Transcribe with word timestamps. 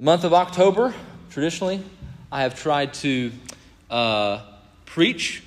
The 0.00 0.06
month 0.06 0.24
of 0.24 0.32
October, 0.32 0.94
traditionally, 1.28 1.84
I 2.32 2.44
have 2.44 2.58
tried 2.58 2.94
to 2.94 3.32
uh, 3.90 4.40
preach 4.86 5.42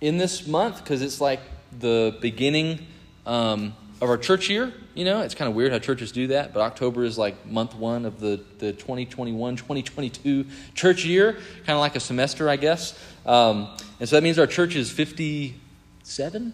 in 0.00 0.18
this 0.18 0.44
month 0.44 0.78
because 0.78 1.00
it's 1.00 1.20
like 1.20 1.38
the 1.78 2.18
beginning 2.20 2.84
um, 3.26 3.76
of 4.00 4.10
our 4.10 4.18
church 4.18 4.50
year. 4.50 4.74
You 4.94 5.04
know, 5.04 5.20
it's 5.20 5.36
kind 5.36 5.48
of 5.48 5.54
weird 5.54 5.70
how 5.70 5.78
churches 5.78 6.10
do 6.10 6.26
that, 6.26 6.52
but 6.52 6.62
October 6.62 7.04
is 7.04 7.16
like 7.16 7.46
month 7.46 7.76
one 7.76 8.04
of 8.04 8.18
the, 8.18 8.40
the 8.58 8.72
2021 8.72 9.54
2022 9.54 10.46
church 10.74 11.04
year, 11.04 11.34
kind 11.34 11.76
of 11.76 11.78
like 11.78 11.94
a 11.94 12.00
semester, 12.00 12.48
I 12.48 12.56
guess. 12.56 12.98
Um, 13.24 13.68
and 14.00 14.08
so 14.08 14.16
that 14.16 14.22
means 14.24 14.36
our 14.36 14.48
church 14.48 14.74
is 14.74 14.90
57 14.90 16.52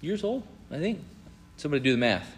years 0.00 0.24
old, 0.24 0.42
I 0.72 0.78
think. 0.78 0.98
Somebody 1.56 1.84
do 1.84 1.92
the 1.92 1.98
math. 1.98 2.34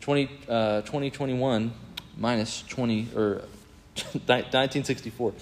20, 0.00 0.28
uh, 0.48 0.80
2021 0.80 1.72
minus 2.16 2.62
20, 2.68 3.08
or 3.14 3.42
1964. 4.26 5.32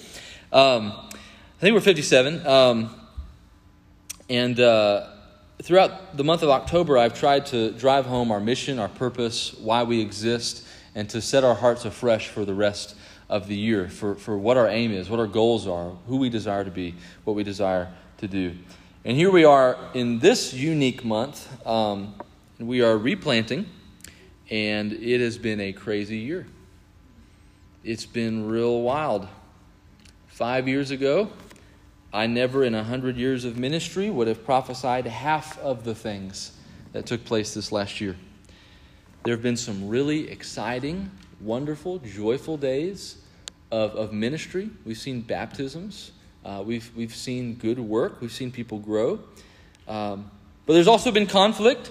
Um, 0.51 0.93
I 0.95 1.61
think 1.61 1.73
we're 1.73 1.81
57. 1.81 2.45
Um, 2.47 2.95
and 4.29 4.59
uh, 4.59 5.07
throughout 5.61 6.15
the 6.15 6.23
month 6.23 6.43
of 6.43 6.49
October, 6.49 6.97
I've 6.97 7.13
tried 7.13 7.47
to 7.47 7.71
drive 7.71 8.05
home 8.05 8.31
our 8.31 8.39
mission, 8.39 8.79
our 8.79 8.87
purpose, 8.87 9.53
why 9.55 9.83
we 9.83 9.99
exist, 9.99 10.65
and 10.95 11.09
to 11.09 11.21
set 11.21 11.43
our 11.43 11.55
hearts 11.55 11.85
afresh 11.85 12.29
for 12.29 12.45
the 12.45 12.53
rest 12.53 12.95
of 13.29 13.47
the 13.47 13.55
year, 13.55 13.89
for, 13.89 14.15
for 14.15 14.37
what 14.37 14.57
our 14.57 14.67
aim 14.67 14.91
is, 14.91 15.09
what 15.09 15.19
our 15.19 15.27
goals 15.27 15.67
are, 15.67 15.89
who 16.07 16.17
we 16.17 16.29
desire 16.29 16.63
to 16.63 16.71
be, 16.71 16.95
what 17.23 17.35
we 17.35 17.43
desire 17.43 17.89
to 18.17 18.27
do. 18.27 18.55
And 19.05 19.15
here 19.15 19.31
we 19.31 19.45
are 19.45 19.77
in 19.93 20.19
this 20.19 20.53
unique 20.53 21.05
month. 21.05 21.47
Um, 21.65 22.15
we 22.59 22.81
are 22.81 22.97
replanting, 22.97 23.67
and 24.49 24.93
it 24.93 25.21
has 25.21 25.37
been 25.37 25.59
a 25.59 25.73
crazy 25.73 26.17
year. 26.17 26.47
It's 27.89 28.05
been 28.05 28.47
real 28.47 28.83
wild. 28.83 29.27
Five 30.27 30.67
years 30.67 30.91
ago, 30.91 31.31
I 32.13 32.27
never 32.27 32.63
in 32.63 32.75
a 32.75 32.83
hundred 32.83 33.17
years 33.17 33.45
of 33.45 33.57
ministry 33.57 34.11
would 34.11 34.27
have 34.27 34.45
prophesied 34.45 35.07
half 35.07 35.57
of 35.57 35.85
the 35.85 35.95
things 35.95 36.51
that 36.91 37.07
took 37.07 37.25
place 37.25 37.55
this 37.55 37.71
last 37.71 37.99
year. 37.99 38.15
There 39.23 39.33
have 39.33 39.41
been 39.41 39.57
some 39.57 39.89
really 39.89 40.29
exciting, 40.29 41.09
wonderful, 41.41 41.97
joyful 41.97 42.57
days 42.57 43.23
of, 43.71 43.95
of 43.95 44.13
ministry. 44.13 44.69
We've 44.85 44.95
seen 44.95 45.21
baptisms, 45.21 46.11
uh, 46.45 46.61
we've, 46.63 46.91
we've 46.95 47.15
seen 47.15 47.55
good 47.55 47.79
work, 47.79 48.21
we've 48.21 48.31
seen 48.31 48.51
people 48.51 48.77
grow. 48.77 49.19
Um, 49.87 50.29
but 50.67 50.73
there's 50.73 50.87
also 50.87 51.11
been 51.11 51.25
conflict, 51.25 51.89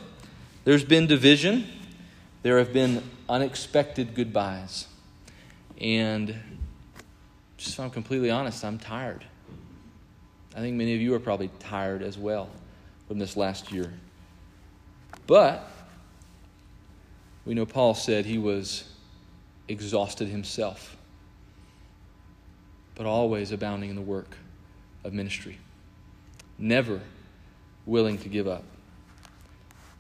there's 0.63 0.85
been 0.85 1.09
division, 1.09 1.67
there 2.45 2.59
have 2.59 2.73
been 2.73 3.03
unexpected 3.29 4.15
goodbyes. 4.15 4.87
And 5.81 6.35
just 7.57 7.75
if 7.75 7.81
I'm 7.81 7.91
completely 7.91 8.31
honest, 8.31 8.65
I'm 8.65 8.79
tired. 8.79 9.25
I 10.57 10.61
think 10.61 10.77
many 10.77 10.95
of 10.95 11.01
you 11.01 11.15
are 11.15 11.21
probably 11.21 11.51
tired 11.61 12.03
as 12.03 12.19
well 12.19 12.51
from 13.07 13.19
this 13.19 13.37
last 13.37 13.71
year. 13.71 13.93
But 15.27 15.69
we 17.45 17.55
know 17.55 17.65
Paul 17.65 17.95
said 17.95 18.27
he 18.27 18.39
was 18.39 18.85
exhausted 19.69 20.29
himself, 20.29 20.97
but 22.95 23.07
always 23.07 23.53
abounding 23.53 23.91
in 23.91 23.97
the 23.97 24.03
work 24.03 24.37
of 25.05 25.13
ministry, 25.13 25.59
never 26.59 27.01
willing 27.87 28.19
to 28.19 28.29
give 28.29 28.49
up. 28.49 28.65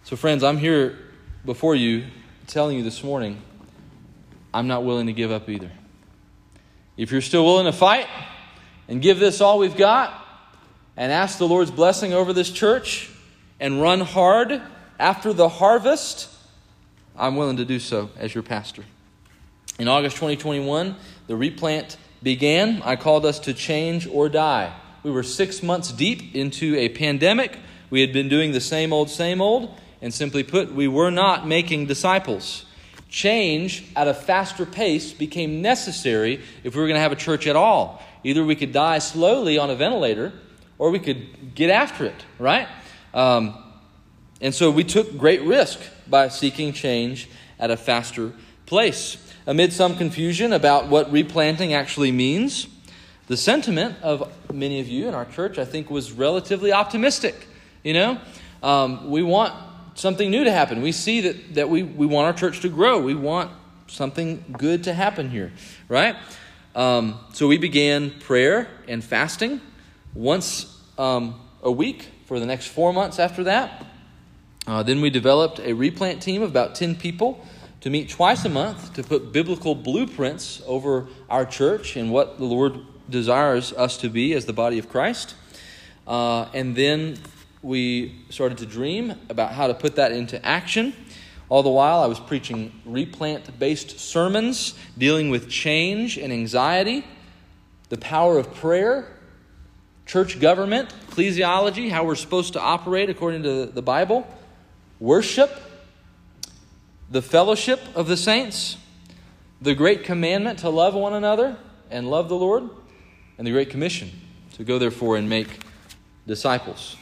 So, 0.05 0.17
friends, 0.17 0.43
I'm 0.43 0.59
here 0.59 0.99
before 1.45 1.75
you 1.75 2.07
telling 2.47 2.77
you 2.77 2.83
this 2.83 3.05
morning 3.05 3.41
I'm 4.53 4.67
not 4.67 4.85
willing 4.85 5.07
to 5.07 5.13
give 5.13 5.31
up 5.31 5.49
either. 5.49 5.71
If 6.97 7.13
you're 7.13 7.21
still 7.21 7.45
willing 7.45 7.67
to 7.67 7.73
fight 7.73 8.07
and 8.89 9.01
give 9.01 9.19
this 9.19 9.41
all 9.41 9.59
we've 9.59 9.77
got, 9.77 10.27
and 10.99 11.13
ask 11.13 11.39
the 11.39 11.47
Lord's 11.47 11.71
blessing 11.71 12.13
over 12.13 12.33
this 12.33 12.51
church 12.51 13.09
and 13.61 13.81
run 13.81 14.01
hard 14.01 14.61
after 14.99 15.33
the 15.33 15.49
harvest, 15.49 16.29
I'm 17.17 17.37
willing 17.37 17.59
to 17.59 17.65
do 17.65 17.79
so 17.79 18.11
as 18.19 18.35
your 18.35 18.43
pastor. 18.43 18.85
In 19.79 19.87
August 19.87 20.17
2021, 20.17 20.97
the 21.29 21.37
replant 21.37 21.97
began. 22.21 22.83
I 22.83 22.97
called 22.97 23.25
us 23.25 23.39
to 23.41 23.55
change 23.55 24.09
or 24.09 24.29
die. 24.29 24.75
We 25.05 25.13
were 25.13 25.23
six 25.23 25.63
months 25.63 25.93
deep 25.93 26.35
into 26.35 26.75
a 26.75 26.89
pandemic. 26.89 27.57
We 27.91 28.01
had 28.01 28.13
been 28.13 28.29
doing 28.29 28.51
the 28.51 28.61
same 28.61 28.93
old, 28.93 29.09
same 29.09 29.41
old, 29.41 29.73
and 30.03 30.13
simply 30.13 30.43
put, 30.43 30.75
we 30.75 30.89
were 30.89 31.13
not 31.13 31.47
making 31.47 31.87
disciples. 31.87 32.65
Change 33.09 33.85
at 33.97 34.07
a 34.07 34.15
faster 34.15 34.67
pace 34.67 35.13
became 35.13 35.63
necessary 35.63 36.43
if 36.63 36.75
we 36.75 36.81
were 36.81 36.87
going 36.87 36.97
to 36.97 37.01
have 37.01 37.13
a 37.13 37.17
church 37.17 37.47
at 37.47 37.57
all. 37.57 38.03
Either 38.23 38.45
we 38.45 38.55
could 38.55 38.73
die 38.73 38.99
slowly 38.99 39.59
on 39.59 39.71
a 39.71 39.75
ventilator 39.75 40.33
or 40.79 40.91
we 40.91 40.99
could 40.99 41.55
get 41.55 41.71
after 41.71 42.05
it, 42.05 42.25
right? 42.39 42.69
Um, 43.15 43.55
and 44.41 44.55
so 44.55 44.71
we 44.71 44.85
took 44.85 45.17
great 45.17 45.43
risk 45.43 45.81
by 46.07 46.29
seeking 46.29 46.73
change 46.73 47.29
at 47.59 47.71
a 47.71 47.77
faster 47.77 48.33
place. 48.67 49.17
Amid 49.47 49.73
some 49.73 49.97
confusion 49.97 50.53
about 50.53 50.89
what 50.89 51.11
replanting 51.11 51.73
actually 51.73 52.13
means, 52.13 52.69
the 53.27 53.37
sentiment 53.37 53.97
of 54.03 54.31
many 54.53 54.81
of 54.81 54.89
you 54.89 55.09
in 55.09 55.15
our 55.15 55.25
church, 55.25 55.59
I 55.59 55.65
think, 55.65 55.91
was 55.91 56.13
relatively 56.13 56.73
optimistic. 56.73 57.47
You 57.83 57.95
know, 57.95 58.21
um, 58.63 59.11
we 59.11 59.23
want 59.23 59.55
something 59.99 60.31
new 60.31 60.45
to 60.45 60.53
happen. 60.53 60.81
We 60.81 60.93
see 60.93 61.23
that, 61.23 61.55
that 61.55 61.69
we, 61.69 61.83
we 61.83 62.07
want 62.07 62.27
our 62.27 62.33
church 62.33 62.61
to 62.61 62.69
grow. 62.69 63.01
We 63.01 63.15
want 63.15 63.51
something 63.89 64.45
good 64.57 64.85
to 64.85 64.95
happen 64.95 65.31
here, 65.31 65.53
right? 65.89 66.17
Um, 66.75 67.19
so 67.33 67.49
we 67.49 67.59
began 67.59 68.11
prayer 68.21 68.69
and 68.87 69.03
fasting 69.03 69.61
once 70.15 70.81
um, 70.97 71.41
a 71.63 71.71
week 71.71 72.09
for 72.27 72.39
the 72.39 72.47
next 72.47 72.69
four 72.69 72.93
months 72.93 73.19
after 73.19 73.45
that. 73.45 73.87
Uh, 74.67 74.83
then 74.83 75.01
we 75.01 75.11
developed 75.11 75.59
a 75.61 75.73
replant 75.73 76.23
team 76.23 76.43
of 76.43 76.51
about 76.51 76.75
10 76.75 76.97
people 76.97 77.45
to 77.81 77.91
meet 77.91 78.11
twice 78.11 78.45
a 78.45 78.49
month 78.49 78.93
to 78.95 79.03
put 79.03 79.33
biblical 79.33 79.75
blueprints 79.75 80.63
over 80.67 81.07
our 81.31 81.45
church 81.45 81.97
and 81.97 82.13
what 82.13 82.39
the 82.39 82.45
Lord 82.45 82.79
desires 83.09 83.73
us 83.73 83.97
to 83.99 84.09
be 84.09 84.35
as 84.35 84.45
the 84.45 84.53
body 84.53 84.79
of 84.79 84.89
Christ. 84.89 85.35
Uh, 86.07 86.49
and 86.53 86.77
then 86.77 87.19
we 87.63 88.25
started 88.31 88.59
to 88.59 88.67
dream 88.67 89.15
about 89.29 89.53
how 89.53 89.67
to 89.67 89.75
put 89.75 89.97
that 89.97 90.13
into 90.13 90.45
action. 90.45 90.95
All 91.49 91.63
the 91.63 91.71
while, 91.71 92.01
I 92.01 92.07
was 92.07 92.21
preaching 92.21 92.73
replant 92.85 93.59
based 93.59 93.99
sermons 93.99 94.75
dealing 94.97 95.31
with 95.31 95.49
change 95.49 96.19
and 96.19 96.33
anxiety, 96.33 97.05
the 97.89 97.97
power 97.97 98.39
of 98.39 98.55
prayer, 98.55 99.09
church 100.07 100.41
government, 100.41 100.95
ecclesiology, 101.11 101.91
how 101.91 102.05
we're 102.05 102.15
supposed 102.15 102.53
to 102.53 102.61
operate 102.61 103.11
according 103.11 103.43
to 103.45 103.67
the 103.67 103.83
Bible, 103.83 104.27
worship, 105.01 105.51
the 107.11 107.23
fellowship 107.23 107.81
of 107.95 108.09
the 108.09 108.17
saints, 108.17 108.77
the 109.61 109.75
great 109.75 110.05
commandment 110.05 110.61
to 110.61 110.69
love 110.69 110.95
one 110.95 111.15
another 111.15 111.57
and 111.91 112.11
love 112.11 112.29
the 112.29 112.37
Lord, 112.37 112.69
and 113.39 113.47
the 113.47 113.51
great 113.51 113.71
commission 113.71 114.11
to 114.53 114.65
go 114.65 114.79
therefore 114.79 115.17
and 115.17 115.29
make 115.29 115.61
disciples. 116.27 116.97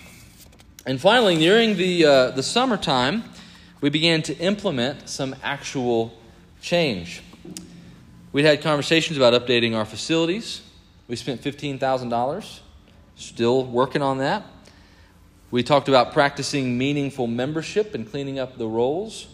And 0.86 1.00
finally, 1.00 1.36
during 1.36 1.76
the, 1.76 2.04
uh, 2.04 2.30
the 2.30 2.42
summertime, 2.42 3.24
we 3.80 3.90
began 3.90 4.22
to 4.22 4.36
implement 4.38 5.08
some 5.08 5.34
actual 5.42 6.16
change. 6.62 7.22
We'd 8.32 8.44
had 8.44 8.62
conversations 8.62 9.18
about 9.18 9.34
updating 9.34 9.74
our 9.74 9.84
facilities. 9.84 10.62
We 11.08 11.16
spent 11.16 11.42
$15,000 11.42 12.60
Still 13.16 13.64
working 13.64 14.02
on 14.02 14.18
that. 14.18 14.44
We 15.50 15.62
talked 15.62 15.88
about 15.88 16.12
practicing 16.12 16.76
meaningful 16.76 17.26
membership 17.26 17.94
and 17.94 18.08
cleaning 18.08 18.38
up 18.38 18.58
the 18.58 18.66
rolls. 18.66 19.26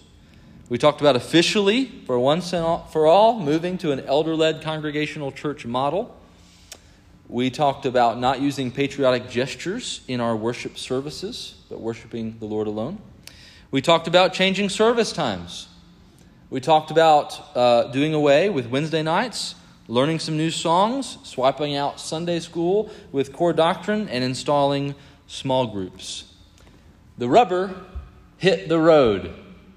We 0.68 0.78
talked 0.78 1.00
about 1.00 1.16
officially, 1.16 1.86
for 2.06 2.16
once 2.16 2.52
and 2.52 2.80
for 2.92 3.08
all, 3.08 3.40
moving 3.40 3.76
to 3.78 3.90
an 3.90 4.00
elder 4.00 4.36
led 4.36 4.62
congregational 4.62 5.32
church 5.32 5.66
model. 5.66 6.16
We 7.32 7.48
talked 7.48 7.86
about 7.86 8.18
not 8.18 8.42
using 8.42 8.70
patriotic 8.70 9.30
gestures 9.30 10.02
in 10.06 10.20
our 10.20 10.36
worship 10.36 10.76
services, 10.76 11.54
but 11.70 11.80
worshiping 11.80 12.36
the 12.38 12.44
Lord 12.44 12.66
alone. 12.66 12.98
We 13.70 13.80
talked 13.80 14.06
about 14.06 14.34
changing 14.34 14.68
service 14.68 15.12
times. 15.12 15.66
We 16.50 16.60
talked 16.60 16.90
about 16.90 17.56
uh, 17.56 17.84
doing 17.84 18.12
away 18.12 18.50
with 18.50 18.66
Wednesday 18.66 19.02
nights 19.02 19.54
learning 19.88 20.18
some 20.18 20.36
new 20.36 20.50
songs, 20.50 21.16
swiping 21.22 21.74
out 21.74 21.98
Sunday 21.98 22.38
school 22.38 22.90
with 23.12 23.32
core 23.32 23.54
doctrine, 23.54 24.10
and 24.10 24.22
installing 24.22 24.94
small 25.26 25.66
groups. 25.66 26.24
The 27.16 27.30
rubber 27.30 27.74
hit 28.36 28.68
the 28.68 28.78
road. 28.78 29.32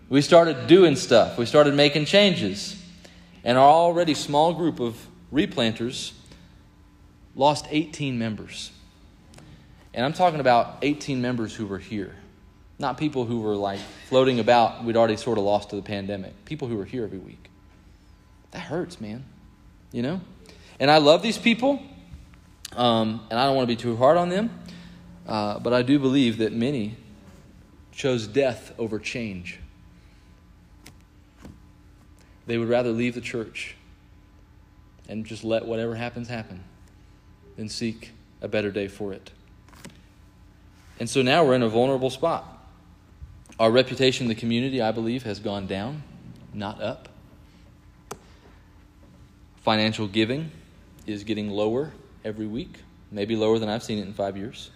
We 0.09 0.21
started 0.21 0.67
doing 0.67 0.97
stuff, 0.97 1.37
we 1.37 1.45
started 1.45 1.73
making 1.73 2.03
changes. 2.03 2.81
And 3.45 3.57
our 3.57 3.69
already 3.69 4.13
small 4.13 4.53
group 4.53 4.81
of 4.81 5.07
replanters 5.31 6.11
lost 7.35 7.67
18 7.69 8.17
members. 8.17 8.71
And 9.93 10.05
I'm 10.05 10.13
talking 10.13 10.39
about 10.39 10.77
18 10.81 11.21
members 11.21 11.53
who 11.53 11.65
were 11.65 11.79
here. 11.79 12.15
Not 12.79 12.97
people 12.97 13.25
who 13.25 13.41
were 13.41 13.55
like 13.55 13.79
floating 14.09 14.39
about, 14.39 14.83
we'd 14.83 14.97
already 14.97 15.17
sort 15.17 15.37
of 15.37 15.43
lost 15.43 15.69
to 15.69 15.75
the 15.75 15.81
pandemic. 15.81 16.45
People 16.45 16.67
who 16.67 16.77
were 16.77 16.85
here 16.85 17.03
every 17.03 17.17
week. 17.17 17.49
That 18.51 18.59
hurts, 18.59 18.99
man. 18.99 19.25
You 19.91 20.01
know? 20.01 20.21
And 20.79 20.91
I 20.91 20.97
love 20.97 21.21
these 21.21 21.37
people, 21.37 21.81
um, 22.75 23.21
and 23.29 23.39
I 23.39 23.45
don't 23.45 23.55
want 23.55 23.69
to 23.69 23.73
be 23.73 23.81
too 23.81 23.95
hard 23.95 24.17
on 24.17 24.27
them, 24.27 24.49
uh, 25.25 25.59
but 25.59 25.73
I 25.73 25.83
do 25.83 25.99
believe 25.99 26.39
that 26.39 26.51
many 26.51 26.97
chose 27.93 28.27
death 28.27 28.73
over 28.77 28.99
change. 28.99 29.59
They 32.45 32.57
would 32.57 32.67
rather 32.67 32.91
leave 32.91 33.15
the 33.15 33.21
church 33.21 33.77
and 35.07 35.25
just 35.25 35.45
let 35.45 35.65
whatever 35.65 35.95
happens 35.95 36.27
happen 36.27 36.65
than 37.55 37.69
seek 37.69 38.11
a 38.41 38.47
better 38.47 38.71
day 38.71 38.87
for 38.87 39.13
it. 39.13 39.31
And 40.99 41.09
so 41.09 41.21
now 41.21 41.43
we're 41.43 41.55
in 41.55 41.63
a 41.63 41.69
vulnerable 41.69 42.09
spot. 42.09 42.45
Our 43.59 43.71
reputation 43.71 44.25
in 44.25 44.29
the 44.29 44.35
community, 44.35 44.81
I 44.81 44.91
believe, 44.91 45.23
has 45.23 45.39
gone 45.39 45.67
down, 45.67 46.03
not 46.53 46.81
up. 46.81 47.09
Financial 49.63 50.07
giving 50.07 50.51
is 51.05 51.23
getting 51.23 51.49
lower 51.49 51.91
every 52.23 52.47
week, 52.47 52.79
maybe 53.11 53.35
lower 53.35 53.59
than 53.59 53.69
I've 53.69 53.83
seen 53.83 53.99
it 53.99 54.05
in 54.05 54.13
five 54.13 54.37
years. 54.37 54.71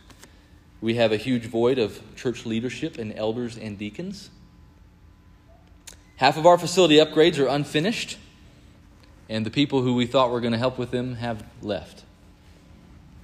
We 0.82 0.96
have 0.96 1.12
a 1.12 1.18
huge 1.18 1.46
void 1.46 1.78
of 1.78 2.02
church 2.16 2.46
leadership 2.46 2.98
and 2.98 3.14
elders 3.14 3.58
and 3.58 3.78
deacons. 3.78 4.30
Half 6.16 6.38
of 6.38 6.46
our 6.46 6.58
facility 6.58 6.98
upgrades 6.98 7.38
are 7.38 7.48
unfinished, 7.48 8.18
and 9.28 9.46
the 9.46 9.52
people 9.52 9.82
who 9.82 9.96
we 9.96 10.06
thought 10.06 10.32
were 10.32 10.42
going 10.42 10.54
to 10.54 10.58
help 10.58 10.78
with 10.78 10.92
them 10.92 11.16
have 11.16 11.46
left. 11.62 12.04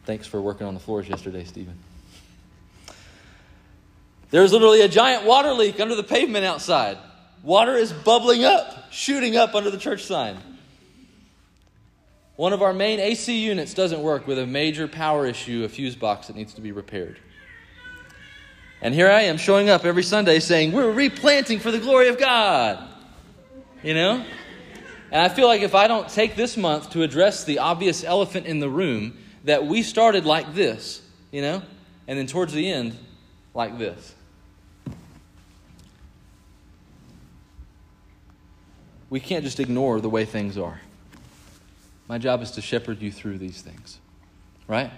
Thanks 0.06 0.28
for 0.28 0.40
working 0.40 0.68
on 0.68 0.76
the 0.76 0.80
floors 0.80 1.10
yesterday, 1.10 1.44
Stephen. 1.44 1.78
There's 4.30 4.54
literally 4.54 4.82
a 4.82 4.88
giant 4.88 5.26
water 5.26 5.52
leak 5.52 5.80
under 5.80 5.96
the 5.96 6.04
pavement 6.04 6.46
outside. 6.46 6.98
Water 7.42 7.76
is 7.76 7.92
bubbling 7.92 8.44
up, 8.44 8.92
shooting 8.92 9.36
up 9.36 9.56
under 9.56 9.72
the 9.72 9.78
church 9.78 10.04
sign. 10.04 10.38
One 12.36 12.54
of 12.54 12.62
our 12.62 12.74
main 12.74 13.00
AC 13.00 13.38
units 13.38 13.74
doesn't 13.74 14.02
work 14.02 14.28
with 14.28 14.38
a 14.38 14.46
major 14.46 14.88
power 14.88 15.26
issue, 15.26 15.64
a 15.64 15.70
fuse 15.70 15.96
box 15.96 16.28
that 16.28 16.36
needs 16.36 16.54
to 16.56 16.62
be 16.62 16.72
repaired. 16.72 17.18
And 18.82 18.94
here 18.94 19.10
I 19.10 19.22
am 19.22 19.38
showing 19.38 19.70
up 19.70 19.86
every 19.86 20.04
Sunday 20.04 20.40
saying, 20.40 20.72
We're 20.72 20.92
replanting 20.92 21.60
for 21.60 21.72
the 21.72 21.80
glory 21.80 22.10
of 22.10 22.20
God. 22.20 22.88
You 23.82 23.94
know? 23.94 24.26
And 25.12 25.22
I 25.22 25.30
feel 25.30 25.48
like 25.48 25.62
if 25.62 25.74
I 25.74 25.88
don't 25.88 26.10
take 26.10 26.36
this 26.36 26.58
month 26.58 26.92
to 26.92 27.04
address 27.04 27.46
the 27.46 27.60
obvious 27.60 28.04
elephant 28.04 28.48
in 28.48 28.60
the 28.60 28.70
room, 28.70 29.18
that 29.46 29.66
we 29.66 29.82
started 29.82 30.26
like 30.26 30.54
this, 30.54 31.02
you 31.32 31.42
know? 31.42 31.62
And 32.08 32.20
then 32.20 32.28
towards 32.28 32.54
the 32.54 32.70
end, 32.70 32.98
like 33.54 33.78
this. 33.78 34.14
We 39.10 39.20
can't 39.20 39.44
just 39.44 39.60
ignore 39.60 40.02
the 40.02 40.10
way 40.10 40.26
things 40.26 40.58
are. 40.58 40.82
My 42.08 42.18
job 42.18 42.42
is 42.42 42.52
to 42.52 42.62
shepherd 42.62 43.02
you 43.02 43.12
through 43.12 43.38
these 43.38 43.62
things, 43.62 44.00
right? 44.68 44.92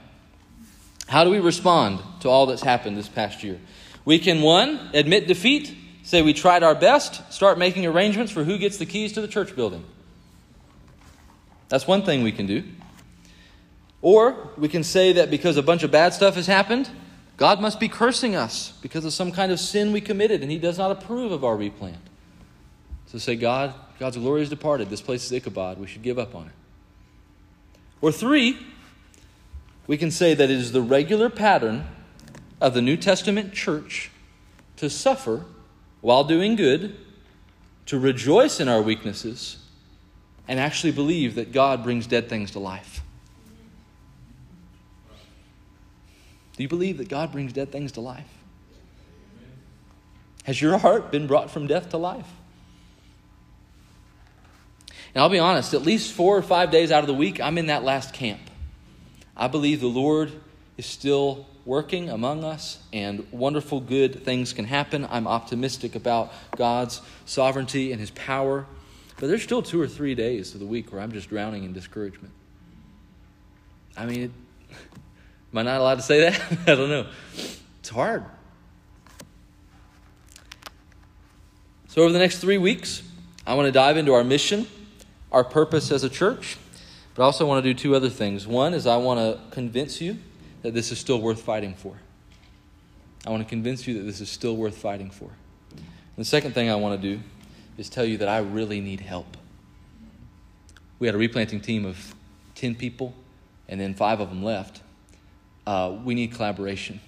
How 1.07 1.23
do 1.23 1.29
we 1.29 1.39
respond 1.39 2.01
to 2.21 2.29
all 2.29 2.45
that's 2.47 2.63
happened 2.63 2.97
this 2.97 3.07
past 3.07 3.43
year? 3.43 3.59
We 4.03 4.19
can, 4.19 4.41
one, 4.41 4.89
admit 4.93 5.27
defeat, 5.27 5.73
say 6.03 6.21
we 6.21 6.33
tried 6.33 6.63
our 6.63 6.75
best, 6.75 7.31
start 7.31 7.57
making 7.57 7.85
arrangements 7.85 8.31
for 8.31 8.43
who 8.43 8.57
gets 8.57 8.77
the 8.77 8.85
keys 8.85 9.13
to 9.13 9.21
the 9.21 9.27
church 9.27 9.55
building. 9.55 9.83
That's 11.69 11.85
one 11.85 12.03
thing 12.03 12.23
we 12.23 12.31
can 12.31 12.45
do. 12.45 12.63
Or 14.01 14.49
we 14.57 14.67
can 14.67 14.83
say 14.83 15.13
that 15.13 15.29
because 15.29 15.57
a 15.57 15.63
bunch 15.63 15.83
of 15.83 15.91
bad 15.91 16.13
stuff 16.13 16.35
has 16.35 16.47
happened, 16.47 16.89
God 17.35 17.61
must 17.61 17.79
be 17.79 17.87
cursing 17.87 18.35
us 18.35 18.73
because 18.81 19.05
of 19.05 19.13
some 19.13 19.31
kind 19.31 19.51
of 19.51 19.59
sin 19.59 19.91
we 19.91 20.01
committed 20.01 20.41
and 20.41 20.51
He 20.51 20.57
does 20.57 20.77
not 20.77 20.91
approve 20.91 21.31
of 21.31 21.43
our 21.43 21.55
replant. 21.55 21.97
So 23.07 23.17
say, 23.17 23.35
God, 23.35 23.73
God's 23.99 24.17
glory 24.17 24.41
has 24.41 24.49
departed. 24.49 24.89
This 24.89 25.01
place 25.01 25.25
is 25.25 25.31
Ichabod. 25.31 25.79
We 25.79 25.87
should 25.87 26.03
give 26.03 26.19
up 26.19 26.35
on 26.35 26.47
it. 26.47 26.53
Or 28.01 28.11
three, 28.11 28.57
we 29.87 29.97
can 29.97 30.11
say 30.11 30.33
that 30.33 30.49
it 30.49 30.57
is 30.57 30.71
the 30.71 30.81
regular 30.81 31.29
pattern 31.29 31.85
of 32.59 32.73
the 32.73 32.81
New 32.81 32.97
Testament 32.97 33.53
church 33.53 34.11
to 34.75 34.89
suffer 34.89 35.45
while 36.01 36.23
doing 36.23 36.55
good, 36.55 36.95
to 37.87 37.97
rejoice 37.97 38.59
in 38.59 38.67
our 38.67 38.81
weaknesses, 38.81 39.57
and 40.47 40.59
actually 40.59 40.91
believe 40.91 41.35
that 41.35 41.51
God 41.51 41.83
brings 41.83 42.07
dead 42.07 42.29
things 42.29 42.51
to 42.51 42.59
life. 42.59 43.01
Do 46.57 46.63
you 46.63 46.69
believe 46.69 46.97
that 46.97 47.07
God 47.07 47.31
brings 47.31 47.53
dead 47.53 47.71
things 47.71 47.93
to 47.93 48.01
life? 48.01 48.27
Has 50.43 50.61
your 50.61 50.77
heart 50.77 51.11
been 51.11 51.27
brought 51.27 51.51
from 51.51 51.67
death 51.67 51.89
to 51.89 51.97
life? 51.97 52.27
And 55.13 55.21
I'll 55.21 55.29
be 55.29 55.39
honest, 55.39 55.73
at 55.73 55.83
least 55.83 56.11
four 56.13 56.35
or 56.35 56.41
five 56.41 56.71
days 56.71 56.91
out 56.91 57.01
of 57.01 57.07
the 57.07 57.13
week, 57.13 57.39
I'm 57.39 57.57
in 57.57 57.67
that 57.67 57.83
last 57.83 58.13
camp. 58.13 58.41
I 59.35 59.47
believe 59.47 59.81
the 59.81 59.87
Lord 59.87 60.31
is 60.77 60.85
still 60.85 61.45
working 61.65 62.09
among 62.09 62.43
us 62.43 62.79
and 62.93 63.27
wonderful 63.31 63.79
good 63.81 64.23
things 64.23 64.53
can 64.53 64.65
happen. 64.65 65.05
I'm 65.09 65.27
optimistic 65.27 65.95
about 65.95 66.31
God's 66.55 67.01
sovereignty 67.25 67.91
and 67.91 67.99
his 67.99 68.11
power. 68.11 68.65
But 69.17 69.27
there's 69.27 69.43
still 69.43 69.61
two 69.61 69.81
or 69.81 69.87
three 69.87 70.15
days 70.15 70.53
of 70.53 70.59
the 70.59 70.65
week 70.65 70.91
where 70.91 71.01
I'm 71.01 71.11
just 71.11 71.29
drowning 71.29 71.65
in 71.65 71.73
discouragement. 71.73 72.33
I 73.95 74.05
mean, 74.05 74.21
it, 74.21 74.31
am 75.59 75.67
I 75.67 75.71
not 75.71 75.81
allowed 75.81 75.95
to 75.95 76.01
say 76.01 76.21
that? 76.21 76.41
I 76.67 76.75
don't 76.75 76.89
know. 76.89 77.07
It's 77.79 77.89
hard. 77.89 78.25
So, 81.87 82.03
over 82.03 82.13
the 82.13 82.19
next 82.19 82.39
three 82.39 82.57
weeks, 82.57 83.01
I 83.45 83.55
want 83.55 83.65
to 83.65 83.71
dive 83.71 83.97
into 83.97 84.13
our 84.13 84.23
mission 84.23 84.67
our 85.31 85.43
purpose 85.43 85.91
as 85.91 86.03
a 86.03 86.09
church, 86.09 86.57
but 87.15 87.23
I 87.23 87.25
also 87.25 87.45
want 87.45 87.63
to 87.63 87.73
do 87.73 87.77
two 87.77 87.95
other 87.95 88.09
things. 88.09 88.47
One 88.47 88.73
is 88.73 88.87
I 88.87 88.97
want 88.97 89.19
to 89.19 89.39
convince 89.53 90.01
you 90.01 90.17
that 90.61 90.73
this 90.73 90.91
is 90.91 90.99
still 90.99 91.21
worth 91.21 91.41
fighting 91.41 91.73
for. 91.73 91.95
I 93.25 93.29
want 93.29 93.43
to 93.43 93.49
convince 93.49 93.87
you 93.87 93.95
that 93.95 94.03
this 94.03 94.21
is 94.21 94.29
still 94.29 94.55
worth 94.55 94.77
fighting 94.77 95.09
for. 95.09 95.29
And 95.75 96.15
the 96.15 96.25
second 96.25 96.53
thing 96.53 96.69
I 96.69 96.75
want 96.75 97.01
to 97.01 97.15
do 97.15 97.21
is 97.77 97.89
tell 97.89 98.05
you 98.05 98.17
that 98.17 98.27
I 98.27 98.39
really 98.39 98.79
need 98.79 99.01
help. 99.01 99.37
We 100.99 101.07
had 101.07 101.15
a 101.15 101.19
replanting 101.19 101.61
team 101.61 101.85
of 101.85 102.15
10 102.55 102.75
people, 102.75 103.13
and 103.67 103.79
then 103.79 103.93
five 103.93 104.19
of 104.19 104.29
them 104.29 104.43
left. 104.43 104.81
Uh, 105.67 105.97
we 106.05 106.15
need 106.15 106.31
collaboration. 106.31 107.01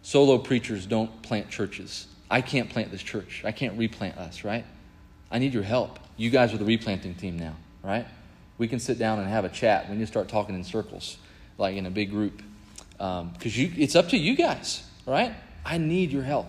Solo 0.00 0.38
preachers 0.38 0.86
don't 0.86 1.20
plant 1.20 1.50
churches. 1.50 2.06
I 2.30 2.40
can't 2.40 2.70
plant 2.70 2.90
this 2.90 3.02
church. 3.02 3.42
I 3.44 3.52
can't 3.52 3.76
replant 3.76 4.16
us, 4.16 4.42
right? 4.42 4.64
I 5.30 5.38
need 5.38 5.52
your 5.52 5.62
help. 5.62 5.98
You 6.16 6.30
guys 6.30 6.54
are 6.54 6.56
the 6.56 6.64
replanting 6.64 7.14
team 7.14 7.38
now, 7.38 7.54
right? 7.84 8.06
We 8.56 8.68
can 8.68 8.80
sit 8.80 8.98
down 8.98 9.18
and 9.18 9.28
have 9.28 9.44
a 9.44 9.50
chat. 9.50 9.90
We 9.90 9.96
need 9.96 10.00
to 10.00 10.06
start 10.06 10.28
talking 10.28 10.54
in 10.54 10.64
circles, 10.64 11.18
like 11.58 11.76
in 11.76 11.84
a 11.84 11.90
big 11.90 12.10
group. 12.10 12.42
Because 12.92 13.58
um, 13.58 13.74
it's 13.76 13.94
up 13.94 14.08
to 14.08 14.16
you 14.16 14.34
guys, 14.34 14.82
right? 15.04 15.34
I 15.66 15.76
need 15.76 16.10
your 16.10 16.22
help. 16.22 16.48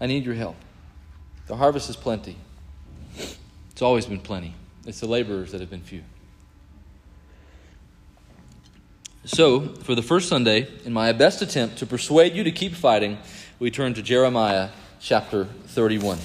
I 0.00 0.06
need 0.06 0.24
your 0.24 0.36
help. 0.36 0.56
The 1.48 1.56
harvest 1.56 1.90
is 1.90 1.96
plenty. 1.96 2.36
It's 3.72 3.82
always 3.82 4.06
been 4.06 4.20
plenty. 4.20 4.54
It's 4.86 5.00
the 5.00 5.08
laborers 5.08 5.50
that 5.50 5.60
have 5.60 5.70
been 5.70 5.82
few. 5.82 6.02
So, 9.24 9.60
for 9.60 9.94
the 9.94 10.02
first 10.02 10.28
Sunday, 10.28 10.66
in 10.84 10.92
my 10.92 11.12
best 11.12 11.42
attempt 11.42 11.78
to 11.78 11.86
persuade 11.86 12.34
you 12.34 12.42
to 12.42 12.50
keep 12.50 12.74
fighting, 12.74 13.18
we 13.60 13.70
turn 13.70 13.94
to 13.94 14.02
Jeremiah 14.02 14.70
chapter 14.98 15.44
31. 15.44 16.18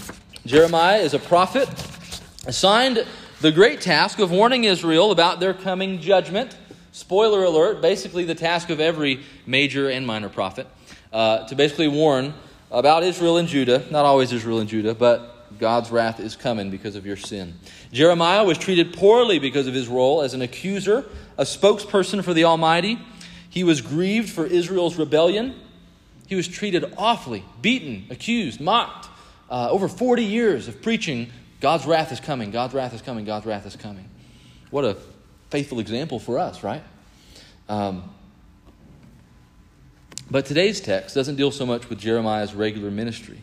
Jeremiah 0.48 0.98
is 0.98 1.14
a 1.14 1.20
prophet 1.20 1.70
assigned 2.48 3.06
the 3.40 3.52
great 3.52 3.82
task 3.82 4.18
of 4.18 4.32
warning 4.32 4.64
Israel 4.64 5.12
about 5.12 5.40
their 5.40 5.54
coming 5.54 6.00
judgment. 6.00 6.58
Spoiler 6.92 7.44
alert, 7.44 7.84
basically 7.84 8.24
the 8.24 8.34
task 8.34 8.72
of 8.72 8.80
every 8.80 9.20
major 9.46 9.92
and 9.92 10.08
minor 10.08 10.28
prophet, 10.28 10.66
uh, 11.14 11.46
to 11.50 11.56
basically 11.56 11.88
warn 11.88 12.34
about 12.72 13.04
Israel 13.04 13.38
and 13.38 13.48
Judah, 13.48 13.86
not 13.92 14.06
always 14.06 14.34
Israel 14.34 14.58
and 14.58 14.68
Judah, 14.68 14.96
but 14.96 15.60
God's 15.60 15.92
wrath 15.92 16.20
is 16.20 16.36
coming 16.36 16.72
because 16.72 16.96
of 16.96 17.06
your 17.06 17.16
sin. 17.16 17.54
Jeremiah 17.92 18.44
was 18.44 18.58
treated 18.58 18.94
poorly 18.94 19.38
because 19.38 19.68
of 19.68 19.76
his 19.76 19.88
role 19.88 20.24
as 20.24 20.34
an 20.34 20.42
accuser, 20.42 21.06
a 21.38 21.44
spokesperson 21.44 22.24
for 22.24 22.34
the 22.34 22.46
Almighty. 22.46 23.00
He 23.50 23.64
was 23.64 23.82
grieved 23.82 24.30
for 24.30 24.46
Israel's 24.46 24.98
rebellion. 24.98 25.56
He 26.28 26.36
was 26.36 26.48
treated 26.48 26.94
awfully, 26.98 27.44
beaten, 27.62 28.08
accused, 28.10 28.60
mocked 28.60 29.08
uh, 29.50 29.70
over 29.70 29.88
40 29.88 30.24
years 30.24 30.68
of 30.68 30.82
preaching 30.82 31.32
God's 31.60 31.86
wrath 31.86 32.12
is 32.12 32.20
coming, 32.20 32.52
God's 32.52 32.74
wrath 32.74 32.94
is 32.94 33.02
coming, 33.02 33.26
God's 33.26 33.46
wrath 33.46 33.66
is 33.66 33.76
coming. 33.76 34.08
What 34.70 34.86
a 34.86 34.98
faithful 35.50 35.80
example 35.80 36.20
for 36.20 36.38
us, 36.38 36.64
right? 36.64 36.84
Um, 37.70 38.14
but 40.30 40.46
today's 40.46 40.82
text 40.82 41.16
doesn't 41.16 41.36
deal 41.36 41.52
so 41.52 41.66
much 41.66 41.90
with 41.90 42.00
Jeremiah's 42.00 42.54
regular 42.54 42.92
ministry. 42.92 43.42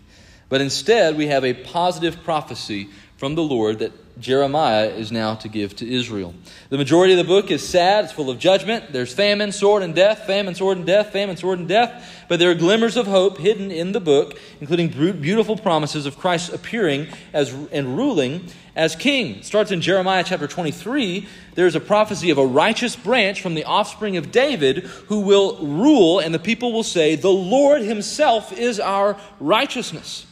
But 0.48 0.60
instead, 0.60 1.16
we 1.16 1.28
have 1.28 1.44
a 1.44 1.54
positive 1.54 2.22
prophecy 2.22 2.88
from 3.16 3.34
the 3.34 3.42
Lord 3.42 3.78
that 3.78 3.92
Jeremiah 4.20 4.86
is 4.86 5.10
now 5.10 5.34
to 5.36 5.48
give 5.48 5.74
to 5.76 5.92
Israel. 5.92 6.34
The 6.68 6.78
majority 6.78 7.14
of 7.14 7.18
the 7.18 7.24
book 7.24 7.50
is 7.50 7.66
sad, 7.66 8.04
it's 8.04 8.12
full 8.12 8.30
of 8.30 8.38
judgment. 8.38 8.92
There's 8.92 9.12
famine, 9.12 9.50
sword, 9.50 9.82
and 9.82 9.94
death, 9.94 10.26
famine, 10.26 10.54
sword, 10.54 10.78
and 10.78 10.86
death, 10.86 11.10
famine, 11.10 11.36
sword, 11.36 11.58
and 11.58 11.68
death. 11.68 12.24
But 12.28 12.38
there 12.38 12.50
are 12.50 12.54
glimmers 12.54 12.96
of 12.96 13.06
hope 13.06 13.38
hidden 13.38 13.70
in 13.70 13.92
the 13.92 14.00
book, 14.00 14.38
including 14.60 14.88
beautiful 15.20 15.56
promises 15.56 16.06
of 16.06 16.16
Christ 16.16 16.52
appearing 16.52 17.08
as, 17.32 17.52
and 17.72 17.96
ruling 17.96 18.46
as 18.76 18.94
king. 18.94 19.36
It 19.36 19.44
starts 19.44 19.72
in 19.72 19.80
Jeremiah 19.80 20.24
chapter 20.24 20.46
23. 20.46 21.26
There's 21.54 21.74
a 21.74 21.80
prophecy 21.80 22.30
of 22.30 22.38
a 22.38 22.46
righteous 22.46 22.94
branch 22.94 23.42
from 23.42 23.54
the 23.54 23.64
offspring 23.64 24.16
of 24.16 24.30
David 24.30 24.84
who 25.08 25.20
will 25.20 25.58
rule, 25.58 26.20
and 26.20 26.32
the 26.32 26.38
people 26.38 26.72
will 26.72 26.82
say, 26.84 27.16
The 27.16 27.28
Lord 27.28 27.82
himself 27.82 28.52
is 28.52 28.78
our 28.78 29.16
righteousness. 29.40 30.26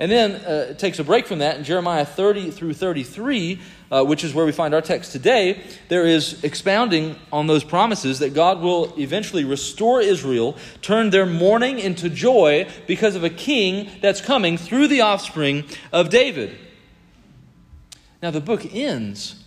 And 0.00 0.10
then 0.10 0.36
uh, 0.36 0.68
it 0.70 0.78
takes 0.78 0.98
a 0.98 1.04
break 1.04 1.26
from 1.26 1.40
that 1.40 1.58
in 1.58 1.64
Jeremiah 1.64 2.06
30 2.06 2.52
through 2.52 2.72
33, 2.72 3.60
uh, 3.90 4.02
which 4.02 4.24
is 4.24 4.32
where 4.32 4.46
we 4.46 4.52
find 4.52 4.72
our 4.72 4.80
text 4.80 5.12
today. 5.12 5.62
There 5.88 6.06
is 6.06 6.42
expounding 6.42 7.16
on 7.30 7.46
those 7.46 7.64
promises 7.64 8.20
that 8.20 8.32
God 8.32 8.62
will 8.62 8.94
eventually 8.98 9.44
restore 9.44 10.00
Israel, 10.00 10.56
turn 10.80 11.10
their 11.10 11.26
mourning 11.26 11.78
into 11.78 12.08
joy 12.08 12.66
because 12.86 13.14
of 13.14 13.24
a 13.24 13.30
king 13.30 13.90
that's 14.00 14.22
coming 14.22 14.56
through 14.56 14.88
the 14.88 15.02
offspring 15.02 15.64
of 15.92 16.08
David. 16.08 16.56
Now, 18.22 18.30
the 18.30 18.40
book 18.40 18.74
ends 18.74 19.44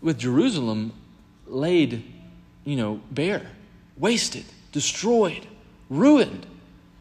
with 0.00 0.18
Jerusalem 0.18 0.94
laid, 1.46 2.02
you 2.64 2.76
know, 2.76 3.02
bare, 3.10 3.50
wasted, 3.98 4.46
destroyed, 4.72 5.46
ruined 5.90 6.46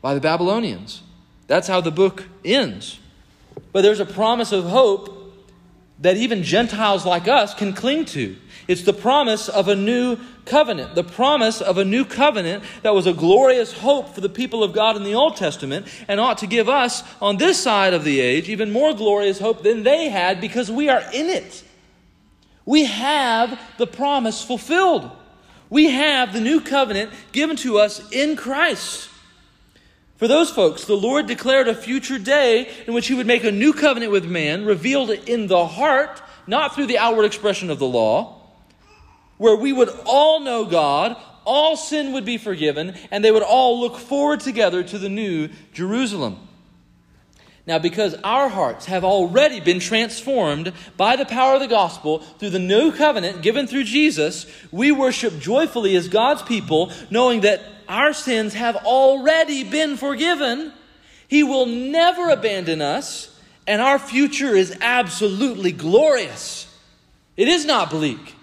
by 0.01 0.13
the 0.13 0.19
Babylonians. 0.19 1.03
That's 1.51 1.67
how 1.67 1.81
the 1.81 1.91
book 1.91 2.23
ends. 2.45 2.97
But 3.73 3.81
there's 3.81 3.99
a 3.99 4.05
promise 4.05 4.53
of 4.53 4.63
hope 4.63 5.35
that 5.99 6.15
even 6.15 6.43
Gentiles 6.43 7.05
like 7.05 7.27
us 7.27 7.53
can 7.53 7.73
cling 7.73 8.05
to. 8.05 8.37
It's 8.69 8.83
the 8.83 8.93
promise 8.93 9.49
of 9.49 9.67
a 9.67 9.75
new 9.75 10.17
covenant, 10.45 10.95
the 10.95 11.03
promise 11.03 11.59
of 11.59 11.77
a 11.77 11.83
new 11.83 12.05
covenant 12.05 12.63
that 12.83 12.95
was 12.95 13.05
a 13.05 13.11
glorious 13.11 13.73
hope 13.73 14.15
for 14.15 14.21
the 14.21 14.29
people 14.29 14.63
of 14.63 14.71
God 14.71 14.95
in 14.95 15.03
the 15.03 15.15
Old 15.15 15.35
Testament 15.35 15.87
and 16.07 16.21
ought 16.21 16.37
to 16.37 16.47
give 16.47 16.69
us 16.69 17.03
on 17.21 17.35
this 17.35 17.61
side 17.61 17.93
of 17.93 18.05
the 18.05 18.21
age 18.21 18.47
even 18.47 18.71
more 18.71 18.93
glorious 18.93 19.37
hope 19.37 19.61
than 19.61 19.83
they 19.83 20.07
had 20.07 20.39
because 20.39 20.71
we 20.71 20.87
are 20.87 21.03
in 21.11 21.27
it. 21.27 21.65
We 22.65 22.85
have 22.85 23.59
the 23.77 23.87
promise 23.87 24.41
fulfilled. 24.41 25.11
We 25.69 25.89
have 25.89 26.31
the 26.31 26.39
new 26.39 26.61
covenant 26.61 27.11
given 27.33 27.57
to 27.57 27.77
us 27.77 28.09
in 28.13 28.37
Christ. 28.37 29.09
For 30.21 30.27
those 30.27 30.51
folks, 30.51 30.85
the 30.85 30.93
Lord 30.93 31.25
declared 31.25 31.67
a 31.67 31.73
future 31.73 32.19
day 32.19 32.69
in 32.85 32.93
which 32.93 33.07
He 33.07 33.15
would 33.15 33.25
make 33.25 33.43
a 33.43 33.51
new 33.51 33.73
covenant 33.73 34.11
with 34.11 34.23
man, 34.23 34.65
revealed 34.65 35.09
in 35.09 35.47
the 35.47 35.65
heart, 35.65 36.21
not 36.45 36.75
through 36.75 36.85
the 36.85 36.99
outward 36.99 37.23
expression 37.25 37.71
of 37.71 37.79
the 37.79 37.87
law, 37.87 38.39
where 39.39 39.55
we 39.55 39.73
would 39.73 39.89
all 40.05 40.41
know 40.41 40.63
God, 40.65 41.17
all 41.43 41.75
sin 41.75 42.13
would 42.13 42.23
be 42.23 42.37
forgiven, 42.37 42.93
and 43.09 43.25
they 43.25 43.31
would 43.31 43.41
all 43.41 43.79
look 43.79 43.97
forward 43.97 44.41
together 44.41 44.83
to 44.83 44.99
the 44.99 45.09
new 45.09 45.49
Jerusalem. 45.73 46.47
Now, 47.67 47.77
because 47.77 48.15
our 48.23 48.49
hearts 48.49 48.87
have 48.87 49.03
already 49.03 49.59
been 49.59 49.79
transformed 49.79 50.73
by 50.97 51.15
the 51.15 51.25
power 51.25 51.55
of 51.55 51.61
the 51.61 51.67
gospel 51.67 52.19
through 52.19 52.49
the 52.49 52.59
new 52.59 52.91
covenant 52.91 53.43
given 53.43 53.67
through 53.67 53.83
Jesus, 53.83 54.47
we 54.71 54.91
worship 54.91 55.39
joyfully 55.39 55.95
as 55.95 56.07
God's 56.07 56.41
people, 56.41 56.91
knowing 57.11 57.41
that 57.41 57.61
our 57.87 58.13
sins 58.13 58.55
have 58.55 58.77
already 58.77 59.63
been 59.63 59.95
forgiven. 59.95 60.73
He 61.27 61.43
will 61.43 61.67
never 61.67 62.29
abandon 62.29 62.81
us, 62.81 63.39
and 63.67 63.79
our 63.79 63.99
future 63.99 64.55
is 64.55 64.75
absolutely 64.81 65.71
glorious. 65.71 66.67
It 67.37 67.47
is 67.47 67.65
not 67.65 67.91
bleak, 67.91 68.35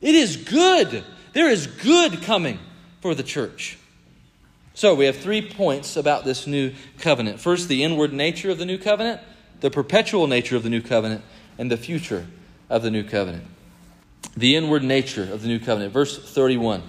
it 0.00 0.14
is 0.14 0.36
good. 0.36 1.04
There 1.32 1.48
is 1.48 1.66
good 1.66 2.22
coming 2.22 2.58
for 3.00 3.14
the 3.14 3.22
church. 3.22 3.78
So, 4.78 4.94
we 4.94 5.06
have 5.06 5.16
three 5.16 5.42
points 5.42 5.96
about 5.96 6.24
this 6.24 6.46
new 6.46 6.72
covenant. 7.00 7.40
First, 7.40 7.66
the 7.66 7.82
inward 7.82 8.12
nature 8.12 8.48
of 8.48 8.58
the 8.58 8.64
new 8.64 8.78
covenant, 8.78 9.20
the 9.58 9.72
perpetual 9.72 10.28
nature 10.28 10.54
of 10.54 10.62
the 10.62 10.70
new 10.70 10.80
covenant, 10.80 11.24
and 11.58 11.68
the 11.68 11.76
future 11.76 12.28
of 12.70 12.82
the 12.82 12.90
new 12.92 13.02
covenant. 13.02 13.42
The 14.36 14.54
inward 14.54 14.84
nature 14.84 15.24
of 15.32 15.42
the 15.42 15.48
new 15.48 15.58
covenant. 15.58 15.92
Verse 15.92 16.16
31. 16.16 16.84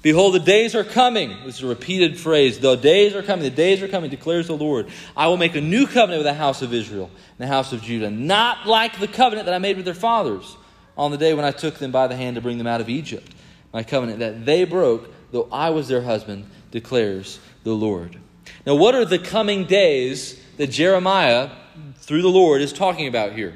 Behold, 0.00 0.32
the 0.32 0.40
days 0.40 0.74
are 0.74 0.84
coming. 0.84 1.36
This 1.44 1.56
is 1.56 1.64
a 1.64 1.66
repeated 1.66 2.18
phrase. 2.18 2.60
The 2.60 2.76
days 2.76 3.14
are 3.14 3.22
coming. 3.22 3.42
The 3.42 3.50
days 3.50 3.82
are 3.82 3.88
coming, 3.88 4.08
declares 4.08 4.46
the 4.46 4.56
Lord. 4.56 4.86
I 5.14 5.26
will 5.26 5.36
make 5.36 5.54
a 5.54 5.60
new 5.60 5.86
covenant 5.86 6.20
with 6.20 6.26
the 6.26 6.32
house 6.32 6.62
of 6.62 6.72
Israel 6.72 7.10
and 7.38 7.46
the 7.46 7.52
house 7.52 7.74
of 7.74 7.82
Judah, 7.82 8.10
not 8.10 8.66
like 8.66 8.98
the 8.98 9.06
covenant 9.06 9.44
that 9.44 9.54
I 9.54 9.58
made 9.58 9.76
with 9.76 9.84
their 9.84 9.92
fathers 9.92 10.56
on 10.96 11.10
the 11.10 11.18
day 11.18 11.34
when 11.34 11.44
I 11.44 11.50
took 11.50 11.74
them 11.74 11.92
by 11.92 12.06
the 12.06 12.16
hand 12.16 12.36
to 12.36 12.40
bring 12.40 12.56
them 12.56 12.66
out 12.66 12.80
of 12.80 12.88
Egypt. 12.88 13.30
My 13.70 13.82
covenant 13.82 14.20
that 14.20 14.46
they 14.46 14.64
broke, 14.64 15.10
though 15.30 15.46
I 15.52 15.68
was 15.68 15.88
their 15.88 16.00
husband, 16.00 16.48
declares 16.74 17.38
the 17.62 17.72
Lord. 17.72 18.18
Now, 18.66 18.74
what 18.74 18.96
are 18.96 19.04
the 19.04 19.20
coming 19.20 19.64
days 19.64 20.38
that 20.56 20.66
Jeremiah, 20.66 21.50
through 21.98 22.22
the 22.22 22.28
Lord, 22.28 22.60
is 22.60 22.72
talking 22.72 23.06
about 23.06 23.32
here? 23.32 23.54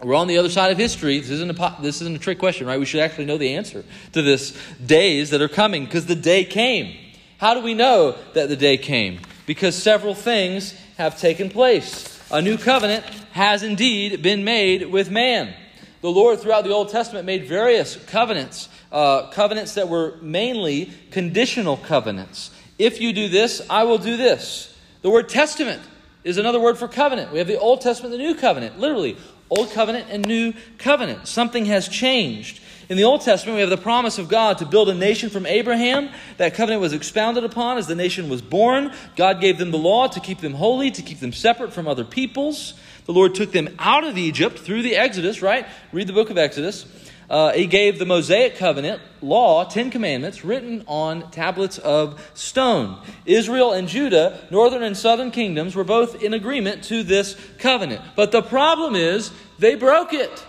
We're 0.00 0.14
on 0.14 0.28
the 0.28 0.38
other 0.38 0.48
side 0.48 0.70
of 0.70 0.78
history. 0.78 1.18
This 1.18 1.30
isn't 1.30 1.58
a, 1.58 1.76
this 1.82 2.00
isn't 2.00 2.14
a 2.14 2.20
trick 2.20 2.38
question, 2.38 2.68
right? 2.68 2.78
We 2.78 2.86
should 2.86 3.00
actually 3.00 3.24
know 3.24 3.38
the 3.38 3.56
answer 3.56 3.84
to 4.12 4.22
this 4.22 4.56
days 4.86 5.30
that 5.30 5.42
are 5.42 5.48
coming 5.48 5.84
because 5.84 6.06
the 6.06 6.14
day 6.14 6.44
came. 6.44 6.96
How 7.38 7.54
do 7.54 7.60
we 7.60 7.74
know 7.74 8.16
that 8.34 8.48
the 8.48 8.56
day 8.56 8.78
came? 8.78 9.20
Because 9.44 9.74
several 9.74 10.14
things 10.14 10.74
have 10.96 11.18
taken 11.18 11.50
place. 11.50 12.22
A 12.30 12.40
new 12.40 12.56
covenant 12.56 13.04
has 13.32 13.64
indeed 13.64 14.22
been 14.22 14.44
made 14.44 14.86
with 14.86 15.10
man. 15.10 15.54
The 16.02 16.10
Lord, 16.10 16.38
throughout 16.38 16.62
the 16.62 16.70
Old 16.70 16.90
Testament, 16.90 17.26
made 17.26 17.48
various 17.48 17.96
covenants, 17.96 18.68
uh, 18.92 19.28
covenants 19.30 19.74
that 19.74 19.88
were 19.88 20.16
mainly 20.22 20.92
conditional 21.10 21.76
covenants. 21.76 22.50
If 22.78 23.00
you 23.00 23.12
do 23.12 23.28
this, 23.28 23.60
I 23.68 23.84
will 23.84 23.98
do 23.98 24.16
this. 24.16 24.74
The 25.02 25.10
word 25.10 25.28
testament 25.28 25.82
is 26.24 26.38
another 26.38 26.60
word 26.60 26.78
for 26.78 26.88
covenant. 26.88 27.32
We 27.32 27.38
have 27.38 27.46
the 27.46 27.58
Old 27.58 27.80
Testament 27.80 28.12
the 28.12 28.18
New 28.18 28.34
Covenant. 28.34 28.78
Literally, 28.78 29.16
Old 29.50 29.70
Covenant 29.72 30.06
and 30.10 30.26
New 30.26 30.52
Covenant. 30.78 31.26
Something 31.26 31.66
has 31.66 31.88
changed. 31.88 32.60
In 32.88 32.96
the 32.96 33.04
Old 33.04 33.20
Testament, 33.20 33.56
we 33.56 33.60
have 33.60 33.70
the 33.70 33.76
promise 33.76 34.18
of 34.18 34.28
God 34.28 34.58
to 34.58 34.66
build 34.66 34.88
a 34.88 34.94
nation 34.94 35.28
from 35.28 35.44
Abraham. 35.44 36.08
That 36.38 36.54
covenant 36.54 36.80
was 36.80 36.94
expounded 36.94 37.44
upon 37.44 37.76
as 37.76 37.86
the 37.86 37.94
nation 37.94 38.30
was 38.30 38.40
born. 38.40 38.92
God 39.14 39.42
gave 39.42 39.58
them 39.58 39.70
the 39.70 39.78
law 39.78 40.06
to 40.06 40.20
keep 40.20 40.40
them 40.40 40.54
holy, 40.54 40.90
to 40.92 41.02
keep 41.02 41.20
them 41.20 41.32
separate 41.32 41.74
from 41.74 41.86
other 41.86 42.04
peoples. 42.04 42.74
The 43.04 43.12
Lord 43.12 43.34
took 43.34 43.52
them 43.52 43.74
out 43.78 44.04
of 44.04 44.16
Egypt 44.16 44.58
through 44.58 44.82
the 44.82 44.96
Exodus, 44.96 45.42
right? 45.42 45.66
Read 45.92 46.06
the 46.06 46.12
book 46.14 46.30
of 46.30 46.38
Exodus. 46.38 46.86
Uh, 47.30 47.52
he 47.52 47.66
gave 47.66 47.98
the 47.98 48.06
Mosaic 48.06 48.56
covenant 48.56 49.02
law, 49.20 49.64
Ten 49.64 49.90
Commandments, 49.90 50.44
written 50.44 50.82
on 50.86 51.30
tablets 51.30 51.76
of 51.76 52.30
stone. 52.32 52.98
Israel 53.26 53.72
and 53.72 53.86
Judah, 53.86 54.46
northern 54.50 54.82
and 54.82 54.96
southern 54.96 55.30
kingdoms, 55.30 55.76
were 55.76 55.84
both 55.84 56.22
in 56.22 56.32
agreement 56.32 56.84
to 56.84 57.02
this 57.02 57.36
covenant. 57.58 58.00
But 58.16 58.32
the 58.32 58.40
problem 58.40 58.94
is, 58.94 59.30
they 59.58 59.74
broke 59.74 60.14
it. 60.14 60.46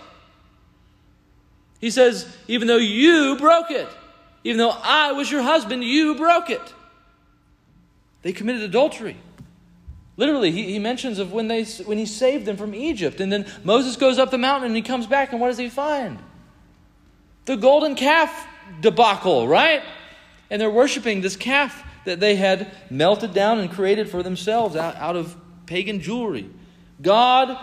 He 1.80 1.90
says, 1.90 2.34
even 2.48 2.66
though 2.66 2.76
you 2.76 3.36
broke 3.36 3.70
it, 3.70 3.88
even 4.42 4.56
though 4.56 4.70
I 4.70 5.12
was 5.12 5.30
your 5.30 5.42
husband, 5.42 5.84
you 5.84 6.14
broke 6.14 6.48
it. 6.48 6.74
They 8.22 8.32
committed 8.32 8.62
adultery. 8.62 9.18
Literally, 10.16 10.50
he, 10.50 10.72
he 10.72 10.78
mentions 10.78 11.18
of 11.18 11.32
when, 11.32 11.48
they, 11.48 11.64
when 11.64 11.98
he 11.98 12.06
saved 12.06 12.46
them 12.46 12.56
from 12.56 12.74
Egypt. 12.74 13.20
And 13.20 13.30
then 13.30 13.46
Moses 13.64 13.96
goes 13.96 14.18
up 14.18 14.30
the 14.30 14.38
mountain 14.38 14.68
and 14.68 14.76
he 14.76 14.82
comes 14.82 15.06
back, 15.06 15.32
and 15.32 15.40
what 15.40 15.48
does 15.48 15.58
he 15.58 15.68
find? 15.68 16.18
The 17.50 17.56
golden 17.56 17.96
calf 17.96 18.46
debacle, 18.80 19.48
right? 19.48 19.82
And 20.50 20.62
they're 20.62 20.70
worshiping 20.70 21.20
this 21.20 21.34
calf 21.34 21.82
that 22.04 22.20
they 22.20 22.36
had 22.36 22.70
melted 22.90 23.34
down 23.34 23.58
and 23.58 23.68
created 23.68 24.08
for 24.08 24.22
themselves 24.22 24.76
out, 24.76 24.94
out 24.94 25.16
of 25.16 25.36
pagan 25.66 26.00
jewelry. 26.00 26.48
God 27.02 27.58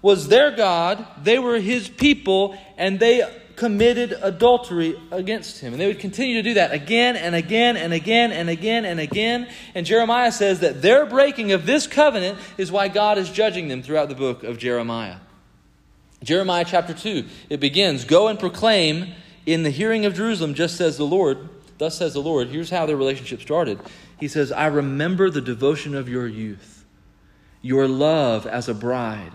was 0.00 0.28
their 0.28 0.54
God, 0.54 1.04
they 1.24 1.40
were 1.40 1.58
his 1.58 1.88
people, 1.88 2.56
and 2.76 3.00
they 3.00 3.28
committed 3.56 4.16
adultery 4.22 4.96
against 5.10 5.58
him. 5.58 5.72
And 5.72 5.82
they 5.82 5.88
would 5.88 5.98
continue 5.98 6.34
to 6.34 6.42
do 6.42 6.54
that 6.54 6.72
again 6.72 7.16
and 7.16 7.34
again 7.34 7.76
and 7.76 7.92
again 7.92 8.30
and 8.30 8.48
again 8.48 8.84
and 8.84 9.00
again. 9.00 9.48
And 9.74 9.84
Jeremiah 9.84 10.30
says 10.30 10.60
that 10.60 10.82
their 10.82 11.04
breaking 11.04 11.50
of 11.50 11.66
this 11.66 11.88
covenant 11.88 12.38
is 12.58 12.70
why 12.70 12.86
God 12.86 13.18
is 13.18 13.28
judging 13.28 13.66
them 13.66 13.82
throughout 13.82 14.08
the 14.08 14.14
book 14.14 14.44
of 14.44 14.58
Jeremiah. 14.58 15.16
Jeremiah 16.22 16.64
chapter 16.66 16.94
2, 16.94 17.24
it 17.50 17.60
begins 17.60 18.04
Go 18.04 18.28
and 18.28 18.38
proclaim 18.38 19.12
in 19.44 19.62
the 19.62 19.70
hearing 19.70 20.04
of 20.04 20.14
Jerusalem, 20.14 20.54
just 20.54 20.76
says 20.76 20.96
the 20.96 21.06
Lord, 21.06 21.48
thus 21.78 21.98
says 21.98 22.14
the 22.14 22.20
Lord. 22.20 22.48
Here's 22.48 22.70
how 22.70 22.86
their 22.86 22.96
relationship 22.96 23.40
started. 23.40 23.78
He 24.18 24.28
says, 24.28 24.50
I 24.50 24.66
remember 24.66 25.30
the 25.30 25.40
devotion 25.40 25.94
of 25.94 26.08
your 26.08 26.26
youth, 26.26 26.84
your 27.62 27.86
love 27.86 28.46
as 28.46 28.68
a 28.68 28.74
bride, 28.74 29.32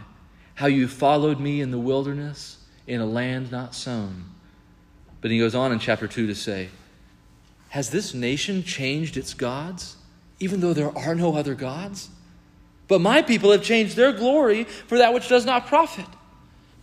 how 0.56 0.68
you 0.68 0.88
followed 0.88 1.40
me 1.40 1.62
in 1.62 1.72
the 1.72 1.80
wilderness 1.80 2.58
in 2.88 3.00
a 3.00 3.06
land 3.06 3.52
not 3.52 3.76
sown. 3.76 4.26
But 5.22 5.32
he 5.32 5.40
goes 5.40 5.56
on 5.56 5.72
in 5.72 5.80
chapter 5.80 6.08
2 6.08 6.28
to 6.28 6.36
say, 6.36 6.70
Has 7.70 7.92
this 7.92 8.14
nation 8.14 8.64
changed 8.64 9.18
its 9.18 9.34
gods, 9.34 9.98
even 10.40 10.60
though 10.60 10.74
there 10.74 10.96
are 10.98 11.16
no 11.16 11.36
other 11.36 11.54
gods? 11.54 12.10
But 12.88 13.00
my 13.00 13.22
people 13.22 13.52
have 13.52 13.64
changed 13.64 13.96
their 13.96 14.12
glory 14.12 14.66
for 14.66 14.98
that 14.98 15.14
which 15.14 15.30
does 15.30 15.46
not 15.46 15.68
profit. 15.68 16.08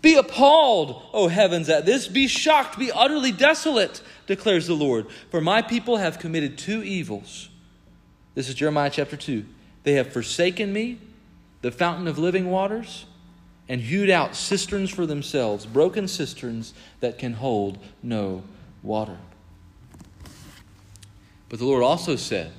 Be 0.00 0.14
appalled, 0.14 1.02
O 1.12 1.28
heavens, 1.28 1.68
at 1.68 1.84
this. 1.84 2.06
Be 2.06 2.28
shocked, 2.28 2.78
be 2.78 2.92
utterly 2.92 3.32
desolate, 3.32 4.00
declares 4.26 4.66
the 4.66 4.74
Lord. 4.74 5.06
For 5.30 5.40
my 5.40 5.60
people 5.60 5.96
have 5.96 6.18
committed 6.18 6.56
two 6.56 6.82
evils. 6.84 7.48
This 8.34 8.48
is 8.48 8.54
Jeremiah 8.54 8.90
chapter 8.90 9.16
2. 9.16 9.44
They 9.82 9.94
have 9.94 10.12
forsaken 10.12 10.72
me, 10.72 10.98
the 11.62 11.72
fountain 11.72 12.06
of 12.06 12.18
living 12.18 12.50
waters, 12.50 13.06
and 13.68 13.80
hewed 13.80 14.08
out 14.08 14.36
cisterns 14.36 14.90
for 14.90 15.04
themselves, 15.04 15.66
broken 15.66 16.06
cisterns 16.06 16.74
that 17.00 17.18
can 17.18 17.34
hold 17.34 17.78
no 18.02 18.44
water. 18.82 19.18
But 21.48 21.58
the 21.58 21.64
Lord 21.64 21.82
also 21.82 22.14
said, 22.14 22.52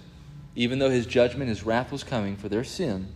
even 0.55 0.79
though 0.79 0.89
his 0.89 1.05
judgment, 1.05 1.49
his 1.49 1.63
wrath 1.63 1.91
was 1.91 2.03
coming 2.03 2.35
for 2.35 2.49
their 2.49 2.63
sin, 2.63 3.07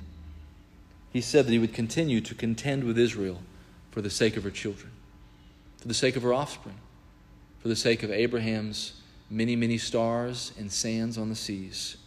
he 1.11 1.19
said 1.19 1.45
that 1.45 1.51
he 1.51 1.59
would 1.59 1.73
continue 1.73 2.21
to 2.21 2.33
contend 2.33 2.85
with 2.85 2.97
Israel 2.97 3.39
for 3.93 4.01
the 4.01 4.09
sake 4.09 4.37
of 4.37 4.43
her 4.43 4.49
children, 4.49 4.89
for 5.77 5.87
the 5.87 5.93
sake 5.93 6.15
of 6.15 6.23
her 6.23 6.33
offspring, 6.33 6.79
for 7.59 7.67
the 7.67 7.75
sake 7.75 8.01
of 8.01 8.09
Abraham's 8.09 8.93
many, 9.29 9.55
many 9.55 9.77
stars 9.77 10.51
and 10.57 10.71
sands 10.71 11.15
on 11.15 11.29
the 11.29 11.35
seas. 11.35 11.97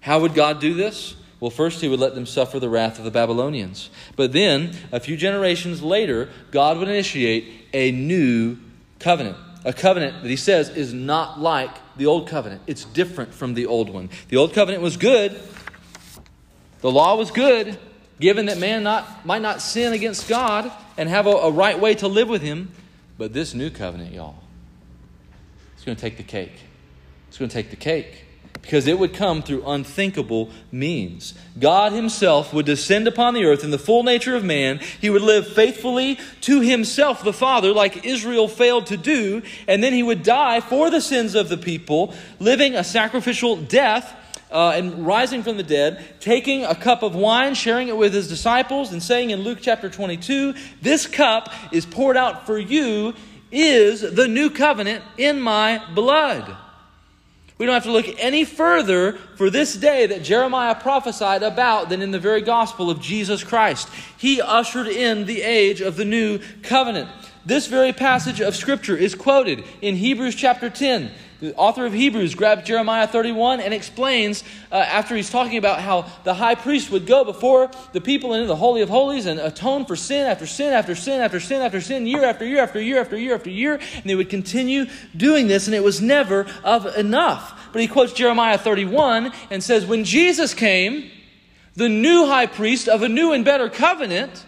How 0.00 0.18
would 0.18 0.34
God 0.34 0.60
do 0.60 0.74
this? 0.74 1.14
Well, 1.38 1.52
first, 1.52 1.80
he 1.80 1.86
would 1.86 2.00
let 2.00 2.16
them 2.16 2.26
suffer 2.26 2.58
the 2.58 2.68
wrath 2.68 2.98
of 2.98 3.04
the 3.04 3.12
Babylonians. 3.12 3.90
But 4.16 4.32
then, 4.32 4.72
a 4.90 4.98
few 4.98 5.16
generations 5.16 5.82
later, 5.82 6.30
God 6.50 6.78
would 6.78 6.88
initiate 6.88 7.68
a 7.72 7.92
new 7.92 8.56
covenant. 8.98 9.36
A 9.64 9.72
covenant 9.72 10.20
that 10.22 10.28
he 10.28 10.36
says 10.36 10.68
is 10.68 10.92
not 10.92 11.38
like 11.38 11.70
the 11.96 12.06
old 12.06 12.28
covenant, 12.28 12.62
it's 12.66 12.84
different 12.86 13.32
from 13.32 13.54
the 13.54 13.66
old 13.66 13.88
one. 13.88 14.10
The 14.30 14.36
old 14.36 14.52
covenant 14.52 14.82
was 14.82 14.96
good, 14.96 15.40
the 16.80 16.90
law 16.90 17.14
was 17.14 17.30
good, 17.30 17.78
given 18.20 18.46
that 18.46 18.58
man 18.58 18.82
not, 18.82 19.26
might 19.26 19.42
not 19.42 19.60
sin 19.60 19.92
against 19.92 20.28
God 20.28 20.70
and 20.96 21.08
have 21.08 21.26
a, 21.26 21.30
a 21.30 21.50
right 21.50 21.78
way 21.78 21.94
to 21.96 22.08
live 22.08 22.28
with 22.28 22.42
Him. 22.42 22.70
But 23.18 23.32
this 23.32 23.54
new 23.54 23.70
covenant, 23.70 24.12
y'all, 24.12 24.36
it's 25.74 25.84
going 25.84 25.96
to 25.96 26.00
take 26.00 26.16
the 26.16 26.22
cake. 26.22 26.52
It's 27.28 27.38
going 27.38 27.48
to 27.48 27.54
take 27.54 27.70
the 27.70 27.76
cake 27.76 28.24
because 28.64 28.86
it 28.86 28.98
would 28.98 29.12
come 29.12 29.42
through 29.42 29.62
unthinkable 29.66 30.50
means. 30.72 31.34
God 31.58 31.92
Himself 31.92 32.54
would 32.54 32.64
descend 32.64 33.06
upon 33.06 33.34
the 33.34 33.44
earth 33.44 33.62
in 33.62 33.70
the 33.70 33.78
full 33.78 34.02
nature 34.02 34.34
of 34.34 34.42
man. 34.42 34.80
He 35.00 35.10
would 35.10 35.20
live 35.20 35.46
faithfully 35.46 36.18
to 36.42 36.60
Himself, 36.62 37.22
the 37.22 37.32
Father, 37.34 37.74
like 37.74 38.06
Israel 38.06 38.48
failed 38.48 38.86
to 38.86 38.96
do, 38.96 39.42
and 39.68 39.84
then 39.84 39.92
He 39.92 40.02
would 40.02 40.22
die 40.22 40.60
for 40.60 40.88
the 40.88 41.02
sins 41.02 41.34
of 41.34 41.50
the 41.50 41.58
people, 41.58 42.14
living 42.40 42.74
a 42.74 42.82
sacrificial 42.82 43.56
death 43.56 44.16
uh, 44.54 44.70
and 44.70 45.04
rising 45.04 45.42
from 45.42 45.56
the 45.56 45.64
dead, 45.64 46.02
taking 46.20 46.64
a 46.64 46.74
cup 46.74 47.02
of 47.02 47.14
wine, 47.16 47.54
sharing 47.54 47.88
it 47.88 47.96
with 47.96 48.14
his 48.14 48.28
disciples, 48.28 48.92
and 48.92 49.02
saying 49.02 49.30
in 49.30 49.42
Luke 49.42 49.58
chapter 49.60 49.90
22, 49.90 50.54
This 50.80 51.06
cup 51.06 51.52
is 51.72 51.84
poured 51.84 52.16
out 52.16 52.46
for 52.46 52.56
you, 52.56 53.14
is 53.50 54.00
the 54.00 54.28
new 54.28 54.50
covenant 54.50 55.04
in 55.18 55.40
my 55.40 55.82
blood. 55.92 56.56
We 57.58 57.66
don't 57.66 57.74
have 57.74 57.84
to 57.84 57.92
look 57.92 58.06
any 58.18 58.44
further 58.44 59.12
for 59.36 59.48
this 59.48 59.74
day 59.74 60.06
that 60.06 60.24
Jeremiah 60.24 60.74
prophesied 60.74 61.42
about 61.42 61.88
than 61.88 62.02
in 62.02 62.10
the 62.10 62.18
very 62.18 62.40
gospel 62.40 62.90
of 62.90 63.00
Jesus 63.00 63.44
Christ. 63.44 63.88
He 64.18 64.40
ushered 64.40 64.88
in 64.88 65.24
the 65.26 65.42
age 65.42 65.80
of 65.80 65.96
the 65.96 66.04
new 66.04 66.40
covenant. 66.62 67.10
This 67.46 67.66
very 67.66 67.92
passage 67.92 68.40
of 68.40 68.56
Scripture 68.56 68.96
is 68.96 69.14
quoted 69.14 69.64
in 69.82 69.96
Hebrews 69.96 70.34
chapter 70.34 70.70
10. 70.70 71.10
The 71.40 71.54
author 71.56 71.84
of 71.84 71.92
Hebrews 71.92 72.36
grabs 72.36 72.64
Jeremiah 72.64 73.08
31 73.08 73.60
and 73.60 73.74
explains, 73.74 74.44
uh, 74.70 74.76
after 74.76 75.16
he's 75.16 75.30
talking 75.30 75.58
about 75.58 75.80
how 75.80 76.06
the 76.22 76.32
high 76.32 76.54
priest 76.54 76.90
would 76.90 77.06
go 77.06 77.24
before 77.24 77.70
the 77.92 78.00
people 78.00 78.34
into 78.34 78.46
the 78.46 78.56
Holy 78.56 78.82
of 78.82 78.88
Holies 78.88 79.26
and 79.26 79.40
atone 79.40 79.84
for 79.84 79.96
sin 79.96 80.26
after 80.26 80.46
sin 80.46 80.72
after 80.72 80.94
sin 80.94 81.20
after 81.20 81.40
sin 81.40 81.60
after 81.60 81.80
sin, 81.80 82.06
year 82.06 82.24
after 82.24 82.46
year 82.46 82.62
after 82.62 82.80
year 82.80 83.00
after 83.00 83.18
year 83.18 83.34
after 83.34 83.50
year, 83.50 83.74
and 83.74 84.04
they 84.04 84.14
would 84.14 84.30
continue 84.30 84.86
doing 85.16 85.48
this, 85.48 85.66
and 85.66 85.74
it 85.74 85.82
was 85.82 86.00
never 86.00 86.46
of 86.62 86.86
enough. 86.96 87.70
But 87.72 87.82
he 87.82 87.88
quotes 87.88 88.12
Jeremiah 88.12 88.56
31 88.56 89.32
and 89.50 89.62
says, 89.62 89.84
When 89.84 90.04
Jesus 90.04 90.54
came, 90.54 91.10
the 91.74 91.88
new 91.88 92.26
high 92.26 92.46
priest 92.46 92.88
of 92.88 93.02
a 93.02 93.08
new 93.08 93.32
and 93.32 93.44
better 93.44 93.68
covenant, 93.68 94.46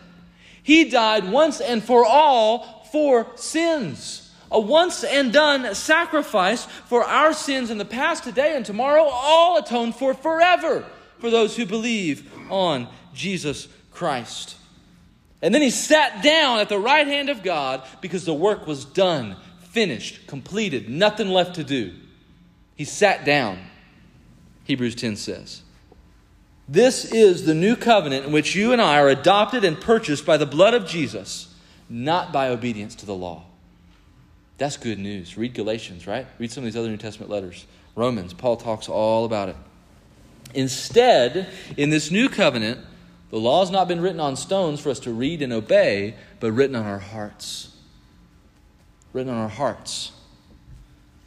he 0.63 0.89
died 0.89 1.29
once 1.31 1.61
and 1.61 1.83
for 1.83 2.05
all 2.05 2.85
for 2.93 3.27
sins 3.35 4.26
a 4.51 4.61
once 4.61 5.05
and 5.05 5.33
done 5.33 5.75
sacrifice 5.75 6.65
for 6.87 7.05
our 7.05 7.33
sins 7.33 7.71
in 7.71 7.79
the 7.79 7.85
past, 7.85 8.25
today, 8.25 8.57
and 8.57 8.65
tomorrow, 8.65 9.05
all 9.05 9.59
atoned 9.59 9.95
for 9.95 10.15
forever 10.15 10.85
for 11.19 11.31
those 11.31 11.57
who 11.57 11.67
believe 11.67 12.31
on 12.51 12.89
Jesus 13.15 13.69
Christ. 13.91 14.57
And 15.43 15.55
then 15.55 15.63
he 15.63 15.71
sat 15.71 16.23
down 16.23 16.61
at 16.61 16.69
the 16.69 16.79
right 16.79 17.07
hand 17.07 17.29
of 17.29 17.43
God 17.43 17.83
because 18.01 18.25
the 18.25 18.35
work 18.35 18.67
was 18.67 18.85
done, 18.85 19.37
finished, 19.71 20.27
completed, 20.27 20.89
nothing 20.89 21.29
left 21.29 21.55
to 21.57 21.65
do. 21.65 21.95
He 22.77 22.85
sat 22.85 23.25
down, 23.25 23.59
Hebrews 24.65 24.95
10 24.95 25.17
says. 25.17 25.63
This 26.69 27.05
is 27.13 27.47
the 27.47 27.55
new 27.55 27.77
covenant 27.77 28.27
in 28.27 28.33
which 28.33 28.55
you 28.55 28.73
and 28.73 28.83
I 28.83 29.01
are 29.01 29.09
adopted 29.09 29.65
and 29.65 29.81
purchased 29.81 30.27
by 30.27 30.37
the 30.37 30.47
blood 30.47 30.75
of 30.75 30.87
Jesus, 30.87 31.55
not 31.89 32.33
by 32.33 32.49
obedience 32.49 32.95
to 32.97 33.07
the 33.07 33.15
law. 33.15 33.46
That's 34.59 34.77
good 34.77 34.99
news. 34.99 35.37
Read 35.37 35.55
Galatians, 35.55 36.07
right? 36.07 36.27
Read 36.39 36.51
some 36.51 36.65
of 36.65 36.67
these 36.67 36.77
other 36.77 36.89
New 36.89 36.97
Testament 36.97 37.31
letters. 37.31 37.67
Romans, 37.95 38.33
Paul 38.33 38.57
talks 38.57 38.89
all 38.89 39.25
about 39.25 39.49
it. 39.49 39.57
Instead, 40.55 41.49
in 41.77 41.91
this 41.91 42.11
new 42.11 42.29
covenant, 42.29 42.81
the 43.31 43.39
law 43.39 43.61
has 43.61 43.71
not 43.71 43.89
been 43.89 44.01
written 44.01 44.21
on 44.21 44.37
stones 44.37 44.81
for 44.81 44.91
us 44.91 45.01
to 45.01 45.13
read 45.13 45.43
and 45.43 45.53
obey, 45.53 46.15
but 46.41 46.53
written 46.53 46.77
on 46.77 46.87
our 46.87 46.99
hearts. 46.99 47.77
Written 49.13 49.33
on 49.33 49.39
our 49.39 49.49
hearts. 49.49 50.13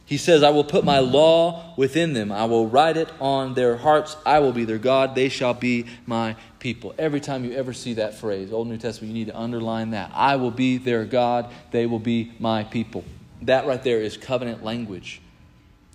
He 0.06 0.18
says, 0.18 0.42
I 0.42 0.50
will 0.50 0.64
put 0.64 0.84
my 0.84 0.98
law 1.00 1.76
within 1.78 2.14
them. 2.14 2.32
I 2.32 2.46
will 2.46 2.68
write 2.68 2.98
it 2.98 3.10
on 3.20 3.54
their 3.54 3.78
hearts. 3.78 4.18
I 4.26 4.40
will 4.40 4.54
be 4.54 4.66
their 4.66 4.80
God. 4.80 5.14
They 5.14 5.30
shall 5.30 5.54
be 5.54 5.86
my 6.08 6.36
people. 6.58 6.96
Every 6.98 7.20
time 7.20 7.46
you 7.46 7.52
ever 7.52 7.74
see 7.74 7.94
that 7.94 8.16
phrase, 8.16 8.52
Old 8.52 8.68
New 8.68 8.78
Testament, 8.78 9.14
you 9.14 9.20
need 9.20 9.32
to 9.32 9.38
underline 9.38 9.92
that. 9.92 10.10
I 10.16 10.38
will 10.38 10.50
be 10.50 10.80
their 10.80 11.06
God. 11.06 11.52
They 11.70 11.86
will 11.86 12.00
be 12.00 12.32
my 12.40 12.64
people. 12.64 13.04
That 13.42 13.66
right 13.66 13.82
there 13.82 14.02
is 14.02 14.18
covenant 14.18 14.64
language. 14.64 15.22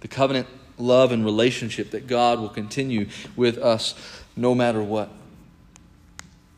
The 0.00 0.08
covenant 0.08 0.48
love 0.78 1.12
and 1.12 1.24
relationship 1.24 1.92
that 1.92 2.06
God 2.06 2.40
will 2.40 2.48
continue 2.48 3.08
with 3.36 3.58
us 3.58 3.94
no 4.36 4.54
matter 4.54 4.82
what. 4.82 5.10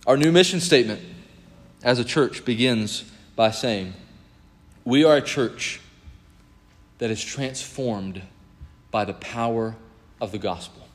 Our 0.06 0.16
new 0.16 0.32
mission 0.32 0.60
statement 0.60 1.00
as 1.82 1.98
a 1.98 2.04
church 2.04 2.44
begins 2.44 3.04
by 3.34 3.50
saying, 3.50 3.94
We 4.84 5.04
are 5.04 5.16
a 5.16 5.22
church 5.22 5.80
that 6.98 7.10
is 7.10 7.22
transformed 7.22 8.22
by 8.90 9.04
the 9.04 9.14
power 9.14 9.76
of 10.20 10.32
the 10.32 10.38
gospel. 10.38 10.88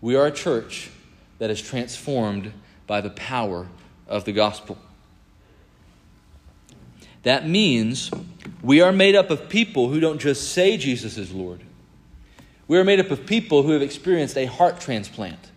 We 0.00 0.16
are 0.16 0.26
a 0.26 0.32
church 0.32 0.90
that 1.38 1.50
is 1.50 1.62
transformed 1.62 2.52
by 2.86 3.00
the 3.00 3.10
power 3.10 3.68
of 4.08 4.24
the 4.24 4.32
gospel. 4.32 4.78
That 7.24 7.48
means 7.48 8.10
we 8.62 8.80
are 8.80 8.92
made 8.92 9.14
up 9.14 9.30
of 9.30 9.48
people 9.48 9.88
who 9.88 9.98
don't 9.98 10.20
just 10.20 10.52
say 10.52 10.76
Jesus 10.76 11.18
is 11.18 11.32
Lord. 11.32 11.60
We 12.68 12.78
are 12.78 12.84
made 12.84 13.00
up 13.00 13.10
of 13.10 13.26
people 13.26 13.62
who 13.62 13.72
have 13.72 13.82
experienced 13.82 14.38
a 14.38 14.46
heart 14.46 14.80
transplant. 14.80 15.50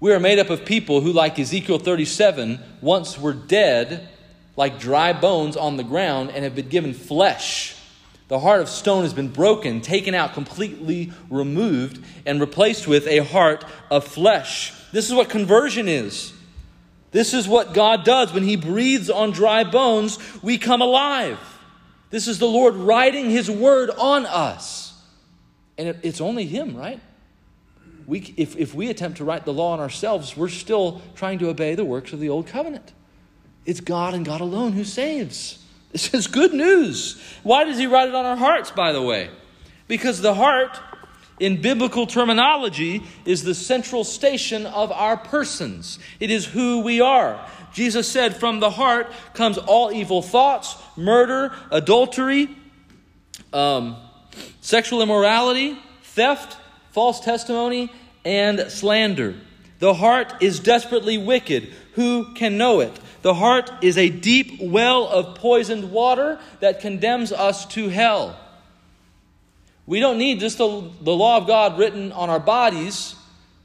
We 0.00 0.12
are 0.12 0.20
made 0.20 0.38
up 0.38 0.50
of 0.50 0.64
people 0.64 1.00
who, 1.00 1.12
like 1.12 1.38
Ezekiel 1.38 1.78
37, 1.78 2.58
once 2.80 3.18
were 3.18 3.32
dead, 3.32 4.08
like 4.56 4.80
dry 4.80 5.12
bones 5.12 5.56
on 5.56 5.76
the 5.76 5.84
ground, 5.84 6.30
and 6.30 6.44
have 6.44 6.54
been 6.54 6.68
given 6.68 6.92
flesh. 6.92 7.76
The 8.28 8.40
heart 8.40 8.62
of 8.62 8.68
stone 8.68 9.02
has 9.02 9.14
been 9.14 9.28
broken, 9.28 9.80
taken 9.80 10.14
out, 10.14 10.32
completely 10.32 11.12
removed, 11.30 12.02
and 12.26 12.40
replaced 12.40 12.88
with 12.88 13.06
a 13.06 13.18
heart 13.18 13.64
of 13.90 14.06
flesh. 14.06 14.72
This 14.92 15.08
is 15.08 15.14
what 15.14 15.28
conversion 15.28 15.88
is. 15.88 16.32
This 17.12 17.34
is 17.34 17.46
what 17.46 17.74
God 17.74 18.04
does 18.04 18.32
when 18.32 18.42
He 18.42 18.56
breathes 18.56 19.10
on 19.10 19.30
dry 19.30 19.64
bones, 19.64 20.18
we 20.42 20.58
come 20.58 20.80
alive. 20.80 21.38
This 22.10 22.26
is 22.26 22.38
the 22.38 22.48
Lord 22.48 22.74
writing 22.74 23.30
His 23.30 23.50
word 23.50 23.90
on 23.90 24.26
us. 24.26 25.00
And 25.78 25.88
it, 25.88 26.00
it's 26.02 26.20
only 26.20 26.46
Him, 26.46 26.76
right? 26.76 27.00
We, 28.06 28.34
if, 28.36 28.56
if 28.56 28.74
we 28.74 28.90
attempt 28.90 29.18
to 29.18 29.24
write 29.24 29.44
the 29.44 29.52
law 29.52 29.72
on 29.72 29.80
ourselves, 29.80 30.36
we're 30.36 30.48
still 30.48 31.00
trying 31.14 31.38
to 31.38 31.48
obey 31.48 31.74
the 31.74 31.84
works 31.84 32.12
of 32.12 32.20
the 32.20 32.30
old 32.30 32.46
covenant. 32.46 32.92
It's 33.64 33.80
God 33.80 34.14
and 34.14 34.24
God 34.24 34.40
alone 34.40 34.72
who 34.72 34.84
saves. 34.84 35.58
This 35.92 36.14
is 36.14 36.26
good 36.26 36.54
news. 36.54 37.22
Why 37.42 37.64
does 37.64 37.78
He 37.78 37.86
write 37.86 38.08
it 38.08 38.14
on 38.14 38.24
our 38.24 38.36
hearts, 38.36 38.70
by 38.70 38.92
the 38.92 39.02
way? 39.02 39.30
Because 39.86 40.22
the 40.22 40.34
heart 40.34 40.80
in 41.42 41.60
biblical 41.60 42.06
terminology, 42.06 43.02
is 43.24 43.42
the 43.42 43.54
central 43.54 44.04
station 44.04 44.64
of 44.64 44.92
our 44.92 45.16
persons. 45.16 45.98
It 46.20 46.30
is 46.30 46.46
who 46.46 46.82
we 46.82 47.00
are. 47.00 47.44
Jesus 47.72 48.08
said, 48.08 48.36
From 48.36 48.60
the 48.60 48.70
heart 48.70 49.10
comes 49.34 49.58
all 49.58 49.90
evil 49.90 50.22
thoughts, 50.22 50.76
murder, 50.96 51.52
adultery, 51.72 52.48
um, 53.52 53.96
sexual 54.60 55.02
immorality, 55.02 55.76
theft, 56.04 56.56
false 56.92 57.18
testimony, 57.18 57.90
and 58.24 58.70
slander. 58.70 59.34
The 59.80 59.94
heart 59.94 60.34
is 60.40 60.60
desperately 60.60 61.18
wicked. 61.18 61.72
Who 61.94 62.34
can 62.34 62.56
know 62.56 62.78
it? 62.78 62.96
The 63.22 63.34
heart 63.34 63.68
is 63.82 63.98
a 63.98 64.10
deep 64.10 64.60
well 64.60 65.08
of 65.08 65.34
poisoned 65.34 65.90
water 65.90 66.38
that 66.60 66.78
condemns 66.78 67.32
us 67.32 67.66
to 67.74 67.88
hell. 67.88 68.38
We 69.92 70.00
don't 70.00 70.16
need 70.16 70.40
just 70.40 70.56
the, 70.56 70.90
the 71.02 71.12
law 71.12 71.36
of 71.36 71.46
God 71.46 71.76
written 71.76 72.12
on 72.12 72.30
our 72.30 72.40
bodies, 72.40 73.14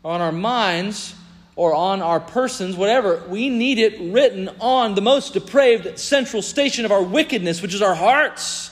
on 0.04 0.20
our 0.20 0.34
minds, 0.34 1.16
or 1.56 1.74
on 1.74 2.02
our 2.02 2.20
persons, 2.20 2.76
whatever. 2.76 3.24
We 3.30 3.48
need 3.48 3.80
it 3.80 4.12
written 4.12 4.50
on 4.60 4.94
the 4.96 5.00
most 5.00 5.32
depraved 5.32 5.98
central 5.98 6.42
station 6.42 6.84
of 6.84 6.92
our 6.92 7.02
wickedness, 7.02 7.62
which 7.62 7.74
is 7.74 7.82
our 7.82 7.96
hearts. 7.96 8.72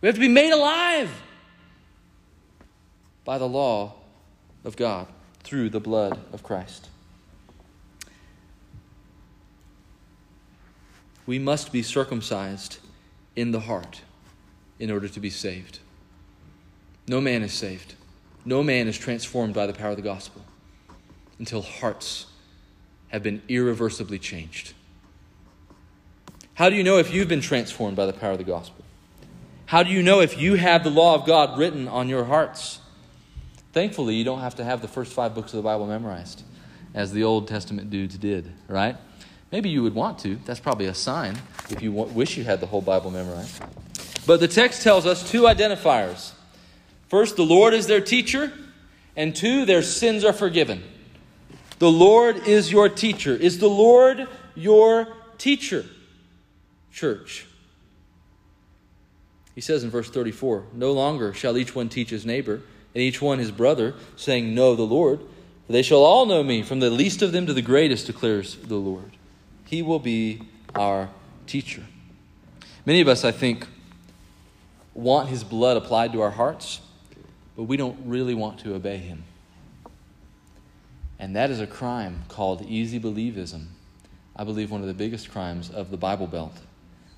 We 0.00 0.06
have 0.06 0.14
to 0.14 0.20
be 0.20 0.28
made 0.28 0.52
alive 0.52 1.10
by 3.24 3.36
the 3.36 3.48
law 3.48 3.94
of 4.62 4.76
God 4.76 5.08
through 5.42 5.70
the 5.70 5.80
blood 5.80 6.20
of 6.32 6.44
Christ. 6.44 6.88
We 11.26 11.40
must 11.40 11.72
be 11.72 11.82
circumcised 11.82 12.78
in 13.34 13.50
the 13.50 13.58
heart 13.58 14.02
in 14.80 14.90
order 14.90 15.06
to 15.06 15.20
be 15.20 15.30
saved. 15.30 15.78
No 17.06 17.20
man 17.20 17.42
is 17.42 17.52
saved. 17.52 17.94
No 18.44 18.62
man 18.62 18.88
is 18.88 18.98
transformed 18.98 19.54
by 19.54 19.66
the 19.66 19.72
power 19.72 19.90
of 19.90 19.96
the 19.96 20.02
gospel 20.02 20.42
until 21.38 21.62
hearts 21.62 22.26
have 23.08 23.22
been 23.22 23.42
irreversibly 23.48 24.18
changed. 24.18 24.72
How 26.54 26.70
do 26.70 26.76
you 26.76 26.82
know 26.82 26.98
if 26.98 27.12
you've 27.12 27.28
been 27.28 27.40
transformed 27.40 27.96
by 27.96 28.06
the 28.06 28.12
power 28.12 28.32
of 28.32 28.38
the 28.38 28.44
gospel? 28.44 28.84
How 29.66 29.82
do 29.82 29.90
you 29.90 30.02
know 30.02 30.20
if 30.20 30.40
you 30.40 30.54
have 30.54 30.82
the 30.82 30.90
law 30.90 31.14
of 31.14 31.26
God 31.26 31.58
written 31.58 31.86
on 31.86 32.08
your 32.08 32.24
hearts? 32.24 32.80
Thankfully, 33.72 34.16
you 34.16 34.24
don't 34.24 34.40
have 34.40 34.56
to 34.56 34.64
have 34.64 34.82
the 34.82 34.88
first 34.88 35.12
five 35.12 35.34
books 35.34 35.52
of 35.52 35.58
the 35.58 35.62
Bible 35.62 35.86
memorized, 35.86 36.42
as 36.92 37.12
the 37.12 37.22
Old 37.22 37.46
Testament 37.46 37.88
dudes 37.88 38.18
did, 38.18 38.50
right? 38.66 38.96
Maybe 39.52 39.68
you 39.68 39.82
would 39.82 39.94
want 39.94 40.18
to. 40.20 40.36
That's 40.44 40.60
probably 40.60 40.86
a 40.86 40.94
sign 40.94 41.38
if 41.70 41.82
you 41.82 41.92
wish 41.92 42.36
you 42.36 42.44
had 42.44 42.60
the 42.60 42.66
whole 42.66 42.82
Bible 42.82 43.10
memorized. 43.10 43.62
But 44.26 44.40
the 44.40 44.48
text 44.48 44.82
tells 44.82 45.06
us 45.06 45.28
two 45.28 45.42
identifiers. 45.42 46.32
First, 47.08 47.36
the 47.36 47.44
Lord 47.44 47.74
is 47.74 47.86
their 47.86 48.00
teacher, 48.00 48.52
and 49.16 49.34
two, 49.34 49.64
their 49.64 49.82
sins 49.82 50.24
are 50.24 50.32
forgiven. 50.32 50.82
The 51.78 51.90
Lord 51.90 52.46
is 52.46 52.70
your 52.70 52.88
teacher. 52.88 53.34
Is 53.34 53.58
the 53.58 53.68
Lord 53.68 54.28
your 54.54 55.08
teacher? 55.38 55.84
Church. 56.92 57.46
He 59.54 59.60
says 59.60 59.82
in 59.82 59.90
verse 59.90 60.10
34 60.10 60.66
No 60.74 60.92
longer 60.92 61.32
shall 61.34 61.58
each 61.58 61.74
one 61.74 61.88
teach 61.88 62.10
his 62.10 62.24
neighbor, 62.26 62.62
and 62.94 63.02
each 63.02 63.20
one 63.20 63.38
his 63.38 63.50
brother, 63.50 63.94
saying, 64.16 64.54
Know 64.54 64.76
the 64.76 64.82
Lord. 64.82 65.20
For 65.66 65.72
they 65.72 65.82
shall 65.82 66.02
all 66.04 66.26
know 66.26 66.42
me, 66.42 66.62
from 66.62 66.80
the 66.80 66.90
least 66.90 67.22
of 67.22 67.32
them 67.32 67.46
to 67.46 67.52
the 67.52 67.62
greatest, 67.62 68.06
declares 68.06 68.56
the 68.56 68.76
Lord. 68.76 69.12
He 69.66 69.82
will 69.82 69.98
be 69.98 70.42
our 70.74 71.10
teacher. 71.46 71.84
Many 72.84 73.00
of 73.00 73.08
us, 73.08 73.24
I 73.24 73.32
think, 73.32 73.66
want 75.00 75.28
his 75.28 75.42
blood 75.42 75.76
applied 75.76 76.12
to 76.12 76.20
our 76.20 76.30
hearts, 76.30 76.80
but 77.56 77.64
we 77.64 77.76
don't 77.76 77.98
really 78.04 78.34
want 78.34 78.60
to 78.60 78.74
obey 78.74 78.98
him. 78.98 79.24
And 81.18 81.36
that 81.36 81.50
is 81.50 81.60
a 81.60 81.66
crime 81.66 82.24
called 82.28 82.62
easy 82.62 82.98
believism. 82.98 83.66
I 84.36 84.44
believe 84.44 84.70
one 84.70 84.80
of 84.80 84.86
the 84.86 84.94
biggest 84.94 85.30
crimes 85.30 85.68
of 85.70 85.90
the 85.90 85.96
Bible 85.96 86.26
Belt. 86.26 86.54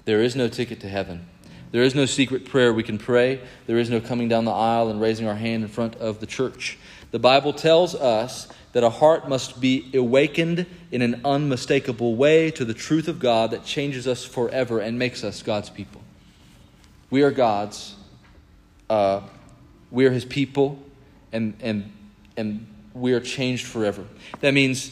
There 0.04 0.22
is 0.22 0.34
no 0.34 0.48
ticket 0.48 0.80
to 0.80 0.88
heaven. 0.88 1.26
There 1.70 1.82
is 1.82 1.94
no 1.94 2.04
secret 2.04 2.44
prayer 2.44 2.72
we 2.72 2.82
can 2.82 2.98
pray. 2.98 3.40
There 3.66 3.78
is 3.78 3.88
no 3.88 4.00
coming 4.00 4.28
down 4.28 4.44
the 4.44 4.50
aisle 4.50 4.90
and 4.90 5.00
raising 5.00 5.26
our 5.26 5.36
hand 5.36 5.62
in 5.62 5.68
front 5.68 5.96
of 5.96 6.20
the 6.20 6.26
church. 6.26 6.78
The 7.12 7.18
Bible 7.18 7.52
tells 7.52 7.94
us 7.94 8.48
that 8.72 8.82
a 8.82 8.90
heart 8.90 9.28
must 9.28 9.60
be 9.60 9.90
awakened 9.94 10.66
in 10.90 11.02
an 11.02 11.20
unmistakable 11.24 12.16
way 12.16 12.50
to 12.50 12.64
the 12.64 12.74
truth 12.74 13.08
of 13.08 13.18
God 13.18 13.52
that 13.52 13.64
changes 13.64 14.06
us 14.06 14.24
forever 14.24 14.80
and 14.80 14.98
makes 14.98 15.22
us 15.24 15.42
God's 15.42 15.70
people. 15.70 16.01
We 17.12 17.24
are 17.24 17.30
God's. 17.30 17.94
Uh, 18.88 19.20
we 19.90 20.06
are 20.06 20.10
His 20.10 20.24
people, 20.24 20.82
and, 21.30 21.52
and, 21.60 21.92
and 22.38 22.66
we 22.94 23.12
are 23.12 23.20
changed 23.20 23.66
forever. 23.66 24.06
That 24.40 24.54
means 24.54 24.90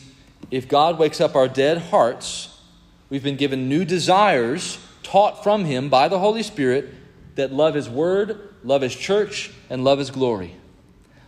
if 0.51 0.69
God 0.69 0.99
wakes 0.99 1.23
up 1.23 1.35
our 1.35 1.49
dead 1.49 1.79
hearts, 1.79 2.61
we've 3.09 3.23
been 3.23 3.39
given 3.39 3.71
new 3.71 3.87
desires 3.87 4.79
taught 5.03 5.43
from 5.43 5.65
Him 5.65 5.89
by 5.89 6.09
the 6.09 6.19
Holy 6.19 6.43
Spirit 6.43 6.91
that 7.37 7.55
love 7.55 7.73
His 7.73 7.89
Word, 7.89 8.51
love 8.65 8.83
His 8.83 8.95
church, 8.95 9.51
and 9.71 9.83
love 9.83 9.99
His 9.99 10.11
glory. 10.11 10.55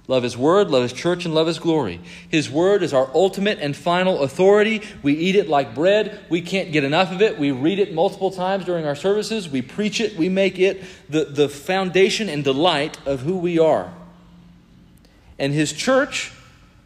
Love 0.08 0.24
His 0.24 0.36
Word, 0.36 0.68
love 0.68 0.82
His 0.82 0.92
church, 0.92 1.24
and 1.24 1.34
love 1.34 1.46
His 1.46 1.60
glory. 1.60 2.00
His 2.28 2.50
Word 2.50 2.82
is 2.82 2.92
our 2.92 3.08
ultimate 3.14 3.58
and 3.60 3.76
final 3.76 4.22
authority. 4.22 4.82
We 5.02 5.14
eat 5.14 5.36
it 5.36 5.48
like 5.48 5.74
bread. 5.74 6.20
We 6.28 6.40
can't 6.40 6.72
get 6.72 6.82
enough 6.82 7.12
of 7.12 7.22
it. 7.22 7.38
We 7.38 7.52
read 7.52 7.78
it 7.78 7.94
multiple 7.94 8.32
times 8.32 8.64
during 8.64 8.84
our 8.84 8.96
services. 8.96 9.48
We 9.48 9.62
preach 9.62 10.00
it. 10.00 10.16
We 10.16 10.28
make 10.28 10.58
it 10.58 10.82
the, 11.08 11.24
the 11.26 11.48
foundation 11.48 12.28
and 12.28 12.42
delight 12.42 12.98
of 13.06 13.20
who 13.20 13.36
we 13.36 13.60
are. 13.60 13.92
And 15.38 15.52
His 15.52 15.72
church 15.72 16.32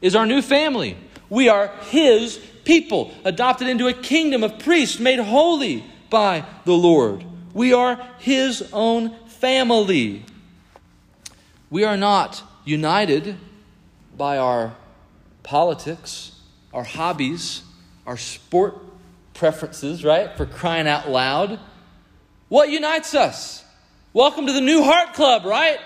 is 0.03 0.15
our 0.15 0.27
new 0.27 0.43
family. 0.43 0.99
We 1.31 1.49
are 1.49 1.69
His 1.89 2.39
people, 2.65 3.15
adopted 3.25 3.69
into 3.69 3.87
a 3.89 3.95
kingdom 3.95 4.45
of 4.45 4.59
priests, 4.59 4.99
made 5.01 5.21
holy 5.21 5.85
by 6.11 6.45
the 6.67 6.75
Lord. 6.75 7.25
We 7.55 7.73
are 7.73 7.97
His 8.19 8.69
own 8.75 9.17
family. 9.27 10.23
We 11.71 11.85
are 11.85 11.97
not 11.97 12.43
united 12.67 13.37
by 14.17 14.37
our 14.37 14.77
politics, 15.43 16.33
our 16.75 16.83
hobbies, 16.85 17.63
our 18.07 18.17
sport 18.17 18.77
preferences, 19.33 20.05
right? 20.05 20.37
For 20.37 20.45
crying 20.45 20.89
out 20.89 21.09
loud. 21.09 21.61
What 22.49 22.69
unites 22.69 23.15
us? 23.15 23.65
Welcome 24.13 24.47
to 24.47 24.53
the 24.53 24.61
New 24.61 24.83
Heart 24.83 25.15
Club, 25.15 25.45
right? 25.45 25.79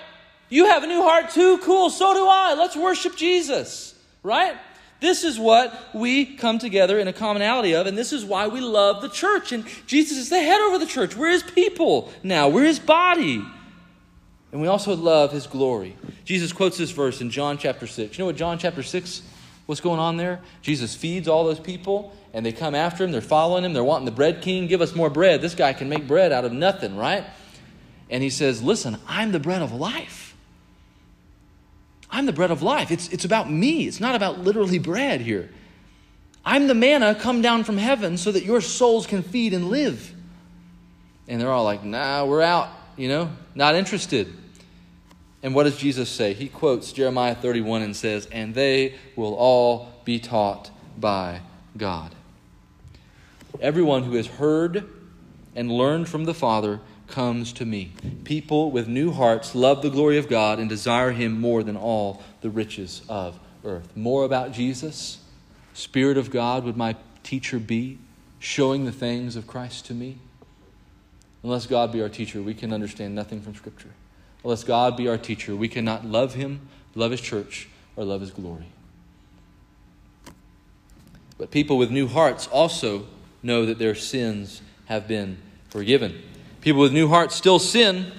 You 0.49 0.65
have 0.65 0.83
a 0.83 0.87
new 0.87 1.01
heart 1.03 1.29
too? 1.29 1.59
Cool, 1.59 1.89
so 1.91 2.13
do 2.13 2.25
I. 2.27 2.55
Let's 2.57 2.75
worship 2.75 3.15
Jesus, 3.15 3.95
right? 4.23 4.57
This 4.99 5.23
is 5.23 5.39
what 5.39 5.73
we 5.93 6.25
come 6.35 6.59
together 6.59 6.99
in 6.99 7.07
a 7.07 7.13
commonality 7.13 7.75
of, 7.75 7.87
and 7.87 7.97
this 7.97 8.11
is 8.11 8.25
why 8.25 8.47
we 8.47 8.59
love 8.59 9.01
the 9.01 9.09
church. 9.09 9.51
And 9.51 9.65
Jesus 9.85 10.17
is 10.17 10.29
the 10.29 10.39
head 10.39 10.61
over 10.61 10.79
the 10.79 10.85
church. 10.85 11.15
We're 11.15 11.31
his 11.31 11.43
people 11.43 12.11
now, 12.23 12.49
we're 12.49 12.65
his 12.65 12.79
body. 12.79 13.43
And 14.51 14.61
we 14.61 14.67
also 14.67 14.95
love 14.95 15.31
his 15.31 15.47
glory. 15.47 15.95
Jesus 16.25 16.51
quotes 16.51 16.77
this 16.77 16.91
verse 16.91 17.21
in 17.21 17.29
John 17.29 17.57
chapter 17.57 17.87
6. 17.87 18.17
You 18.17 18.21
know 18.21 18.25
what 18.27 18.35
John 18.35 18.57
chapter 18.57 18.83
6, 18.83 19.21
what's 19.65 19.81
going 19.81 19.99
on 19.99 20.17
there? 20.17 20.41
Jesus 20.61 20.93
feeds 20.93 21.27
all 21.27 21.45
those 21.45 21.59
people, 21.59 22.15
and 22.33 22.45
they 22.45 22.51
come 22.51 22.75
after 22.75 23.03
him. 23.03 23.11
They're 23.11 23.21
following 23.21 23.63
him. 23.63 23.73
They're 23.73 23.83
wanting 23.83 24.05
the 24.05 24.11
bread 24.11 24.41
king. 24.41 24.67
Give 24.67 24.81
us 24.81 24.93
more 24.93 25.09
bread. 25.09 25.41
This 25.41 25.55
guy 25.55 25.71
can 25.73 25.87
make 25.87 26.05
bread 26.05 26.31
out 26.31 26.43
of 26.43 26.51
nothing, 26.51 26.97
right? 26.97 27.23
And 28.09 28.21
he 28.21 28.29
says, 28.29 28.61
Listen, 28.61 28.97
I'm 29.07 29.31
the 29.31 29.39
bread 29.39 29.61
of 29.61 29.71
life. 29.71 30.35
I'm 32.09 32.25
the 32.25 32.33
bread 32.33 32.51
of 32.51 32.61
life. 32.61 32.91
It's, 32.91 33.07
it's 33.07 33.23
about 33.23 33.49
me. 33.49 33.87
It's 33.87 34.01
not 34.01 34.15
about 34.15 34.39
literally 34.39 34.79
bread 34.79 35.21
here. 35.21 35.49
I'm 36.43 36.67
the 36.67 36.75
manna 36.75 37.15
come 37.15 37.41
down 37.41 37.63
from 37.63 37.77
heaven 37.77 38.17
so 38.17 38.33
that 38.33 38.43
your 38.43 38.59
souls 38.59 39.07
can 39.07 39.23
feed 39.23 39.53
and 39.53 39.69
live. 39.69 40.13
And 41.29 41.39
they're 41.39 41.51
all 41.51 41.63
like, 41.63 41.85
nah, 41.85 42.25
we're 42.25 42.41
out, 42.41 42.67
you 42.97 43.07
know, 43.07 43.31
not 43.55 43.75
interested. 43.75 44.27
And 45.43 45.55
what 45.55 45.63
does 45.63 45.77
Jesus 45.77 46.09
say? 46.09 46.33
He 46.33 46.47
quotes 46.47 46.91
Jeremiah 46.91 47.35
31 47.35 47.81
and 47.81 47.95
says, 47.95 48.27
And 48.31 48.53
they 48.53 48.95
will 49.15 49.33
all 49.33 49.91
be 50.05 50.19
taught 50.19 50.69
by 50.97 51.41
God. 51.75 52.13
Everyone 53.59 54.03
who 54.03 54.15
has 54.15 54.27
heard 54.27 54.87
and 55.55 55.71
learned 55.71 56.07
from 56.07 56.25
the 56.25 56.33
Father 56.33 56.79
comes 57.07 57.51
to 57.53 57.65
me. 57.65 57.91
People 58.23 58.71
with 58.71 58.87
new 58.87 59.11
hearts 59.11 59.53
love 59.53 59.81
the 59.81 59.89
glory 59.89 60.17
of 60.17 60.29
God 60.29 60.59
and 60.59 60.69
desire 60.69 61.11
Him 61.11 61.39
more 61.39 61.63
than 61.63 61.75
all 61.75 62.23
the 62.41 62.49
riches 62.49 63.01
of 63.09 63.39
earth. 63.65 63.95
More 63.95 64.23
about 64.23 64.53
Jesus, 64.53 65.19
Spirit 65.73 66.17
of 66.17 66.31
God, 66.31 66.63
would 66.63 66.77
my 66.77 66.95
teacher 67.23 67.59
be, 67.59 67.97
showing 68.39 68.85
the 68.85 68.91
things 68.91 69.35
of 69.35 69.45
Christ 69.45 69.85
to 69.87 69.93
me? 69.93 70.17
Unless 71.43 71.67
God 71.67 71.91
be 71.91 72.01
our 72.01 72.09
teacher, 72.09 72.41
we 72.41 72.53
can 72.53 72.71
understand 72.71 73.15
nothing 73.15 73.41
from 73.41 73.55
Scripture. 73.55 73.91
Unless 74.43 74.63
God 74.63 74.97
be 74.97 75.07
our 75.07 75.17
teacher, 75.17 75.55
we 75.55 75.67
cannot 75.67 76.05
love 76.05 76.33
Him, 76.33 76.67
love 76.95 77.11
His 77.11 77.21
church, 77.21 77.69
or 77.95 78.03
love 78.03 78.21
His 78.21 78.31
glory. 78.31 78.67
But 81.37 81.51
people 81.51 81.77
with 81.77 81.91
new 81.91 82.07
hearts 82.07 82.47
also 82.47 83.07
know 83.43 83.65
that 83.65 83.79
their 83.79 83.95
sins 83.95 84.61
have 84.85 85.07
been 85.07 85.37
forgiven. 85.69 86.21
People 86.61 86.81
with 86.81 86.93
new 86.93 87.07
hearts 87.07 87.35
still 87.35 87.59
sin. 87.59 88.11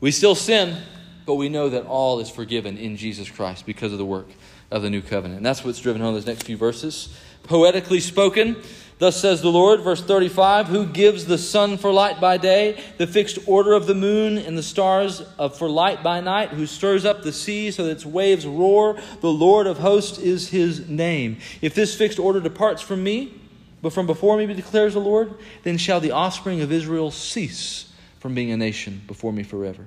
We 0.00 0.10
still 0.10 0.34
sin, 0.34 0.82
but 1.26 1.34
we 1.34 1.48
know 1.48 1.68
that 1.68 1.86
all 1.86 2.20
is 2.20 2.28
forgiven 2.28 2.76
in 2.76 2.96
Jesus 2.96 3.30
Christ 3.30 3.66
because 3.66 3.92
of 3.92 3.98
the 3.98 4.04
work 4.04 4.28
of 4.70 4.82
the 4.82 4.90
new 4.90 5.02
covenant. 5.02 5.38
And 5.38 5.46
that's 5.46 5.64
what's 5.64 5.80
driven 5.80 6.02
home 6.02 6.14
those 6.14 6.26
next 6.26 6.44
few 6.44 6.56
verses. 6.56 7.14
Poetically 7.42 8.00
spoken, 8.00 8.56
Thus 9.00 9.18
says 9.18 9.40
the 9.40 9.50
Lord, 9.50 9.80
verse 9.80 10.02
35 10.02 10.66
Who 10.66 10.84
gives 10.84 11.24
the 11.24 11.38
sun 11.38 11.78
for 11.78 11.90
light 11.90 12.20
by 12.20 12.36
day, 12.36 12.78
the 12.98 13.06
fixed 13.06 13.38
order 13.46 13.72
of 13.72 13.86
the 13.86 13.94
moon 13.94 14.36
and 14.36 14.56
the 14.56 14.62
stars 14.62 15.22
for 15.56 15.70
light 15.70 16.02
by 16.02 16.20
night, 16.20 16.50
who 16.50 16.66
stirs 16.66 17.06
up 17.06 17.22
the 17.22 17.32
sea 17.32 17.70
so 17.70 17.86
that 17.86 17.92
its 17.92 18.04
waves 18.04 18.46
roar? 18.46 18.98
The 19.22 19.32
Lord 19.32 19.66
of 19.66 19.78
hosts 19.78 20.18
is 20.18 20.50
his 20.50 20.86
name. 20.86 21.38
If 21.62 21.74
this 21.74 21.94
fixed 21.94 22.18
order 22.18 22.40
departs 22.40 22.82
from 22.82 23.02
me, 23.02 23.40
but 23.80 23.94
from 23.94 24.06
before 24.06 24.36
me 24.36 24.44
declares 24.46 24.92
the 24.92 25.00
Lord, 25.00 25.32
then 25.62 25.78
shall 25.78 26.00
the 26.00 26.10
offspring 26.10 26.60
of 26.60 26.70
Israel 26.70 27.10
cease 27.10 27.90
from 28.18 28.34
being 28.34 28.50
a 28.52 28.56
nation 28.58 29.00
before 29.06 29.32
me 29.32 29.44
forever. 29.44 29.86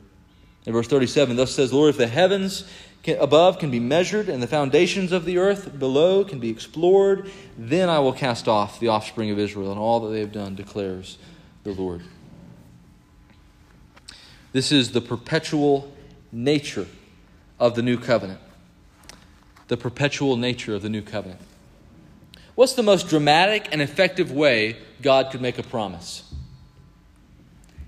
In 0.65 0.73
verse 0.73 0.87
37, 0.87 1.35
thus 1.35 1.53
says 1.53 1.69
the 1.69 1.75
Lord, 1.75 1.89
if 1.89 1.97
the 1.97 2.07
heavens 2.07 2.63
can, 3.03 3.17
above 3.19 3.59
can 3.59 3.69
be 3.69 3.79
measured 3.79 4.29
and 4.29 4.41
the 4.41 4.47
foundations 4.47 5.11
of 5.11 5.25
the 5.25 5.37
earth 5.37 5.77
below 5.77 6.23
can 6.23 6.39
be 6.39 6.49
explored, 6.49 7.29
then 7.57 7.89
I 7.89 7.99
will 7.99 8.13
cast 8.13 8.47
off 8.47 8.79
the 8.79 8.87
offspring 8.87 9.29
of 9.29 9.37
Israel 9.37 9.71
and 9.71 9.79
all 9.79 9.99
that 10.01 10.09
they 10.09 10.21
have 10.21 10.31
done, 10.31 10.55
declares 10.55 11.17
the 11.63 11.73
Lord. 11.73 12.01
This 14.53 14.71
is 14.71 14.91
the 14.91 15.01
perpetual 15.01 15.91
nature 16.31 16.87
of 17.59 17.75
the 17.75 17.81
new 17.81 17.97
covenant. 17.97 18.39
The 19.67 19.77
perpetual 19.77 20.37
nature 20.37 20.75
of 20.75 20.81
the 20.81 20.89
new 20.89 21.01
covenant. 21.01 21.41
What's 22.55 22.73
the 22.73 22.83
most 22.83 23.09
dramatic 23.09 23.67
and 23.71 23.81
effective 23.81 24.31
way 24.31 24.77
God 25.01 25.31
could 25.31 25.41
make 25.41 25.57
a 25.57 25.63
promise? 25.63 26.31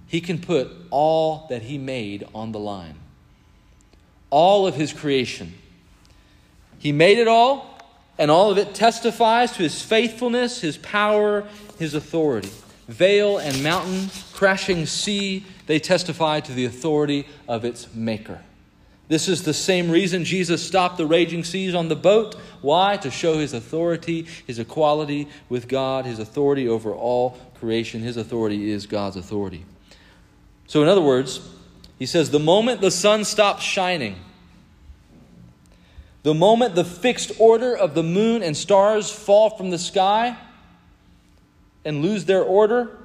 He 0.08 0.22
can 0.22 0.40
put 0.40 0.72
all 0.90 1.46
that 1.50 1.64
He 1.64 1.78
made 1.78 2.26
on 2.34 2.52
the 2.52 2.60
line, 2.60 2.96
all 4.36 4.68
of 4.68 4.76
His 4.76 4.92
creation. 4.92 5.54
He 6.78 6.92
made 6.92 7.20
it 7.20 7.28
all, 7.30 7.80
and 8.20 8.30
all 8.30 8.52
of 8.52 8.58
it 8.58 8.76
testifies 8.76 9.54
to 9.54 9.64
His 9.64 9.82
faithfulness, 9.82 10.60
His 10.60 10.78
power, 10.78 11.48
His 11.80 11.94
authority. 11.94 12.50
Vale 12.90 13.38
and 13.38 13.64
mountain, 13.64 14.10
crashing 14.34 14.88
sea, 14.88 15.46
they 15.68 15.80
testify 15.80 16.42
to 16.42 16.52
the 16.52 16.66
authority 16.66 17.26
of 17.48 17.64
its 17.64 17.96
Maker. 17.96 18.42
This 19.08 19.30
is 19.30 19.44
the 19.44 19.54
same 19.54 19.90
reason 19.90 20.26
Jesus 20.26 20.62
stopped 20.62 20.98
the 20.98 21.08
raging 21.08 21.46
seas 21.46 21.74
on 21.74 21.88
the 21.88 21.96
boat. 21.96 22.36
Why? 22.62 22.98
To 22.98 23.10
show 23.10 23.38
his 23.38 23.54
authority, 23.54 24.28
his 24.46 24.60
equality 24.60 25.30
with 25.48 25.70
God, 25.70 26.06
his 26.06 26.20
authority 26.20 26.68
over 26.68 26.94
all 26.94 27.38
creation. 27.58 28.02
His 28.02 28.18
authority 28.18 28.70
is 28.70 28.86
God's 28.86 29.16
authority. 29.16 29.64
So, 30.68 30.82
in 30.82 30.90
other 30.90 31.02
words, 31.02 31.55
he 31.98 32.06
says, 32.06 32.32
the 32.32 32.40
moment 32.40 32.82
the 32.82 32.92
sun 32.92 33.24
stops 33.24 33.64
shining, 33.64 34.18
the 36.24 36.34
moment 36.34 36.76
the 36.76 36.84
fixed 36.84 37.32
order 37.40 37.76
of 37.76 37.94
the 37.94 38.04
moon 38.04 38.42
and 38.42 38.58
stars 38.58 39.12
fall 39.12 39.52
from 39.52 39.70
the 39.70 39.78
sky 39.78 40.36
and 41.86 42.02
lose 42.02 42.26
their 42.26 42.42
order, 42.44 42.98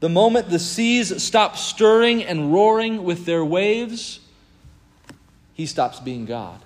the 0.00 0.08
moment 0.08 0.48
the 0.48 0.58
seas 0.58 1.22
stop 1.22 1.56
stirring 1.56 2.24
and 2.24 2.52
roaring 2.52 3.04
with 3.04 3.26
their 3.26 3.44
waves, 3.44 4.20
he 5.52 5.66
stops 5.66 6.00
being 6.00 6.24
God. 6.24 6.60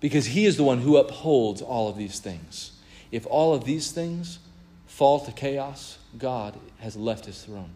Because 0.00 0.26
he 0.26 0.46
is 0.46 0.56
the 0.56 0.64
one 0.64 0.78
who 0.78 0.96
upholds 0.96 1.60
all 1.60 1.88
of 1.88 1.96
these 1.96 2.18
things. 2.18 2.72
If 3.12 3.26
all 3.26 3.54
of 3.54 3.66
these 3.66 3.92
things 3.92 4.38
fall 4.86 5.20
to 5.20 5.32
chaos, 5.32 5.98
God 6.18 6.58
has 6.78 6.96
left 6.96 7.26
his 7.26 7.44
throne. 7.44 7.70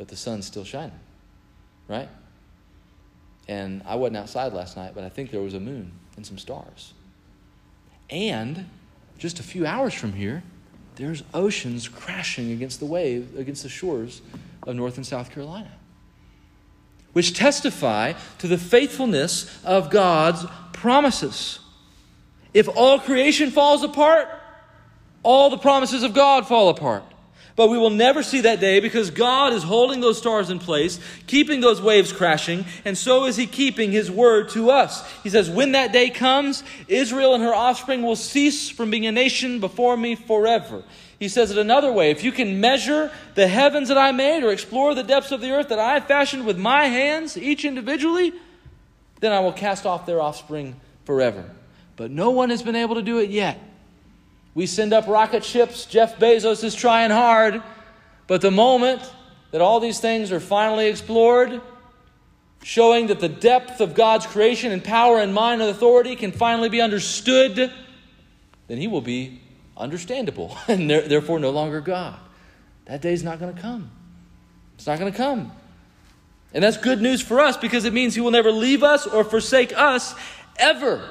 But 0.00 0.08
the 0.08 0.16
sun's 0.16 0.46
still 0.46 0.64
shining, 0.64 0.98
right? 1.86 2.08
And 3.46 3.82
I 3.84 3.96
wasn't 3.96 4.16
outside 4.16 4.54
last 4.54 4.76
night, 4.76 4.92
but 4.94 5.04
I 5.04 5.10
think 5.10 5.30
there 5.30 5.42
was 5.42 5.52
a 5.52 5.60
moon 5.60 5.92
and 6.16 6.26
some 6.26 6.38
stars. 6.38 6.94
And 8.08 8.64
just 9.18 9.38
a 9.38 9.42
few 9.42 9.66
hours 9.66 9.92
from 9.92 10.14
here, 10.14 10.42
there's 10.96 11.22
oceans 11.34 11.86
crashing 11.86 12.50
against 12.50 12.80
the 12.80 12.86
wave, 12.86 13.36
against 13.36 13.62
the 13.62 13.68
shores 13.68 14.22
of 14.66 14.74
North 14.74 14.96
and 14.96 15.06
South 15.06 15.30
Carolina 15.30 15.70
which 17.12 17.34
testify 17.34 18.12
to 18.38 18.46
the 18.46 18.58
faithfulness 18.58 19.62
of 19.64 19.90
God's 19.90 20.44
promises. 20.72 21.58
If 22.54 22.68
all 22.68 22.98
creation 22.98 23.50
falls 23.50 23.82
apart, 23.82 24.28
all 25.22 25.50
the 25.50 25.58
promises 25.58 26.02
of 26.02 26.14
God 26.14 26.46
fall 26.46 26.68
apart. 26.68 27.04
But 27.60 27.68
we 27.68 27.76
will 27.76 27.90
never 27.90 28.22
see 28.22 28.40
that 28.40 28.58
day 28.58 28.80
because 28.80 29.10
God 29.10 29.52
is 29.52 29.62
holding 29.62 30.00
those 30.00 30.16
stars 30.16 30.48
in 30.48 30.60
place, 30.60 30.98
keeping 31.26 31.60
those 31.60 31.78
waves 31.78 32.10
crashing, 32.10 32.64
and 32.86 32.96
so 32.96 33.26
is 33.26 33.36
He 33.36 33.46
keeping 33.46 33.92
His 33.92 34.10
word 34.10 34.48
to 34.52 34.70
us. 34.70 35.06
He 35.22 35.28
says, 35.28 35.50
When 35.50 35.72
that 35.72 35.92
day 35.92 36.08
comes, 36.08 36.64
Israel 36.88 37.34
and 37.34 37.42
her 37.42 37.54
offspring 37.54 38.00
will 38.00 38.16
cease 38.16 38.70
from 38.70 38.90
being 38.90 39.04
a 39.04 39.12
nation 39.12 39.60
before 39.60 39.94
me 39.94 40.14
forever. 40.14 40.84
He 41.18 41.28
says 41.28 41.50
it 41.50 41.58
another 41.58 41.92
way 41.92 42.10
if 42.10 42.24
you 42.24 42.32
can 42.32 42.62
measure 42.62 43.12
the 43.34 43.46
heavens 43.46 43.88
that 43.88 43.98
I 43.98 44.10
made 44.12 44.42
or 44.42 44.52
explore 44.52 44.94
the 44.94 45.02
depths 45.02 45.30
of 45.30 45.42
the 45.42 45.50
earth 45.50 45.68
that 45.68 45.78
I 45.78 46.00
fashioned 46.00 46.46
with 46.46 46.56
my 46.56 46.86
hands, 46.86 47.36
each 47.36 47.66
individually, 47.66 48.32
then 49.20 49.32
I 49.32 49.40
will 49.40 49.52
cast 49.52 49.84
off 49.84 50.06
their 50.06 50.22
offspring 50.22 50.80
forever. 51.04 51.44
But 51.96 52.10
no 52.10 52.30
one 52.30 52.48
has 52.48 52.62
been 52.62 52.74
able 52.74 52.94
to 52.94 53.02
do 53.02 53.18
it 53.18 53.28
yet. 53.28 53.60
We 54.54 54.66
send 54.66 54.92
up 54.92 55.06
rocket 55.06 55.44
ships. 55.44 55.86
Jeff 55.86 56.18
Bezos 56.18 56.64
is 56.64 56.74
trying 56.74 57.10
hard. 57.10 57.62
But 58.26 58.40
the 58.40 58.50
moment 58.50 59.02
that 59.50 59.60
all 59.60 59.80
these 59.80 60.00
things 60.00 60.32
are 60.32 60.40
finally 60.40 60.88
explored, 60.88 61.60
showing 62.62 63.08
that 63.08 63.20
the 63.20 63.28
depth 63.28 63.80
of 63.80 63.94
God's 63.94 64.26
creation 64.26 64.72
and 64.72 64.82
power 64.82 65.18
and 65.20 65.32
mind 65.32 65.62
and 65.62 65.70
authority 65.70 66.16
can 66.16 66.32
finally 66.32 66.68
be 66.68 66.80
understood, 66.80 67.72
then 68.68 68.78
he 68.78 68.86
will 68.86 69.00
be 69.00 69.40
understandable 69.76 70.56
and 70.68 70.90
therefore 70.90 71.38
no 71.38 71.50
longer 71.50 71.80
God. 71.80 72.18
That 72.86 73.00
day 73.00 73.12
is 73.12 73.22
not 73.22 73.38
going 73.38 73.54
to 73.54 73.60
come. 73.60 73.90
It's 74.74 74.86
not 74.86 74.98
going 74.98 75.12
to 75.12 75.16
come. 75.16 75.52
And 76.52 76.64
that's 76.64 76.76
good 76.76 77.00
news 77.00 77.22
for 77.22 77.38
us 77.38 77.56
because 77.56 77.84
it 77.84 77.92
means 77.92 78.14
He 78.14 78.20
will 78.20 78.30
never 78.30 78.50
leave 78.50 78.82
us 78.82 79.06
or 79.06 79.24
forsake 79.24 79.76
us 79.76 80.14
ever. 80.56 81.08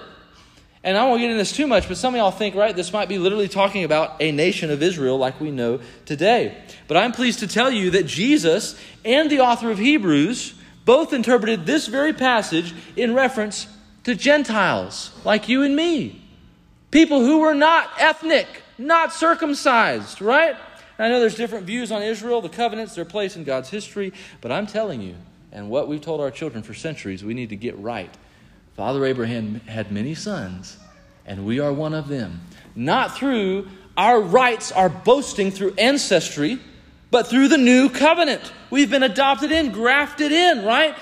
And 0.83 0.97
I 0.97 1.05
won't 1.05 1.19
get 1.19 1.25
into 1.29 1.37
this 1.37 1.51
too 1.51 1.67
much, 1.67 1.89
but 1.89 1.97
some 1.97 2.13
of 2.13 2.19
y'all 2.19 2.31
think, 2.31 2.55
right, 2.55 2.73
this 2.73 2.93
might 2.93 3.09
be 3.09 3.17
literally 3.17 3.49
talking 3.49 3.83
about 3.83 4.15
a 4.21 4.31
nation 4.31 4.71
of 4.71 4.81
Israel 4.81 5.17
like 5.17 5.41
we 5.41 5.51
know 5.51 5.81
today. 6.05 6.57
But 6.87 6.95
I'm 6.95 7.11
pleased 7.11 7.39
to 7.39 7.47
tell 7.47 7.69
you 7.69 7.91
that 7.91 8.05
Jesus 8.05 8.79
and 9.03 9.29
the 9.29 9.41
author 9.41 9.71
of 9.71 9.77
Hebrews 9.77 10.53
both 10.85 11.11
interpreted 11.11 11.65
this 11.65 11.87
very 11.87 12.13
passage 12.13 12.73
in 12.95 13.13
reference 13.13 13.67
to 14.05 14.15
Gentiles 14.15 15.11
like 15.25 15.49
you 15.49 15.63
and 15.63 15.75
me. 15.75 16.25
People 16.91 17.19
who 17.19 17.39
were 17.39 17.53
not 17.53 17.89
ethnic, 17.99 18.47
not 18.77 19.13
circumcised, 19.13 20.21
right? 20.21 20.55
I 20.97 21.09
know 21.09 21.19
there's 21.19 21.35
different 21.35 21.65
views 21.65 21.91
on 21.91 22.01
Israel, 22.01 22.41
the 22.41 22.49
covenants, 22.49 22.95
their 22.95 23.05
place 23.05 23.35
in 23.35 23.43
God's 23.43 23.69
history, 23.69 24.13
but 24.41 24.51
I'm 24.51 24.65
telling 24.65 25.01
you, 25.01 25.15
and 25.51 25.69
what 25.69 25.87
we've 25.87 26.01
told 26.01 26.21
our 26.21 26.31
children 26.31 26.63
for 26.63 26.73
centuries, 26.73 27.23
we 27.23 27.33
need 27.33 27.49
to 27.49 27.55
get 27.55 27.77
right. 27.77 28.13
Father 28.79 29.05
Abraham 29.05 29.55
had 29.67 29.91
many 29.91 30.15
sons, 30.15 30.77
and 31.25 31.45
we 31.45 31.59
are 31.59 31.73
one 31.73 31.93
of 31.93 32.07
them. 32.07 32.39
Not 32.75 33.13
through 33.13 33.67
our 33.97 34.21
rights, 34.21 34.71
our 34.71 34.87
boasting 34.87 35.51
through 35.51 35.73
ancestry, 35.77 36.59
but 37.11 37.27
through 37.27 37.49
the 37.49 37.57
new 37.57 37.89
covenant. 37.89 38.53
We've 38.69 38.89
been 38.89 39.03
adopted 39.03 39.51
in, 39.51 39.73
grafted 39.73 40.31
in, 40.31 40.63
right? 40.63 40.95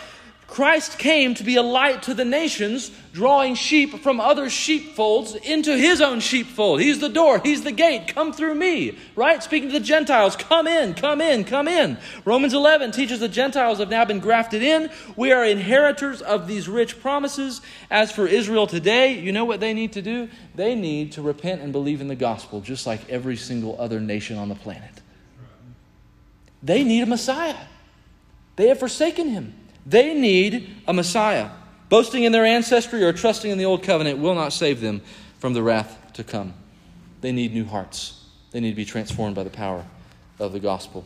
Christ 0.47 0.97
came 0.97 1.35
to 1.35 1.43
be 1.43 1.57
a 1.57 1.61
light 1.61 2.03
to 2.03 2.13
the 2.13 2.23
nations, 2.23 2.89
drawing 3.11 3.53
sheep 3.53 3.99
from 3.99 4.21
other 4.21 4.49
sheepfolds 4.49 5.35
into 5.35 5.77
his 5.77 5.99
own 5.99 6.21
sheepfold. 6.21 6.79
He's 6.79 6.99
the 6.99 7.09
door, 7.09 7.41
he's 7.43 7.63
the 7.63 7.73
gate. 7.73 8.07
Come 8.07 8.31
through 8.31 8.55
me, 8.55 8.97
right? 9.17 9.43
Speaking 9.43 9.69
to 9.69 9.73
the 9.77 9.85
Gentiles, 9.85 10.37
come 10.37 10.65
in, 10.65 10.93
come 10.93 11.19
in, 11.19 11.43
come 11.43 11.67
in. 11.67 11.97
Romans 12.23 12.53
11 12.53 12.93
teaches 12.93 13.19
the 13.19 13.27
Gentiles 13.27 13.79
have 13.79 13.89
now 13.89 14.05
been 14.05 14.19
grafted 14.19 14.63
in. 14.63 14.89
We 15.17 15.33
are 15.33 15.43
inheritors 15.43 16.21
of 16.21 16.47
these 16.47 16.69
rich 16.69 17.01
promises. 17.01 17.61
As 17.91 18.13
for 18.13 18.25
Israel 18.25 18.67
today, 18.67 19.19
you 19.19 19.33
know 19.33 19.45
what 19.45 19.59
they 19.59 19.73
need 19.73 19.91
to 19.93 20.01
do? 20.01 20.29
They 20.55 20.75
need 20.75 21.11
to 21.11 21.21
repent 21.21 21.61
and 21.61 21.73
believe 21.73 21.99
in 21.99 22.07
the 22.07 22.15
gospel, 22.15 22.61
just 22.61 22.87
like 22.87 23.07
every 23.09 23.35
single 23.35 23.75
other 23.79 23.99
nation 23.99 24.37
on 24.37 24.47
the 24.47 24.55
planet. 24.55 25.01
They 26.63 26.85
need 26.85 27.03
a 27.03 27.05
Messiah. 27.05 27.57
They 28.55 28.69
have 28.69 28.79
forsaken 28.79 29.29
him. 29.29 29.53
They 29.87 30.13
need 30.13 30.75
a 30.87 30.93
Messiah. 30.93 31.49
Boasting 31.89 32.23
in 32.23 32.33
their 32.33 32.45
ancestry 32.45 33.03
or 33.03 33.13
trusting 33.13 33.49
in 33.49 33.57
the 33.57 33.65
old 33.65 33.83
covenant 33.83 34.19
will 34.19 34.35
not 34.35 34.51
save 34.51 34.81
them 34.81 35.01
from 35.39 35.53
the 35.53 35.63
wrath 35.63 35.97
to 36.13 36.23
come. 36.23 36.53
They 37.21 37.31
need 37.31 37.53
new 37.53 37.65
hearts. 37.65 38.21
They 38.51 38.59
need 38.59 38.71
to 38.71 38.75
be 38.75 38.85
transformed 38.85 39.35
by 39.35 39.43
the 39.43 39.49
power 39.49 39.85
of 40.39 40.51
the 40.51 40.59
gospel. 40.59 41.05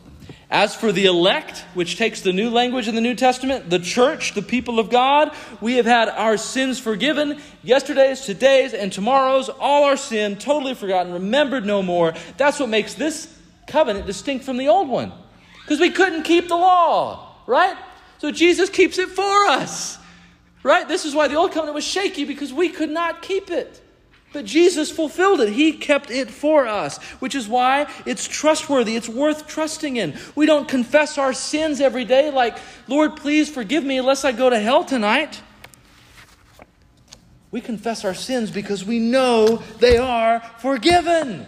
As 0.50 0.74
for 0.74 0.92
the 0.92 1.06
elect, 1.06 1.64
which 1.74 1.96
takes 1.96 2.20
the 2.20 2.32
new 2.32 2.50
language 2.50 2.88
in 2.88 2.94
the 2.94 3.00
New 3.00 3.14
Testament, 3.14 3.70
the 3.70 3.78
church, 3.78 4.34
the 4.34 4.42
people 4.42 4.78
of 4.78 4.90
God, 4.90 5.34
we 5.60 5.74
have 5.74 5.86
had 5.86 6.08
our 6.08 6.36
sins 6.36 6.78
forgiven. 6.78 7.40
Yesterday's, 7.62 8.22
today's, 8.22 8.74
and 8.74 8.92
tomorrow's, 8.92 9.48
all 9.48 9.84
our 9.84 9.96
sin 9.96 10.36
totally 10.36 10.74
forgotten, 10.74 11.12
remembered 11.12 11.64
no 11.64 11.82
more. 11.82 12.14
That's 12.36 12.58
what 12.58 12.68
makes 12.68 12.94
this 12.94 13.32
covenant 13.66 14.06
distinct 14.06 14.44
from 14.44 14.58
the 14.58 14.68
old 14.68 14.88
one. 14.88 15.12
Because 15.62 15.80
we 15.80 15.90
couldn't 15.90 16.24
keep 16.24 16.48
the 16.48 16.56
law, 16.56 17.36
right? 17.46 17.76
So 18.22 18.30
Jesus 18.30 18.70
keeps 18.70 18.98
it 18.98 19.08
for 19.08 19.46
us. 19.46 19.98
Right? 20.62 20.86
This 20.86 21.04
is 21.04 21.12
why 21.12 21.26
the 21.26 21.34
old 21.34 21.50
covenant 21.50 21.74
was 21.74 21.84
shaky 21.84 22.24
because 22.24 22.52
we 22.52 22.68
could 22.68 22.88
not 22.88 23.20
keep 23.20 23.50
it. 23.50 23.80
But 24.32 24.44
Jesus 24.44 24.92
fulfilled 24.92 25.40
it. 25.40 25.52
He 25.52 25.72
kept 25.72 26.08
it 26.08 26.30
for 26.30 26.68
us, 26.68 27.02
which 27.18 27.34
is 27.34 27.48
why 27.48 27.92
it's 28.06 28.28
trustworthy. 28.28 28.94
It's 28.94 29.08
worth 29.08 29.48
trusting 29.48 29.96
in. 29.96 30.16
We 30.36 30.46
don't 30.46 30.68
confess 30.68 31.18
our 31.18 31.32
sins 31.32 31.80
every 31.80 32.04
day 32.04 32.30
like, 32.30 32.58
Lord, 32.86 33.16
please 33.16 33.50
forgive 33.50 33.82
me 33.82 33.98
unless 33.98 34.24
I 34.24 34.30
go 34.30 34.48
to 34.48 34.58
hell 34.60 34.84
tonight. 34.84 35.42
We 37.50 37.60
confess 37.60 38.04
our 38.04 38.14
sins 38.14 38.52
because 38.52 38.84
we 38.84 39.00
know 39.00 39.56
they 39.80 39.96
are 39.96 40.38
forgiven. 40.60 41.44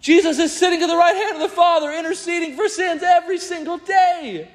Jesus 0.00 0.38
is 0.38 0.56
sitting 0.56 0.80
at 0.80 0.86
the 0.86 0.96
right 0.96 1.14
hand 1.14 1.36
of 1.36 1.42
the 1.42 1.54
Father, 1.54 1.92
interceding 1.92 2.56
for 2.56 2.66
sins 2.70 3.02
every 3.02 3.36
single 3.36 3.76
day. 3.76 4.48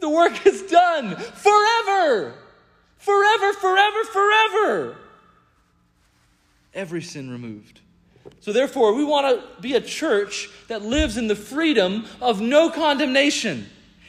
The 0.00 0.08
work 0.08 0.46
is 0.46 0.62
done 0.62 1.16
forever. 1.16 2.34
Forever, 2.98 3.52
forever, 3.54 4.04
forever. 4.04 4.96
Every 6.74 7.02
sin 7.02 7.30
removed. 7.30 7.80
So, 8.40 8.52
therefore, 8.52 8.94
we 8.94 9.04
want 9.04 9.40
to 9.40 9.62
be 9.62 9.74
a 9.74 9.80
church 9.80 10.50
that 10.68 10.82
lives 10.82 11.16
in 11.16 11.28
the 11.28 11.36
freedom 11.36 12.04
of 12.20 12.40
no 12.40 12.70
condemnation. 12.70 13.66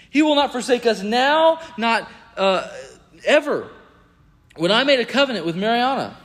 He 0.10 0.21
will 0.21 0.36
not 0.36 0.52
forsake 0.52 0.86
us 0.86 1.02
now, 1.02 1.62
not 1.78 2.10
uh, 2.36 2.67
ever. 3.25 3.69
When 4.56 4.71
I 4.71 4.84
made 4.84 4.99
a 4.99 5.06
covenant 5.06 5.45
with 5.45 5.56
Mariana, 5.56 6.17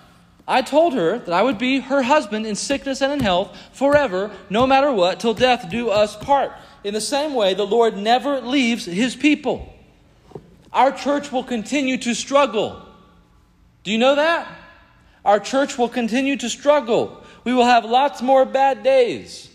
I 0.46 0.61
told 0.62 0.92
her 0.94 1.18
that 1.18 1.33
I 1.33 1.42
would 1.42 1.59
be 1.59 1.80
her 1.80 2.02
husband 2.02 2.46
in 2.46 2.54
sickness 2.54 3.00
and 3.00 3.12
in 3.12 3.20
health 3.20 3.57
forever, 3.72 4.30
no 4.50 4.66
matter 4.66 4.92
what, 4.92 5.20
till 5.20 5.33
death 5.33 5.70
do 5.70 5.88
us 5.88 6.16
part. 6.16 6.52
In 6.83 6.92
the 6.92 7.00
same 7.00 7.33
way, 7.33 7.54
the 7.54 7.66
Lord 7.66 7.96
never 7.96 8.40
leaves 8.40 8.85
his 8.85 9.16
people. 9.16 9.72
Our 10.72 10.92
church 10.92 11.33
will 11.33 11.44
continue 11.44 11.96
to 11.98 12.14
struggle. 12.14 12.83
Do 13.85 13.90
you 13.90 13.98
know 13.98 14.16
that? 14.16 14.46
Our 15.24 15.40
church 15.40 15.78
will 15.78 15.88
continue 15.88 16.37
to 16.37 16.50
struggle. 16.50 17.22
We 17.44 17.54
will 17.54 17.64
have 17.64 17.87
lots 17.87 18.20
more 18.20 18.44
bad 18.44 18.83
days. 18.83 19.48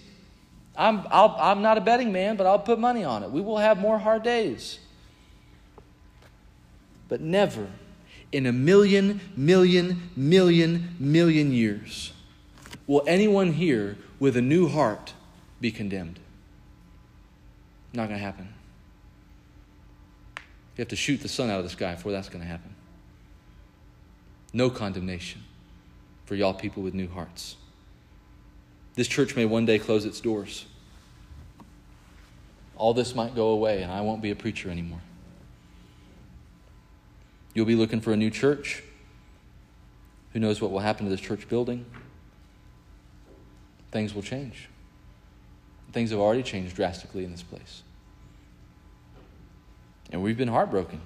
I'm, 0.76 1.06
i 1.12 1.52
am 1.52 1.62
not 1.62 1.78
a 1.78 1.82
betting 1.82 2.12
man, 2.12 2.36
but 2.36 2.48
I'll 2.48 2.58
put 2.58 2.80
money 2.80 3.04
on 3.04 3.24
it. 3.24 3.30
We 3.30 3.42
will 3.42 3.58
have 3.58 3.78
more 3.78 4.00
hard 4.00 4.24
days. 4.24 4.80
But 7.10 7.22
never 7.22 7.68
in 8.32 8.46
a 8.46 8.52
million, 8.52 9.20
million, 9.36 10.10
million, 10.16 10.96
million 11.00 11.52
years 11.52 12.14
will 12.88 13.04
anyone 13.08 13.54
here 13.54 13.98
with 14.20 14.36
a 14.38 14.42
new 14.42 14.68
heart 14.68 15.14
be 15.62 15.72
condemned. 15.72 16.20
Not 17.94 18.08
going 18.08 18.20
to 18.20 18.24
happen. 18.26 18.54
You 20.76 20.82
have 20.82 20.90
to 20.90 20.96
shoot 20.96 21.22
the 21.22 21.28
sun 21.28 21.50
out 21.50 21.58
of 21.58 21.64
the 21.64 21.70
sky 21.70 21.96
before 21.96 22.12
that's 22.12 22.30
going 22.30 22.42
to 22.42 22.48
happen. 22.48 22.74
No 24.54 24.70
condemnation 24.70 25.44
for 26.26 26.36
y'all 26.36 26.54
people 26.54 26.84
with 26.84 26.94
new 26.94 27.08
hearts. 27.08 27.56
This 28.96 29.08
church 29.08 29.36
may 29.36 29.46
one 29.46 29.66
day 29.66 29.80
close 29.80 30.06
its 30.06 30.20
doors. 30.20 30.66
All 32.76 32.94
this 32.94 33.14
might 33.14 33.36
go 33.36 33.50
away, 33.50 33.82
and 33.82 33.92
I 33.92 34.02
won't 34.02 34.22
be 34.22 34.32
a 34.32 34.36
preacher 34.36 34.70
anymore. 34.70 35.02
You'll 37.54 37.66
be 37.66 37.76
looking 37.76 38.02
for 38.02 38.14
a 38.14 38.18
new 38.18 38.30
church. 38.30 38.84
Who 40.34 40.40
knows 40.40 40.62
what 40.62 40.72
will 40.72 40.80
happen 40.80 41.06
to 41.06 41.10
this 41.10 41.22
church 41.22 41.48
building? 41.50 41.86
Things 43.92 44.14
will 44.14 44.22
change. 44.22 44.70
Things 45.92 46.12
have 46.12 46.20
already 46.20 46.44
changed 46.44 46.76
drastically 46.76 47.24
in 47.24 47.32
this 47.32 47.42
place. 47.42 47.82
And 50.12 50.22
we've 50.22 50.38
been 50.38 50.48
heartbroken. 50.48 51.02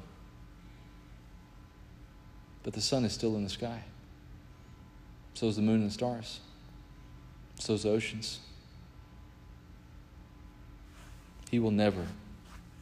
But 2.63 2.73
the 2.73 2.81
sun 2.81 3.05
is 3.05 3.13
still 3.13 3.35
in 3.35 3.43
the 3.43 3.49
sky. 3.49 3.83
So 5.33 5.47
is 5.47 5.55
the 5.55 5.61
moon 5.61 5.81
and 5.81 5.89
the 5.89 5.93
stars. 5.93 6.39
So 7.59 7.73
is 7.73 7.83
the 7.83 7.89
oceans. 7.89 8.39
He 11.49 11.59
will 11.59 11.71
never 11.71 12.05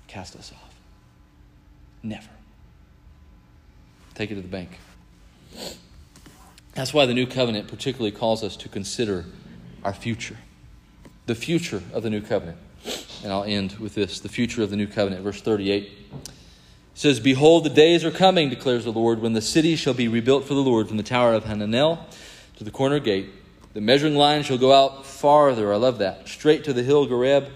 cast 0.08 0.36
us 0.36 0.52
off. 0.52 0.76
Never. 2.04 2.30
Take 4.16 4.32
it 4.32 4.36
to 4.36 4.42
the 4.42 4.48
bank. 4.48 4.78
That's 6.74 6.94
why 6.94 7.06
the 7.06 7.14
new 7.14 7.28
covenant 7.28 7.68
particularly 7.68 8.12
calls 8.12 8.44
us 8.44 8.56
to 8.58 8.70
consider 8.70 9.26
our 9.84 9.94
future. 9.94 10.38
The 11.26 11.36
future 11.36 11.82
of 11.94 12.04
the 12.04 12.10
new 12.10 12.22
covenant. 12.22 12.58
And 13.24 13.32
I'll 13.32 13.44
end 13.44 13.74
with 13.74 13.96
this 13.96 14.20
the 14.20 14.30
future 14.30 14.64
of 14.64 14.70
the 14.70 14.76
new 14.76 14.88
covenant. 14.88 15.24
Verse 15.24 15.42
38 15.42 15.92
says, 16.94 17.20
Behold, 17.20 17.64
the 17.64 17.70
days 17.70 18.04
are 18.04 18.12
coming, 18.12 18.50
declares 18.50 18.84
the 18.84 18.92
Lord, 18.92 19.20
when 19.20 19.34
the 19.34 19.42
city 19.42 19.76
shall 19.76 19.94
be 19.94 20.08
rebuilt 20.08 20.46
for 20.46 20.54
the 20.54 20.62
Lord 20.62 20.88
from 20.88 20.98
the 20.98 21.04
tower 21.04 21.34
of 21.34 21.44
Hananel 21.46 22.00
to 22.58 22.64
the 22.64 22.72
corner 22.72 23.00
gate. 23.00 23.30
The 23.74 23.82
measuring 23.82 24.16
line 24.16 24.44
shall 24.44 24.58
go 24.58 24.74
out 24.74 25.06
farther. 25.06 25.74
I 25.74 25.78
love 25.78 26.00
that. 26.00 26.28
Straight 26.28 26.64
to 26.66 26.74
the 26.74 26.84
hill 26.84 27.08
Gareb, 27.08 27.50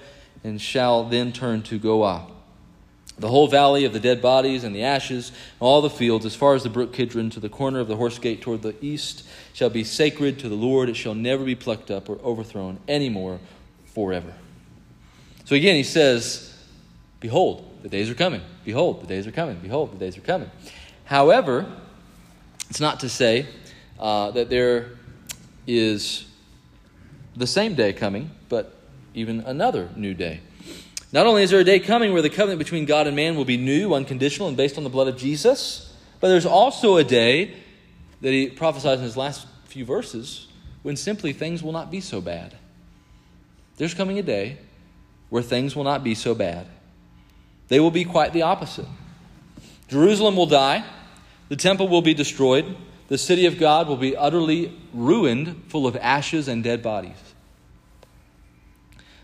and 0.43 0.61
shall 0.61 1.03
then 1.03 1.31
turn 1.31 1.61
to 1.63 1.79
Goah. 1.79 2.31
The 3.17 3.30
whole 3.30 3.47
valley 3.47 3.86
of 3.86 3.93
the 3.93 3.99
dead 3.99 4.21
bodies 4.21 4.63
and 4.65 4.75
the 4.75 4.84
ashes, 4.84 5.32
all 5.62 5.82
the 5.82 5.89
fields, 5.89 6.25
as 6.25 6.36
far 6.36 6.54
as 6.54 6.63
the 6.63 6.69
brook 6.69 6.91
Kidron 6.91 7.30
to 7.32 7.39
the 7.39 7.47
corner 7.47 7.80
of 7.80 7.88
the 7.88 7.95
horse 7.95 8.19
gate 8.19 8.41
toward 8.41 8.62
the 8.62 8.75
east, 8.84 9.25
shall 9.54 9.69
be 9.69 9.86
sacred 9.86 10.39
to 10.39 10.49
the 10.49 10.56
Lord. 10.56 10.89
It 10.89 10.97
shall 10.97 11.15
never 11.15 11.45
be 11.45 11.56
plucked 11.56 11.89
up 11.89 12.10
or 12.10 12.17
overthrown 12.23 12.78
anymore 12.89 13.39
forever. 13.86 14.34
So 15.45 15.56
again, 15.56 15.75
he 15.75 15.84
says, 15.84 16.54
Behold, 17.21 17.80
the 17.84 17.89
days 17.89 18.10
are 18.10 18.15
coming. 18.15 18.41
Behold, 18.65 19.01
the 19.01 19.08
days 19.08 19.28
are 19.28 19.32
coming. 19.32 19.58
Behold, 19.60 19.93
the 19.93 19.97
days 19.97 20.17
are 20.17 20.21
coming. 20.21 20.51
However, 21.06 21.65
it's 22.69 22.82
not 22.82 22.99
to 23.01 23.10
say 23.10 23.45
uh, 23.99 24.32
that 24.32 24.49
there 24.49 24.91
is 25.67 26.25
the 27.36 27.47
same 27.47 27.75
day 27.75 27.93
coming, 27.93 28.32
but 28.49 28.75
even 29.13 29.39
another 29.41 29.89
new 29.95 30.13
day. 30.13 30.41
Not 31.15 31.28
only 31.28 31.43
is 31.43 31.49
there 31.49 31.62
a 31.62 31.63
day 31.63 31.80
coming 31.80 32.12
where 32.12 32.21
the 32.21 32.30
covenant 32.30 32.60
between 32.60 32.84
God 32.84 33.08
and 33.08 33.15
man 33.15 33.38
will 33.38 33.45
be 33.45 33.56
new, 33.56 33.93
unconditional, 33.93 34.49
and 34.49 34.58
based 34.58 34.78
on 34.78 34.84
the 34.84 34.89
blood 34.89 35.08
of 35.08 35.15
Jesus, 35.15 35.93
but 36.19 36.28
there's 36.28 36.45
also 36.45 36.97
a 36.97 37.06
day 37.06 37.54
that 38.19 38.34
he 38.34 38.49
prophesies 38.49 38.97
in 38.97 39.06
his 39.06 39.15
last 39.15 39.47
few 39.63 39.86
verses 39.86 40.49
when 40.84 40.97
simply 40.97 41.32
things 41.32 41.63
will 41.63 41.71
not 41.71 41.89
be 41.89 42.01
so 42.01 42.19
bad. 42.19 42.54
There's 43.78 43.93
coming 43.93 44.19
a 44.19 44.23
day 44.23 44.58
where 45.30 45.41
things 45.41 45.73
will 45.73 45.86
not 45.86 46.04
be 46.04 46.15
so 46.15 46.36
bad. 46.36 46.67
They 47.69 47.80
will 47.80 47.91
be 47.91 48.04
quite 48.04 48.34
the 48.34 48.41
opposite. 48.41 48.88
Jerusalem 49.88 50.36
will 50.36 50.47
die, 50.47 50.84
the 51.47 51.56
temple 51.56 51.88
will 51.88 52.01
be 52.01 52.13
destroyed, 52.13 52.75
the 53.08 53.17
city 53.17 53.45
of 53.45 53.58
God 53.58 53.88
will 53.88 53.95
be 53.95 54.17
utterly 54.17 54.78
ruined, 54.93 55.63
full 55.69 55.88
of 55.88 55.95
ashes 55.95 56.49
and 56.49 56.62
dead 56.62 56.84
bodies. 56.84 57.36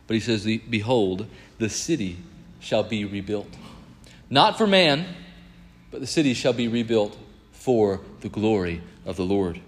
But 0.07 0.13
he 0.13 0.19
says, 0.21 0.45
Behold, 0.69 1.27
the 1.61 1.69
city 1.69 2.17
shall 2.59 2.81
be 2.81 3.05
rebuilt. 3.05 3.47
Not 4.31 4.57
for 4.57 4.65
man, 4.65 5.05
but 5.91 6.01
the 6.01 6.07
city 6.07 6.33
shall 6.33 6.53
be 6.53 6.67
rebuilt 6.67 7.15
for 7.51 8.01
the 8.21 8.29
glory 8.29 8.81
of 9.05 9.15
the 9.15 9.25
Lord. 9.25 9.61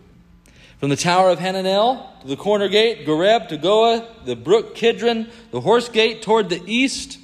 From 0.80 0.90
the 0.90 0.96
tower 0.96 1.30
of 1.30 1.38
Hananel 1.38 2.20
to 2.22 2.28
the 2.28 2.36
corner 2.36 2.68
gate, 2.68 3.06
Gareb 3.06 3.48
to 3.50 3.60
Goah, 3.60 4.26
the 4.26 4.36
brook 4.36 4.74
Kidron, 4.74 5.30
the 5.52 5.62
horse 5.62 5.88
gate 5.88 6.24
toward 6.24 6.50
the 6.50 6.64
east, 6.66 7.20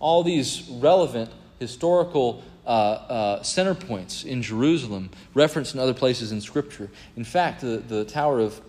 all 0.00 0.22
these 0.22 0.68
relevant 0.68 1.30
historical 1.58 2.44
uh, 2.66 2.68
uh, 2.68 3.42
center 3.42 3.74
points 3.74 4.22
in 4.22 4.42
Jerusalem, 4.42 5.08
referenced 5.32 5.72
in 5.72 5.80
other 5.80 5.94
places 5.94 6.30
in 6.30 6.42
Scripture. 6.42 6.90
In 7.16 7.24
fact, 7.24 7.62
the, 7.62 7.78
the 7.78 8.04
Tower 8.04 8.40
of 8.40 8.60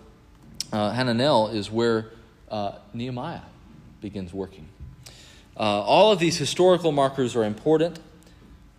uh, 0.72 0.94
Hananel 0.94 1.52
is 1.52 1.70
where 1.70 2.06
uh, 2.50 2.76
Nehemiah 2.94 3.42
begins 4.00 4.32
working. 4.32 4.66
Uh, 5.58 5.80
all 5.82 6.12
of 6.12 6.18
these 6.18 6.36
historical 6.36 6.92
markers 6.92 7.34
are 7.34 7.44
important. 7.44 7.98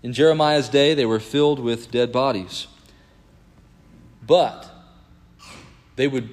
In 0.04 0.14
Jeremiah's 0.14 0.70
day, 0.70 0.94
they 0.94 1.06
were 1.06 1.20
filled 1.20 1.60
with 1.60 1.90
dead 1.92 2.12
bodies. 2.12 2.68
But 4.26 4.70
they 5.96 6.08
would, 6.08 6.30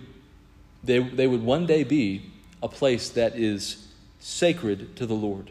they, 0.83 0.99
they 0.99 1.27
would 1.27 1.43
one 1.43 1.65
day 1.65 1.83
be 1.83 2.31
a 2.63 2.69
place 2.69 3.09
that 3.11 3.37
is 3.37 3.89
sacred 4.19 4.97
to 4.97 5.07
the 5.07 5.15
Lord. 5.15 5.51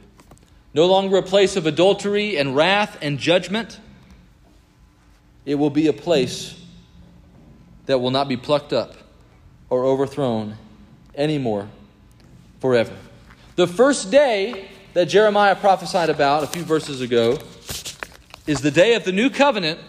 No 0.74 0.86
longer 0.86 1.18
a 1.18 1.24
place 1.24 1.56
of 1.56 1.66
adultery 1.66 2.38
and 2.38 2.56
wrath 2.56 2.98
and 3.02 3.18
judgment. 3.18 3.80
It 5.46 5.56
will 5.56 5.70
be 5.70 5.88
a 5.88 5.94
place 5.94 6.60
that 7.86 8.00
will 8.00 8.12
not 8.12 8.28
be 8.28 8.38
plucked 8.38 8.74
up 8.74 8.96
or 9.70 9.86
overthrown 9.86 10.56
anymore 11.16 11.68
forever. 12.60 12.96
The 13.56 13.68
first 13.68 14.10
day 14.10 14.70
that 14.94 15.06
Jeremiah 15.06 15.56
prophesied 15.56 16.10
about 16.10 16.44
a 16.44 16.48
few 16.48 16.64
verses 16.64 17.02
ago 17.02 17.40
is 18.46 18.62
the 18.62 18.72
day 18.72 18.96
of 18.96 19.04
the 19.04 19.12
new 19.12 19.30
covenant 19.30 19.80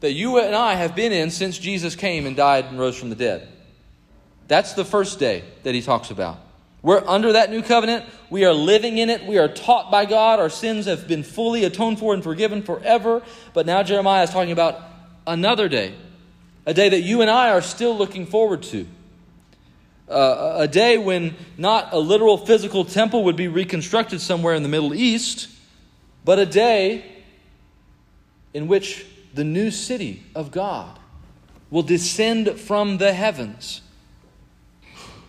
that 0.00 0.12
you 0.12 0.38
and 0.38 0.54
I 0.54 0.74
have 0.74 0.96
been 0.96 1.12
in 1.12 1.30
since 1.30 1.58
Jesus 1.58 1.94
came 1.94 2.26
and 2.26 2.34
died 2.34 2.64
and 2.66 2.78
rose 2.78 2.98
from 2.98 3.10
the 3.10 3.14
dead. 3.14 3.48
That's 4.48 4.72
the 4.72 4.84
first 4.84 5.18
day 5.18 5.44
that 5.62 5.74
he 5.74 5.82
talks 5.82 6.10
about. 6.10 6.38
We're 6.82 7.06
under 7.06 7.32
that 7.32 7.50
new 7.50 7.62
covenant. 7.62 8.06
We 8.28 8.44
are 8.44 8.52
living 8.52 8.98
in 8.98 9.08
it. 9.08 9.24
We 9.24 9.38
are 9.38 9.48
taught 9.48 9.90
by 9.90 10.04
God. 10.04 10.40
Our 10.40 10.50
sins 10.50 10.86
have 10.86 11.06
been 11.06 11.22
fully 11.22 11.64
atoned 11.64 12.00
for 12.00 12.12
and 12.12 12.24
forgiven 12.24 12.62
forever. 12.62 13.22
But 13.54 13.66
now 13.66 13.84
Jeremiah 13.84 14.24
is 14.24 14.30
talking 14.30 14.50
about 14.50 14.80
another 15.26 15.68
day, 15.68 15.94
a 16.66 16.74
day 16.74 16.88
that 16.88 17.02
you 17.02 17.20
and 17.20 17.30
I 17.30 17.50
are 17.50 17.62
still 17.62 17.96
looking 17.96 18.26
forward 18.26 18.64
to 18.64 18.86
uh, 20.08 20.54
a 20.58 20.68
day 20.68 20.98
when 20.98 21.34
not 21.56 21.92
a 21.92 21.98
literal 21.98 22.36
physical 22.36 22.84
temple 22.84 23.24
would 23.24 23.36
be 23.36 23.48
reconstructed 23.48 24.20
somewhere 24.20 24.54
in 24.54 24.62
the 24.62 24.68
Middle 24.68 24.94
East, 24.94 25.48
but 26.24 26.38
a 26.38 26.46
day 26.46 27.04
in 28.54 28.68
which 28.68 29.06
the 29.34 29.44
new 29.44 29.70
city 29.70 30.22
of 30.34 30.50
God 30.50 30.98
will 31.70 31.82
descend 31.82 32.60
from 32.60 32.98
the 32.98 33.12
heavens, 33.12 33.80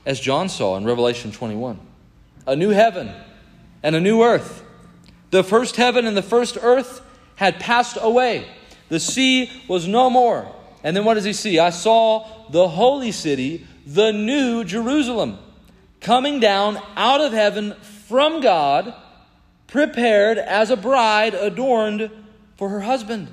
as 0.06 0.20
John 0.20 0.50
saw 0.50 0.76
in 0.76 0.84
Revelation 0.84 1.32
21. 1.32 1.80
A 2.46 2.56
new 2.56 2.72
heaven 2.72 3.10
and 3.82 3.96
a 3.96 4.02
new 4.02 4.22
earth. 4.22 4.64
The 5.32 5.44
first 5.44 5.78
heaven 5.78 6.06
and 6.06 6.18
the 6.18 6.22
first 6.22 6.58
earth 6.62 7.02
had 7.36 7.60
passed 7.60 7.98
away. 8.00 8.46
The 8.90 9.00
sea 9.00 9.50
was 9.68 9.88
no 9.88 10.10
more. 10.10 10.54
And 10.84 10.96
then 10.96 11.06
what 11.06 11.14
does 11.14 11.24
he 11.24 11.34
see? 11.34 11.60
I 11.60 11.70
saw 11.70 12.28
the 12.50 12.68
holy 12.68 13.12
city, 13.14 13.66
the 13.86 14.12
new 14.12 14.64
Jerusalem, 14.64 15.38
coming 16.02 16.40
down 16.40 16.80
out 16.96 17.22
of 17.22 17.34
heaven 17.34 17.74
from 17.82 18.42
God, 18.42 18.94
prepared 19.68 20.38
as 20.38 20.70
a 20.70 20.78
bride 20.78 21.34
adorned 21.34 22.12
for 22.56 22.70
her 22.70 22.82
husband. 22.82 23.30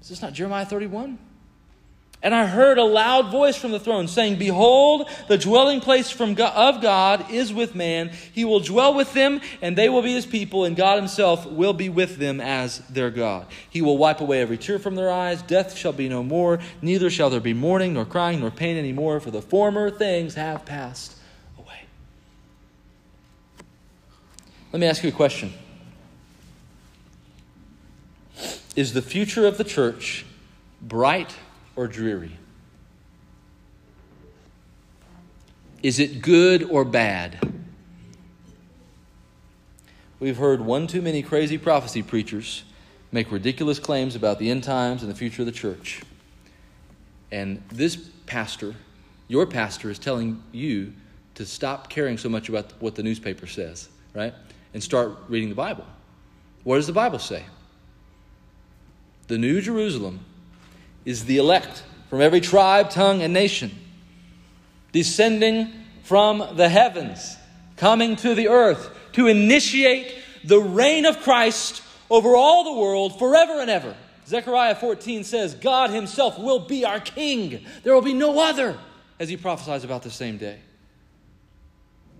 Is 0.00 0.08
this 0.08 0.22
not 0.22 0.32
Jeremiah 0.32 0.66
31? 0.66 1.18
And 2.24 2.36
I 2.36 2.46
heard 2.46 2.78
a 2.78 2.84
loud 2.84 3.32
voice 3.32 3.56
from 3.56 3.72
the 3.72 3.80
throne 3.80 4.06
saying, 4.06 4.38
Behold, 4.38 5.10
the 5.26 5.36
dwelling 5.36 5.80
place 5.80 6.08
from 6.08 6.34
God, 6.34 6.54
of 6.54 6.80
God 6.80 7.32
is 7.32 7.52
with 7.52 7.74
man. 7.74 8.12
He 8.32 8.44
will 8.44 8.60
dwell 8.60 8.94
with 8.94 9.12
them, 9.12 9.40
and 9.60 9.76
they 9.76 9.88
will 9.88 10.02
be 10.02 10.14
his 10.14 10.24
people, 10.24 10.64
and 10.64 10.76
God 10.76 10.98
himself 10.98 11.46
will 11.46 11.72
be 11.72 11.88
with 11.88 12.18
them 12.18 12.40
as 12.40 12.78
their 12.88 13.10
God. 13.10 13.46
He 13.68 13.82
will 13.82 13.98
wipe 13.98 14.20
away 14.20 14.40
every 14.40 14.56
tear 14.56 14.78
from 14.78 14.94
their 14.94 15.10
eyes. 15.10 15.42
Death 15.42 15.76
shall 15.76 15.92
be 15.92 16.08
no 16.08 16.22
more, 16.22 16.60
neither 16.80 17.10
shall 17.10 17.28
there 17.28 17.40
be 17.40 17.54
mourning, 17.54 17.94
nor 17.94 18.04
crying, 18.04 18.38
nor 18.38 18.52
pain 18.52 18.76
any 18.76 18.92
more, 18.92 19.18
for 19.18 19.32
the 19.32 19.42
former 19.42 19.90
things 19.90 20.36
have 20.36 20.64
passed 20.64 21.16
away. 21.58 21.80
Let 24.72 24.78
me 24.78 24.86
ask 24.86 25.02
you 25.02 25.08
a 25.08 25.12
question 25.12 25.52
Is 28.76 28.92
the 28.92 29.02
future 29.02 29.44
of 29.44 29.58
the 29.58 29.64
church 29.64 30.24
bright? 30.80 31.34
Or 31.76 31.86
dreary? 31.86 32.38
Is 35.82 35.98
it 35.98 36.22
good 36.22 36.62
or 36.64 36.84
bad? 36.84 37.38
We've 40.20 40.36
heard 40.36 40.60
one 40.60 40.86
too 40.86 41.02
many 41.02 41.22
crazy 41.22 41.58
prophecy 41.58 42.02
preachers 42.02 42.62
make 43.10 43.32
ridiculous 43.32 43.78
claims 43.78 44.14
about 44.14 44.38
the 44.38 44.50
end 44.50 44.62
times 44.62 45.02
and 45.02 45.10
the 45.10 45.16
future 45.16 45.42
of 45.42 45.46
the 45.46 45.52
church. 45.52 46.02
And 47.32 47.62
this 47.70 47.96
pastor, 48.26 48.74
your 49.26 49.46
pastor, 49.46 49.90
is 49.90 49.98
telling 49.98 50.42
you 50.52 50.92
to 51.34 51.44
stop 51.44 51.88
caring 51.88 52.18
so 52.18 52.28
much 52.28 52.48
about 52.48 52.72
what 52.80 52.94
the 52.94 53.02
newspaper 53.02 53.46
says, 53.46 53.88
right? 54.14 54.34
And 54.74 54.82
start 54.82 55.12
reading 55.28 55.48
the 55.48 55.54
Bible. 55.54 55.86
What 56.62 56.76
does 56.76 56.86
the 56.86 56.92
Bible 56.92 57.18
say? 57.18 57.44
The 59.26 59.38
New 59.38 59.60
Jerusalem 59.60 60.24
is 61.04 61.24
the 61.24 61.38
elect 61.38 61.82
from 62.08 62.20
every 62.20 62.40
tribe, 62.40 62.90
tongue, 62.90 63.22
and 63.22 63.32
nation, 63.32 63.70
descending 64.92 65.72
from 66.02 66.56
the 66.56 66.68
heavens, 66.68 67.36
coming 67.76 68.16
to 68.16 68.34
the 68.34 68.48
earth 68.48 68.90
to 69.12 69.26
initiate 69.26 70.14
the 70.44 70.60
reign 70.60 71.06
of 71.06 71.20
Christ 71.20 71.82
over 72.10 72.36
all 72.36 72.64
the 72.64 72.80
world 72.80 73.18
forever 73.18 73.60
and 73.60 73.70
ever. 73.70 73.96
Zechariah 74.26 74.74
14 74.74 75.24
says, 75.24 75.54
God 75.54 75.90
Himself 75.90 76.38
will 76.38 76.60
be 76.60 76.84
our 76.84 77.00
King. 77.00 77.64
There 77.82 77.94
will 77.94 78.02
be 78.02 78.12
no 78.12 78.40
other, 78.40 78.78
as 79.18 79.28
He 79.28 79.36
prophesies 79.36 79.84
about 79.84 80.02
the 80.02 80.10
same 80.10 80.36
day. 80.36 80.58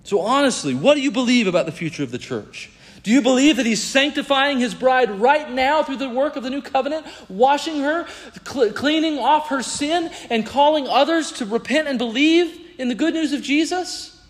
So, 0.05 0.21
honestly, 0.21 0.75
what 0.75 0.95
do 0.95 1.01
you 1.01 1.11
believe 1.11 1.47
about 1.47 1.67
the 1.67 1.73
future 1.73 2.03
of 2.03 2.11
the 2.11 2.19
church? 2.19 2.71
Do 3.03 3.11
you 3.11 3.21
believe 3.21 3.57
that 3.57 3.67
He's 3.67 3.83
sanctifying 3.83 4.61
His 4.61 4.75
bride 4.75 5.11
right 5.11 5.51
now 5.51 5.83
through 5.83 5.97
the 5.97 6.09
work 6.09 6.37
of 6.37 6.43
the 6.43 6.51
new 6.51 6.63
covenant, 6.63 7.07
washing 7.29 7.81
her, 7.81 8.07
cl- 8.47 8.73
cleaning 8.73 9.19
off 9.19 9.49
her 9.49 9.63
sin, 9.63 10.11
and 10.31 10.47
calling 10.47 10.87
others 10.87 11.33
to 11.33 11.47
repent 11.47 11.89
and 11.89 11.99
believe 11.99 12.61
in 12.79 12.89
the 12.89 12.95
good 12.95 13.15
news 13.15 13.33
of 13.33 13.43
Jesus? 13.43 14.21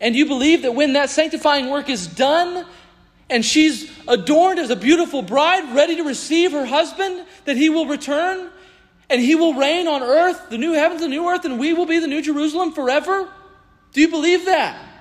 And 0.00 0.16
you 0.16 0.26
believe 0.26 0.62
that 0.62 0.74
when 0.74 0.94
that 0.94 1.08
sanctifying 1.08 1.70
work 1.70 1.88
is 1.88 2.06
done 2.06 2.66
and 3.30 3.44
she's 3.44 3.90
adorned 4.08 4.58
as 4.58 4.70
a 4.70 4.76
beautiful 4.76 5.22
bride, 5.22 5.74
ready 5.74 5.96
to 5.96 6.02
receive 6.02 6.52
her 6.52 6.66
husband, 6.66 7.24
that 7.44 7.56
He 7.56 7.70
will 7.70 7.86
return 7.86 8.50
and 9.08 9.20
He 9.20 9.36
will 9.36 9.54
reign 9.54 9.86
on 9.86 10.02
earth, 10.02 10.50
the 10.50 10.58
new 10.58 10.72
heavens 10.72 11.02
and 11.02 11.10
new 11.10 11.28
earth, 11.28 11.44
and 11.44 11.60
we 11.60 11.72
will 11.72 11.86
be 11.86 12.00
the 12.00 12.08
new 12.08 12.22
Jerusalem 12.22 12.72
forever? 12.72 13.28
Do 13.92 14.00
you 14.00 14.08
believe 14.08 14.46
that? 14.46 14.93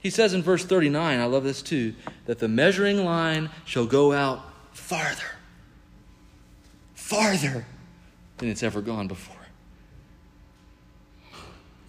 He 0.00 0.10
says 0.10 0.32
in 0.32 0.42
verse 0.42 0.64
39, 0.64 1.20
I 1.20 1.24
love 1.26 1.44
this 1.44 1.62
too, 1.62 1.94
that 2.26 2.38
the 2.38 2.48
measuring 2.48 3.04
line 3.04 3.50
shall 3.64 3.86
go 3.86 4.12
out 4.12 4.42
farther, 4.72 5.22
farther 6.94 7.66
than 8.38 8.48
it's 8.48 8.62
ever 8.62 8.80
gone 8.80 9.08
before. 9.08 9.36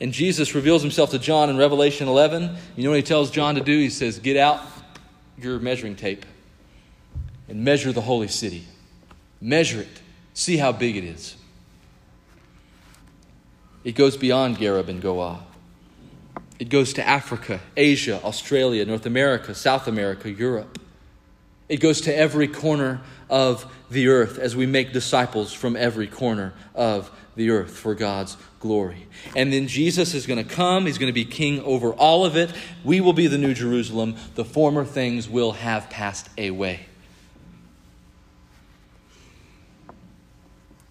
And 0.02 0.12
Jesus 0.12 0.56
reveals 0.56 0.82
himself 0.82 1.12
to 1.12 1.20
John 1.20 1.50
in 1.50 1.58
Revelation 1.58 2.08
11. 2.08 2.58
You 2.76 2.84
know 2.84 2.90
what 2.90 2.98
he 2.98 3.04
tells 3.04 3.30
John 3.30 3.56
to 3.56 3.62
do? 3.62 3.78
He 3.78 3.92
says, 3.92 4.18
Get 4.20 4.36
out 4.36 4.60
your 5.38 5.60
measuring 5.60 5.96
tape 5.96 6.26
and 7.48 7.64
measure 7.64 7.92
the 7.92 8.02
holy 8.02 8.28
city. 8.28 8.66
Measure 9.40 9.82
it. 9.82 10.02
See 10.34 10.58
how 10.58 10.72
big 10.72 10.98
it 10.98 11.04
is. 11.04 11.36
It 13.84 13.94
goes 13.94 14.18
beyond 14.18 14.58
Gareb 14.58 14.88
and 14.88 15.02
Goah. 15.02 15.40
It 16.62 16.70
goes 16.70 16.94
to 16.94 17.08
Africa, 17.08 17.60
Asia, 17.76 18.22
Australia, 18.24 18.86
North 18.86 19.08
America, 19.08 19.56
South 19.56 19.88
America, 19.88 20.30
Europe. 20.30 20.78
It 21.68 21.78
goes 21.78 22.02
to 22.02 22.16
every 22.16 22.48
corner 22.48 23.02
of 23.32 23.66
the 23.90 24.10
earth 24.10 24.38
as 24.38 24.56
we 24.56 24.68
make 24.68 24.94
disciples 24.94 25.52
from 25.52 25.76
every 25.76 26.06
corner 26.06 26.54
of 26.76 27.10
the 27.36 27.50
earth 27.50 27.72
for 27.72 27.96
God's 27.96 28.38
glory. 28.60 29.08
And 29.36 29.52
then 29.52 29.68
Jesus 29.68 30.14
is 30.14 30.28
going 30.28 30.38
to 30.38 30.48
come. 30.48 30.86
He's 30.86 31.00
going 31.00 31.08
to 31.10 31.14
be 31.14 31.26
king 31.26 31.64
over 31.64 31.94
all 31.94 32.26
of 32.26 32.38
it. 32.38 32.54
We 32.84 33.02
will 33.02 33.14
be 33.14 33.26
the 33.26 33.40
new 33.40 33.56
Jerusalem. 33.56 34.16
The 34.36 34.46
former 34.46 34.86
things 34.86 35.28
will 35.28 35.54
have 35.54 35.90
passed 35.90 36.30
away. 36.38 36.86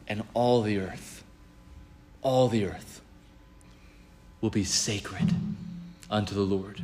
And 0.08 0.24
all 0.34 0.62
the 0.62 0.78
earth, 0.78 1.22
all 2.22 2.48
the 2.48 2.64
earth 2.64 2.89
will 4.40 4.50
be 4.50 4.64
sacred 4.64 5.34
unto 6.10 6.34
the 6.34 6.40
Lord. 6.40 6.80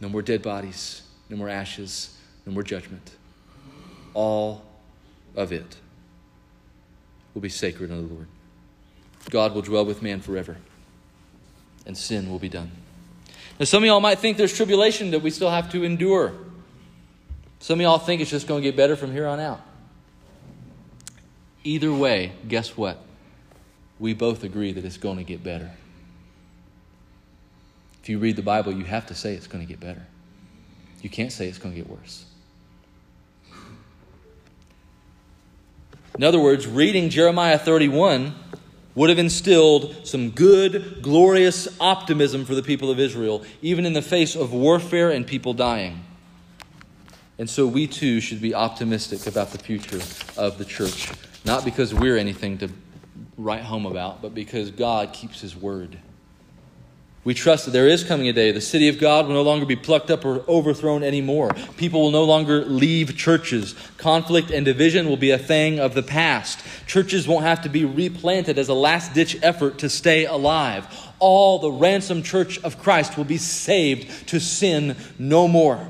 No 0.00 0.08
more 0.08 0.22
dead 0.22 0.42
bodies, 0.42 1.02
no 1.28 1.36
more 1.36 1.48
ashes, 1.48 2.16
no 2.46 2.52
more 2.52 2.62
judgment. 2.62 3.16
All 4.14 4.62
of 5.36 5.52
it 5.52 5.76
will 7.34 7.42
be 7.42 7.48
sacred 7.48 7.90
unto 7.90 8.08
the 8.08 8.14
Lord. 8.14 8.26
God 9.28 9.54
will 9.54 9.62
dwell 9.62 9.84
with 9.84 10.02
man 10.02 10.20
forever, 10.20 10.56
and 11.86 11.96
sin 11.96 12.30
will 12.30 12.38
be 12.38 12.48
done. 12.48 12.70
Now, 13.58 13.64
some 13.66 13.82
of 13.82 13.86
y'all 13.86 14.00
might 14.00 14.18
think 14.18 14.38
there's 14.38 14.56
tribulation 14.56 15.10
that 15.10 15.20
we 15.20 15.30
still 15.30 15.50
have 15.50 15.70
to 15.72 15.84
endure. 15.84 16.32
Some 17.58 17.78
of 17.78 17.82
y'all 17.82 17.98
think 17.98 18.22
it's 18.22 18.30
just 18.30 18.46
going 18.46 18.62
to 18.62 18.68
get 18.68 18.74
better 18.74 18.96
from 18.96 19.12
here 19.12 19.26
on 19.26 19.38
out. 19.38 19.60
Either 21.62 21.92
way, 21.92 22.32
guess 22.48 22.74
what? 22.74 22.98
We 24.00 24.14
both 24.14 24.42
agree 24.42 24.72
that 24.72 24.84
it's 24.84 24.96
going 24.96 25.18
to 25.18 25.24
get 25.24 25.44
better. 25.44 25.70
If 28.02 28.08
you 28.08 28.18
read 28.18 28.36
the 28.36 28.42
Bible, 28.42 28.72
you 28.72 28.84
have 28.84 29.06
to 29.06 29.14
say 29.14 29.34
it's 29.34 29.46
going 29.46 29.64
to 29.64 29.68
get 29.68 29.78
better. 29.78 30.02
You 31.02 31.10
can't 31.10 31.30
say 31.30 31.48
it's 31.48 31.58
going 31.58 31.74
to 31.74 31.80
get 31.80 31.88
worse. 31.88 32.24
In 36.16 36.24
other 36.24 36.40
words, 36.40 36.66
reading 36.66 37.10
Jeremiah 37.10 37.58
31 37.58 38.34
would 38.94 39.10
have 39.10 39.18
instilled 39.18 40.06
some 40.06 40.30
good, 40.30 41.02
glorious 41.02 41.68
optimism 41.78 42.44
for 42.44 42.54
the 42.54 42.62
people 42.62 42.90
of 42.90 42.98
Israel, 42.98 43.44
even 43.62 43.86
in 43.86 43.92
the 43.92 44.02
face 44.02 44.34
of 44.34 44.52
warfare 44.52 45.10
and 45.10 45.26
people 45.26 45.54
dying. 45.54 46.04
And 47.38 47.48
so 47.48 47.66
we 47.66 47.86
too 47.86 48.20
should 48.20 48.40
be 48.40 48.54
optimistic 48.54 49.26
about 49.26 49.52
the 49.52 49.58
future 49.58 50.00
of 50.36 50.58
the 50.58 50.64
church, 50.64 51.10
not 51.44 51.64
because 51.64 51.94
we're 51.94 52.18
anything 52.18 52.58
to 52.58 52.70
write 53.40 53.62
home 53.62 53.86
about, 53.86 54.22
but 54.22 54.34
because 54.34 54.70
God 54.70 55.12
keeps 55.12 55.40
His 55.40 55.56
word. 55.56 55.98
We 57.22 57.34
trust 57.34 57.66
that 57.66 57.72
there 57.72 57.86
is 57.86 58.02
coming 58.02 58.28
a 58.28 58.32
day. 58.32 58.50
The 58.50 58.62
city 58.62 58.88
of 58.88 58.98
God 58.98 59.26
will 59.26 59.34
no 59.34 59.42
longer 59.42 59.66
be 59.66 59.76
plucked 59.76 60.10
up 60.10 60.24
or 60.24 60.40
overthrown 60.48 61.02
anymore. 61.02 61.50
People 61.76 62.00
will 62.00 62.10
no 62.10 62.24
longer 62.24 62.64
leave 62.64 63.14
churches. 63.14 63.74
Conflict 63.98 64.50
and 64.50 64.64
division 64.64 65.06
will 65.06 65.18
be 65.18 65.30
a 65.30 65.38
thing 65.38 65.78
of 65.78 65.92
the 65.92 66.02
past. 66.02 66.64
Churches 66.86 67.28
won't 67.28 67.44
have 67.44 67.60
to 67.62 67.68
be 67.68 67.84
replanted 67.84 68.58
as 68.58 68.68
a 68.68 68.74
last 68.74 69.12
ditch 69.12 69.36
effort 69.42 69.78
to 69.78 69.90
stay 69.90 70.24
alive. 70.24 70.86
All 71.18 71.58
the 71.58 71.70
ransomed 71.70 72.24
church 72.24 72.58
of 72.64 72.78
Christ 72.78 73.18
will 73.18 73.24
be 73.24 73.36
saved 73.36 74.28
to 74.28 74.40
sin 74.40 74.96
no 75.18 75.46
more. 75.46 75.86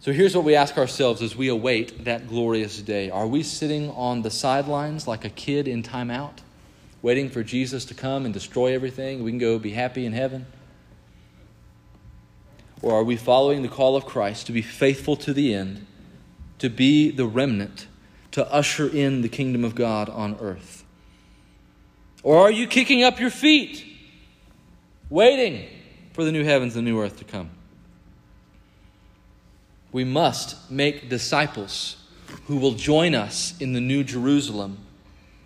So 0.00 0.14
here's 0.14 0.34
what 0.34 0.46
we 0.46 0.54
ask 0.54 0.78
ourselves 0.78 1.20
as 1.20 1.36
we 1.36 1.48
await 1.48 2.06
that 2.06 2.26
glorious 2.26 2.80
day 2.80 3.10
Are 3.10 3.26
we 3.26 3.42
sitting 3.42 3.90
on 3.90 4.22
the 4.22 4.30
sidelines 4.30 5.06
like 5.06 5.26
a 5.26 5.28
kid 5.28 5.68
in 5.68 5.82
timeout, 5.82 6.38
waiting 7.02 7.28
for 7.28 7.42
Jesus 7.42 7.84
to 7.84 7.94
come 7.94 8.24
and 8.24 8.32
destroy 8.32 8.74
everything? 8.74 9.22
We 9.22 9.30
can 9.30 9.38
go 9.38 9.58
be 9.58 9.72
happy 9.72 10.06
in 10.06 10.14
heaven? 10.14 10.46
Or 12.80 12.94
are 12.94 13.04
we 13.04 13.16
following 13.16 13.60
the 13.60 13.68
call 13.68 13.94
of 13.94 14.06
Christ 14.06 14.46
to 14.46 14.52
be 14.52 14.62
faithful 14.62 15.16
to 15.16 15.34
the 15.34 15.52
end, 15.52 15.86
to 16.60 16.70
be 16.70 17.10
the 17.10 17.26
remnant, 17.26 17.86
to 18.30 18.50
usher 18.50 18.88
in 18.88 19.20
the 19.20 19.28
kingdom 19.28 19.64
of 19.64 19.74
God 19.74 20.08
on 20.08 20.34
earth? 20.40 20.82
Or 22.22 22.38
are 22.38 22.50
you 22.50 22.66
kicking 22.66 23.02
up 23.02 23.20
your 23.20 23.28
feet, 23.28 23.84
waiting 25.10 25.68
for 26.14 26.24
the 26.24 26.32
new 26.32 26.44
heavens 26.44 26.74
and 26.74 26.86
new 26.86 26.98
earth 26.98 27.18
to 27.18 27.24
come? 27.24 27.50
We 29.92 30.04
must 30.04 30.70
make 30.70 31.08
disciples 31.08 31.96
who 32.46 32.56
will 32.56 32.72
join 32.72 33.14
us 33.14 33.54
in 33.60 33.72
the 33.72 33.80
new 33.80 34.04
Jerusalem 34.04 34.78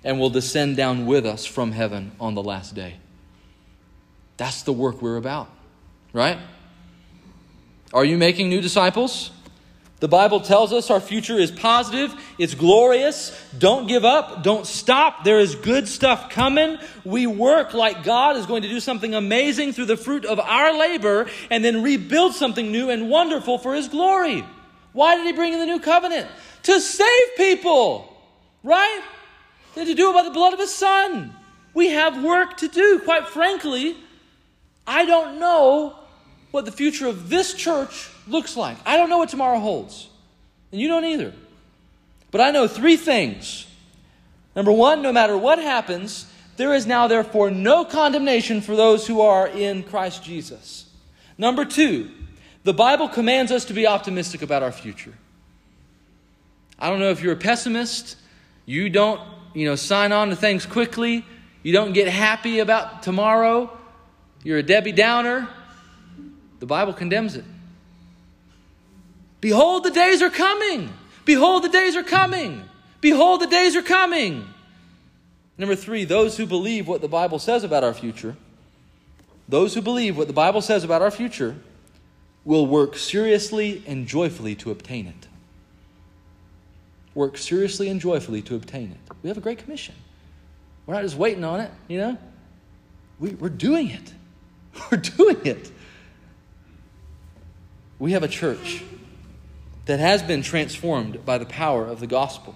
and 0.02 0.20
will 0.20 0.30
descend 0.30 0.76
down 0.76 1.06
with 1.06 1.24
us 1.24 1.46
from 1.46 1.72
heaven 1.72 2.12
on 2.20 2.34
the 2.34 2.42
last 2.42 2.74
day. 2.74 2.96
That's 4.36 4.62
the 4.62 4.72
work 4.72 5.00
we're 5.00 5.16
about, 5.16 5.48
right? 6.12 6.38
Are 7.92 8.04
you 8.04 8.18
making 8.18 8.48
new 8.48 8.60
disciples? 8.60 9.30
The 10.00 10.08
Bible 10.08 10.40
tells 10.40 10.72
us 10.72 10.90
our 10.90 11.00
future 11.00 11.38
is 11.38 11.50
positive, 11.50 12.14
it's 12.36 12.54
glorious. 12.54 13.32
Don't 13.56 13.86
give 13.86 14.04
up, 14.04 14.42
don't 14.42 14.66
stop. 14.66 15.24
There 15.24 15.38
is 15.38 15.54
good 15.54 15.88
stuff 15.88 16.30
coming. 16.30 16.78
We 17.04 17.26
work 17.26 17.74
like 17.74 18.02
God 18.02 18.36
is 18.36 18.44
going 18.44 18.62
to 18.62 18.68
do 18.68 18.80
something 18.80 19.14
amazing 19.14 19.72
through 19.72 19.86
the 19.86 19.96
fruit 19.96 20.24
of 20.24 20.40
our 20.40 20.76
labor 20.76 21.28
and 21.48 21.64
then 21.64 21.82
rebuild 21.82 22.34
something 22.34 22.72
new 22.72 22.90
and 22.90 23.08
wonderful 23.08 23.56
for 23.56 23.74
His 23.74 23.88
glory. 23.88 24.44
Why 24.92 25.16
did 25.16 25.26
He 25.26 25.32
bring 25.32 25.52
in 25.52 25.60
the 25.60 25.66
new 25.66 25.80
covenant? 25.80 26.28
To 26.64 26.80
save 26.80 27.36
people, 27.36 28.12
right? 28.62 29.00
And 29.76 29.86
to 29.86 29.94
do 29.94 30.10
it 30.10 30.12
by 30.12 30.22
the 30.22 30.30
blood 30.30 30.52
of 30.52 30.58
His 30.58 30.74
Son. 30.74 31.34
We 31.72 31.90
have 31.90 32.22
work 32.22 32.56
to 32.58 32.68
do. 32.68 33.00
Quite 33.04 33.28
frankly, 33.28 33.96
I 34.86 35.06
don't 35.06 35.38
know 35.38 35.96
what 36.50 36.64
the 36.64 36.72
future 36.72 37.06
of 37.06 37.28
this 37.28 37.54
church 37.54 38.10
looks 38.26 38.56
like. 38.56 38.76
I 38.86 38.96
don't 38.96 39.10
know 39.10 39.18
what 39.18 39.28
tomorrow 39.28 39.58
holds. 39.58 40.08
And 40.72 40.80
you 40.80 40.88
don't 40.88 41.04
either. 41.04 41.32
But 42.30 42.40
I 42.40 42.50
know 42.50 42.66
three 42.66 42.96
things. 42.96 43.66
Number 44.56 44.72
one, 44.72 45.02
no 45.02 45.12
matter 45.12 45.36
what 45.36 45.58
happens, 45.58 46.26
there 46.56 46.74
is 46.74 46.86
now, 46.86 47.08
therefore, 47.08 47.50
no 47.50 47.84
condemnation 47.84 48.60
for 48.60 48.76
those 48.76 49.06
who 49.06 49.20
are 49.20 49.48
in 49.48 49.82
Christ 49.82 50.22
Jesus. 50.22 50.86
Number 51.36 51.64
two, 51.64 52.10
the 52.62 52.72
Bible 52.72 53.08
commands 53.08 53.50
us 53.52 53.64
to 53.66 53.72
be 53.72 53.86
optimistic 53.86 54.42
about 54.42 54.62
our 54.62 54.72
future. 54.72 55.12
I 56.78 56.90
don't 56.90 57.00
know 57.00 57.10
if 57.10 57.22
you're 57.22 57.32
a 57.32 57.36
pessimist, 57.36 58.16
you 58.66 58.88
don't, 58.88 59.20
you 59.52 59.66
know, 59.66 59.76
sign 59.76 60.12
on 60.12 60.30
to 60.30 60.36
things 60.36 60.66
quickly, 60.66 61.24
you 61.62 61.72
don't 61.72 61.92
get 61.92 62.08
happy 62.08 62.60
about 62.60 63.02
tomorrow, 63.02 63.70
you're 64.42 64.58
a 64.58 64.62
Debbie 64.62 64.92
Downer. 64.92 65.48
The 66.60 66.66
Bible 66.66 66.92
condemns 66.92 67.36
it. 67.36 67.44
Behold, 69.44 69.84
the 69.84 69.90
days 69.90 70.22
are 70.22 70.30
coming. 70.30 70.90
Behold, 71.26 71.64
the 71.64 71.68
days 71.68 71.96
are 71.96 72.02
coming. 72.02 72.64
Behold, 73.02 73.42
the 73.42 73.46
days 73.46 73.76
are 73.76 73.82
coming. 73.82 74.48
Number 75.58 75.76
three, 75.76 76.06
those 76.06 76.38
who 76.38 76.46
believe 76.46 76.88
what 76.88 77.02
the 77.02 77.08
Bible 77.08 77.38
says 77.38 77.62
about 77.62 77.84
our 77.84 77.92
future, 77.92 78.36
those 79.46 79.74
who 79.74 79.82
believe 79.82 80.16
what 80.16 80.28
the 80.28 80.32
Bible 80.32 80.62
says 80.62 80.82
about 80.82 81.02
our 81.02 81.10
future, 81.10 81.56
will 82.46 82.66
work 82.66 82.96
seriously 82.96 83.82
and 83.86 84.06
joyfully 84.06 84.54
to 84.54 84.70
obtain 84.70 85.08
it. 85.08 85.28
Work 87.14 87.36
seriously 87.36 87.90
and 87.90 88.00
joyfully 88.00 88.40
to 88.40 88.56
obtain 88.56 88.92
it. 88.92 89.14
We 89.22 89.28
have 89.28 89.36
a 89.36 89.42
great 89.42 89.58
commission. 89.58 89.94
We're 90.86 90.94
not 90.94 91.02
just 91.02 91.18
waiting 91.18 91.44
on 91.44 91.60
it, 91.60 91.70
you 91.86 91.98
know? 91.98 92.16
We, 93.20 93.34
we're 93.34 93.50
doing 93.50 93.90
it. 93.90 94.10
We're 94.90 94.96
doing 94.96 95.36
it. 95.44 95.70
We 97.98 98.12
have 98.12 98.22
a 98.22 98.28
church 98.28 98.82
that 99.86 100.00
has 100.00 100.22
been 100.22 100.42
transformed 100.42 101.24
by 101.24 101.38
the 101.38 101.46
power 101.46 101.86
of 101.86 102.00
the 102.00 102.06
gospel. 102.06 102.54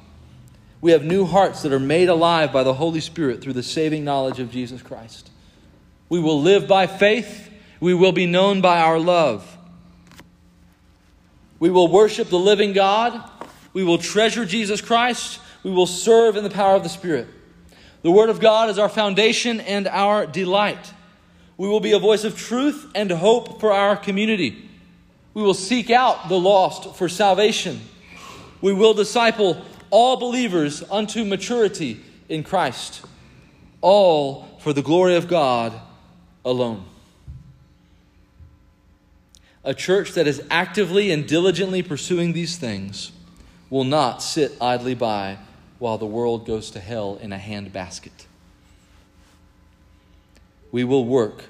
We 0.80 0.92
have 0.92 1.04
new 1.04 1.24
hearts 1.24 1.62
that 1.62 1.72
are 1.72 1.80
made 1.80 2.08
alive 2.08 2.52
by 2.52 2.62
the 2.62 2.74
Holy 2.74 3.00
Spirit 3.00 3.42
through 3.42 3.54
the 3.54 3.62
saving 3.62 4.04
knowledge 4.04 4.38
of 4.38 4.50
Jesus 4.50 4.80
Christ. 4.80 5.30
We 6.08 6.20
will 6.20 6.40
live 6.40 6.68
by 6.68 6.86
faith. 6.86 7.50
We 7.80 7.94
will 7.94 8.12
be 8.12 8.26
known 8.26 8.60
by 8.60 8.80
our 8.80 8.98
love. 8.98 9.56
We 11.58 11.70
will 11.70 11.88
worship 11.88 12.28
the 12.28 12.38
living 12.38 12.72
God. 12.72 13.28
We 13.72 13.84
will 13.84 13.98
treasure 13.98 14.44
Jesus 14.44 14.80
Christ. 14.80 15.40
We 15.64 15.70
will 15.70 15.86
serve 15.86 16.36
in 16.36 16.44
the 16.44 16.50
power 16.50 16.76
of 16.76 16.84
the 16.84 16.88
Spirit. 16.88 17.26
The 18.02 18.10
Word 18.12 18.30
of 18.30 18.40
God 18.40 18.70
is 18.70 18.78
our 18.78 18.88
foundation 18.88 19.60
and 19.60 19.88
our 19.88 20.24
delight. 20.24 20.92
We 21.56 21.68
will 21.68 21.80
be 21.80 21.92
a 21.92 21.98
voice 21.98 22.22
of 22.22 22.38
truth 22.38 22.88
and 22.94 23.10
hope 23.10 23.60
for 23.60 23.72
our 23.72 23.96
community. 23.96 24.67
We 25.38 25.44
will 25.44 25.54
seek 25.54 25.88
out 25.88 26.28
the 26.28 26.36
lost 26.36 26.96
for 26.96 27.08
salvation. 27.08 27.80
We 28.60 28.72
will 28.72 28.92
disciple 28.92 29.64
all 29.88 30.16
believers 30.16 30.82
unto 30.90 31.24
maturity 31.24 32.00
in 32.28 32.42
Christ, 32.42 33.06
all 33.80 34.48
for 34.58 34.72
the 34.72 34.82
glory 34.82 35.14
of 35.14 35.28
God 35.28 35.80
alone. 36.44 36.84
A 39.62 39.74
church 39.74 40.10
that 40.14 40.26
is 40.26 40.42
actively 40.50 41.12
and 41.12 41.24
diligently 41.24 41.84
pursuing 41.84 42.32
these 42.32 42.56
things 42.56 43.12
will 43.70 43.84
not 43.84 44.24
sit 44.24 44.56
idly 44.60 44.96
by 44.96 45.38
while 45.78 45.98
the 45.98 46.04
world 46.04 46.46
goes 46.46 46.68
to 46.72 46.80
hell 46.80 47.16
in 47.22 47.32
a 47.32 47.38
handbasket. 47.38 48.26
We 50.72 50.82
will 50.82 51.04
work 51.04 51.44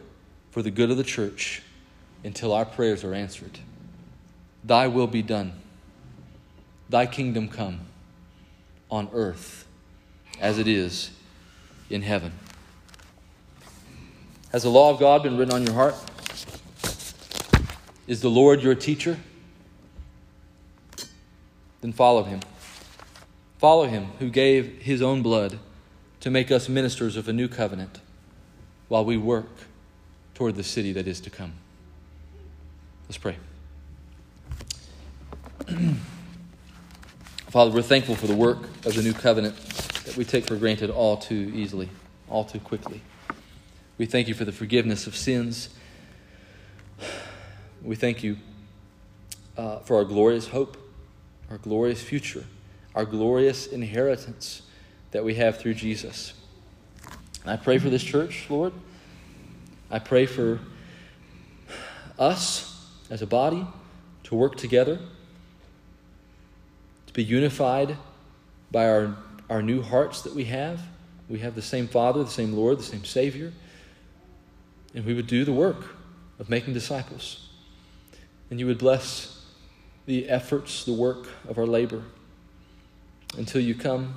for 0.51 0.61
the 0.61 0.71
good 0.71 0.91
of 0.91 0.99
the 0.99 1.05
church 1.05 1.63
until 2.23 2.53
our 2.53 2.67
prayers 2.67 3.03
are 3.03 3.15
answered. 3.15 3.61
Thy 4.69 4.87
will 4.87 5.07
be 5.07 5.23
done. 5.23 5.55
Thy 6.91 7.07
kingdom 7.07 7.49
come 7.49 7.81
on 8.91 9.09
earth 9.15 9.67
as 10.41 10.59
it 10.59 10.69
is 10.69 11.11
in 11.89 12.03
heaven. 12.03 12.33
Has 14.53 14.65
the 14.65 14.69
law 14.69 14.91
of 14.91 15.01
God 15.01 15.23
been 15.23 15.39
written 15.39 15.55
on 15.55 15.65
your 15.65 15.73
heart? 15.73 15.95
Is 18.07 18.21
the 18.21 18.29
Lord 18.29 18.63
your 18.63 18.75
teacher? 18.75 19.19
Then 21.81 21.93
follow 21.93 22.25
him. 22.25 22.41
Follow 23.57 23.87
him 23.87 24.09
who 24.19 24.29
gave 24.29 24.83
his 24.83 25.01
own 25.01 25.23
blood 25.23 25.59
to 26.21 26.31
make 26.31 26.51
us 26.51 26.69
ministers 26.69 27.17
of 27.17 27.27
a 27.27 27.33
new 27.33 27.49
covenant 27.49 28.01
while 28.89 29.05
we 29.05 29.17
work 29.17 29.49
toward 30.35 30.57
the 30.57 30.63
city 30.63 30.93
that 30.93 31.09
is 31.09 31.21
to 31.21 31.31
come. 31.31 31.55
Let's 33.09 33.19
pray. 33.19 33.39
Father, 37.51 37.71
we're 37.71 37.83
thankful 37.83 38.17
for 38.17 38.27
the 38.27 38.35
work 38.35 38.59
of 38.85 38.95
the 38.95 39.03
new 39.03 39.13
covenant 39.13 39.57
that 40.05 40.17
we 40.17 40.25
take 40.25 40.45
for 40.45 40.57
granted 40.57 40.91
all 40.91 41.17
too 41.17 41.53
easily, 41.55 41.89
all 42.29 42.45
too 42.45 42.59
quickly. 42.59 43.01
We 43.97 44.07
thank 44.07 44.29
you 44.29 44.35
for 44.35 44.45
the 44.45 44.53
forgiveness 44.53 45.07
of 45.07 45.15
sins. 45.15 45.69
We 47.83 47.95
thank 47.95 48.25
you 48.25 48.39
uh, 49.57 49.79
for 49.81 49.97
our 49.97 50.05
glorious 50.05 50.49
hope, 50.49 50.77
our 51.51 51.59
glorious 51.59 52.03
future, 52.03 52.45
our 52.95 53.05
glorious 53.05 53.67
inheritance 53.67 54.63
that 55.13 55.23
we 55.23 55.35
have 55.35 55.59
through 55.59 55.75
Jesus. 55.75 56.33
And 57.43 57.53
I 57.53 57.57
pray 57.57 57.79
for 57.79 57.89
this 57.89 58.03
church, 58.03 58.47
Lord. 58.49 58.73
I 59.91 60.01
pray 60.01 60.27
for 60.27 60.59
us 62.19 62.85
as 63.11 63.23
a 63.23 63.27
body 63.27 63.65
to 64.25 64.35
work 64.35 64.57
together 64.57 64.99
be 67.19 67.25
unified 67.25 67.97
by 68.71 68.89
our, 68.89 69.17
our 69.51 69.61
new 69.61 69.83
hearts 69.83 70.23
that 70.23 70.33
we 70.37 70.45
have. 70.45 70.81
We 71.29 71.41
have 71.41 71.57
the 71.57 71.63
same 71.63 71.89
Father, 71.89 72.23
the 72.23 72.31
same 72.31 72.53
Lord, 72.53 72.79
the 72.79 72.85
same 72.85 73.05
Savior. 73.05 73.53
And 74.95 75.05
we 75.05 75.15
would 75.15 75.27
do 75.27 75.45
the 75.45 75.53
work 75.53 75.97
of 76.39 76.49
making 76.49 76.75
disciples. 76.75 77.49
And 78.51 78.61
you 78.61 78.67
would 78.67 78.79
bless 78.79 79.45
the 80.07 80.29
efforts, 80.29 80.85
the 80.85 80.93
work 80.93 81.27
of 81.49 81.59
our 81.59 81.67
labor 81.67 82.05
until 83.37 83.61
you 83.61 83.75
come, 83.75 84.15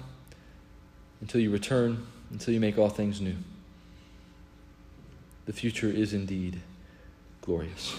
until 1.22 1.42
you 1.42 1.50
return, 1.50 2.06
until 2.30 2.54
you 2.54 2.60
make 2.60 2.78
all 2.78 2.90
things 2.90 3.20
new. 3.20 3.38
The 5.48 5.54
future 5.54 5.90
is 5.90 6.14
indeed 6.14 6.62
glorious. 7.42 7.96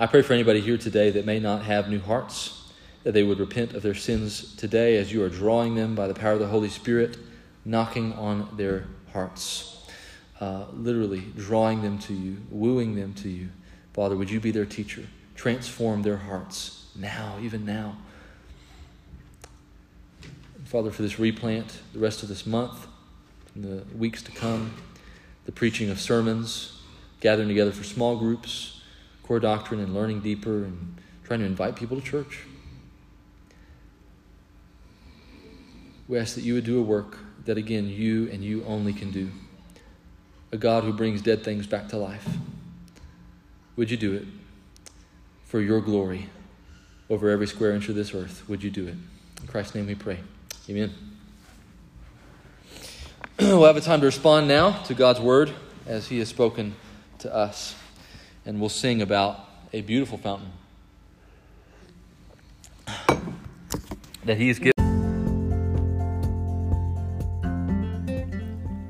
I 0.00 0.06
pray 0.06 0.22
for 0.22 0.32
anybody 0.32 0.62
here 0.62 0.78
today 0.78 1.10
that 1.10 1.26
may 1.26 1.38
not 1.38 1.64
have 1.64 1.90
new 1.90 2.00
hearts, 2.00 2.72
that 3.02 3.12
they 3.12 3.22
would 3.22 3.38
repent 3.38 3.74
of 3.74 3.82
their 3.82 3.92
sins 3.92 4.56
today 4.56 4.96
as 4.96 5.12
you 5.12 5.22
are 5.22 5.28
drawing 5.28 5.74
them 5.74 5.94
by 5.94 6.08
the 6.08 6.14
power 6.14 6.32
of 6.32 6.38
the 6.38 6.46
Holy 6.46 6.70
Spirit, 6.70 7.18
knocking 7.66 8.14
on 8.14 8.48
their 8.56 8.86
hearts, 9.12 9.86
uh, 10.40 10.64
literally 10.72 11.24
drawing 11.36 11.82
them 11.82 11.98
to 11.98 12.14
you, 12.14 12.38
wooing 12.48 12.96
them 12.96 13.12
to 13.12 13.28
you. 13.28 13.50
Father, 13.92 14.16
would 14.16 14.30
you 14.30 14.40
be 14.40 14.50
their 14.50 14.64
teacher? 14.64 15.02
Transform 15.34 16.00
their 16.00 16.16
hearts 16.16 16.86
now, 16.96 17.36
even 17.42 17.66
now. 17.66 17.98
Father, 20.64 20.90
for 20.90 21.02
this 21.02 21.18
replant, 21.18 21.78
the 21.92 21.98
rest 21.98 22.22
of 22.22 22.30
this 22.30 22.46
month, 22.46 22.86
the 23.54 23.84
weeks 23.94 24.22
to 24.22 24.32
come, 24.32 24.72
the 25.44 25.52
preaching 25.52 25.90
of 25.90 26.00
sermons, 26.00 26.80
gathering 27.20 27.48
together 27.48 27.70
for 27.72 27.84
small 27.84 28.16
groups 28.16 28.79
core 29.30 29.38
doctrine 29.38 29.78
and 29.78 29.94
learning 29.94 30.18
deeper 30.18 30.64
and 30.64 31.00
trying 31.22 31.38
to 31.38 31.46
invite 31.46 31.76
people 31.76 31.96
to 31.96 32.02
church. 32.02 32.40
We 36.08 36.18
ask 36.18 36.34
that 36.34 36.40
you 36.40 36.54
would 36.54 36.64
do 36.64 36.80
a 36.80 36.82
work 36.82 37.16
that, 37.44 37.56
again, 37.56 37.88
you 37.88 38.28
and 38.32 38.42
you 38.42 38.64
only 38.64 38.92
can 38.92 39.12
do. 39.12 39.30
A 40.50 40.56
God 40.56 40.82
who 40.82 40.92
brings 40.92 41.22
dead 41.22 41.44
things 41.44 41.68
back 41.68 41.86
to 41.90 41.96
life. 41.96 42.28
Would 43.76 43.88
you 43.88 43.96
do 43.96 44.14
it 44.14 44.24
for 45.44 45.60
your 45.60 45.80
glory 45.80 46.28
over 47.08 47.30
every 47.30 47.46
square 47.46 47.70
inch 47.70 47.88
of 47.88 47.94
this 47.94 48.12
earth? 48.12 48.42
Would 48.48 48.64
you 48.64 48.70
do 48.70 48.88
it? 48.88 48.96
In 49.42 49.46
Christ's 49.46 49.76
name 49.76 49.86
we 49.86 49.94
pray. 49.94 50.18
Amen. 50.68 50.92
we'll 53.38 53.62
have 53.62 53.76
a 53.76 53.80
time 53.80 54.00
to 54.00 54.06
respond 54.06 54.48
now 54.48 54.82
to 54.86 54.94
God's 54.94 55.20
word 55.20 55.52
as 55.86 56.08
He 56.08 56.18
has 56.18 56.28
spoken 56.28 56.74
to 57.20 57.32
us. 57.32 57.76
And 58.50 58.58
we'll 58.58 58.68
sing 58.68 59.00
about 59.00 59.44
a 59.72 59.80
beautiful 59.80 60.18
fountain 60.18 60.50
that 64.24 64.38
He 64.38 64.48
has 64.48 64.58
given. 64.58 64.72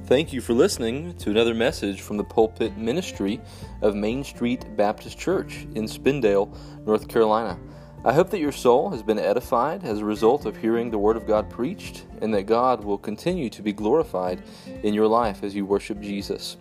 Thank 0.06 0.32
you 0.32 0.40
for 0.40 0.54
listening 0.54 1.14
to 1.18 1.28
another 1.28 1.52
message 1.52 2.00
from 2.00 2.16
the 2.16 2.24
pulpit 2.24 2.78
ministry 2.78 3.38
of 3.82 3.94
Main 3.94 4.24
Street 4.24 4.64
Baptist 4.78 5.18
Church 5.18 5.66
in 5.74 5.84
Spindale, 5.84 6.56
North 6.86 7.06
Carolina. 7.06 7.58
I 8.02 8.14
hope 8.14 8.30
that 8.30 8.40
your 8.40 8.52
soul 8.52 8.88
has 8.88 9.02
been 9.02 9.18
edified 9.18 9.84
as 9.84 9.98
a 9.98 10.06
result 10.06 10.46
of 10.46 10.56
hearing 10.56 10.90
the 10.90 10.96
Word 10.96 11.18
of 11.18 11.26
God 11.26 11.50
preached, 11.50 12.06
and 12.22 12.32
that 12.32 12.44
God 12.44 12.82
will 12.82 12.96
continue 12.96 13.50
to 13.50 13.60
be 13.60 13.74
glorified 13.74 14.42
in 14.82 14.94
your 14.94 15.06
life 15.06 15.44
as 15.44 15.54
you 15.54 15.66
worship 15.66 16.00
Jesus. 16.00 16.56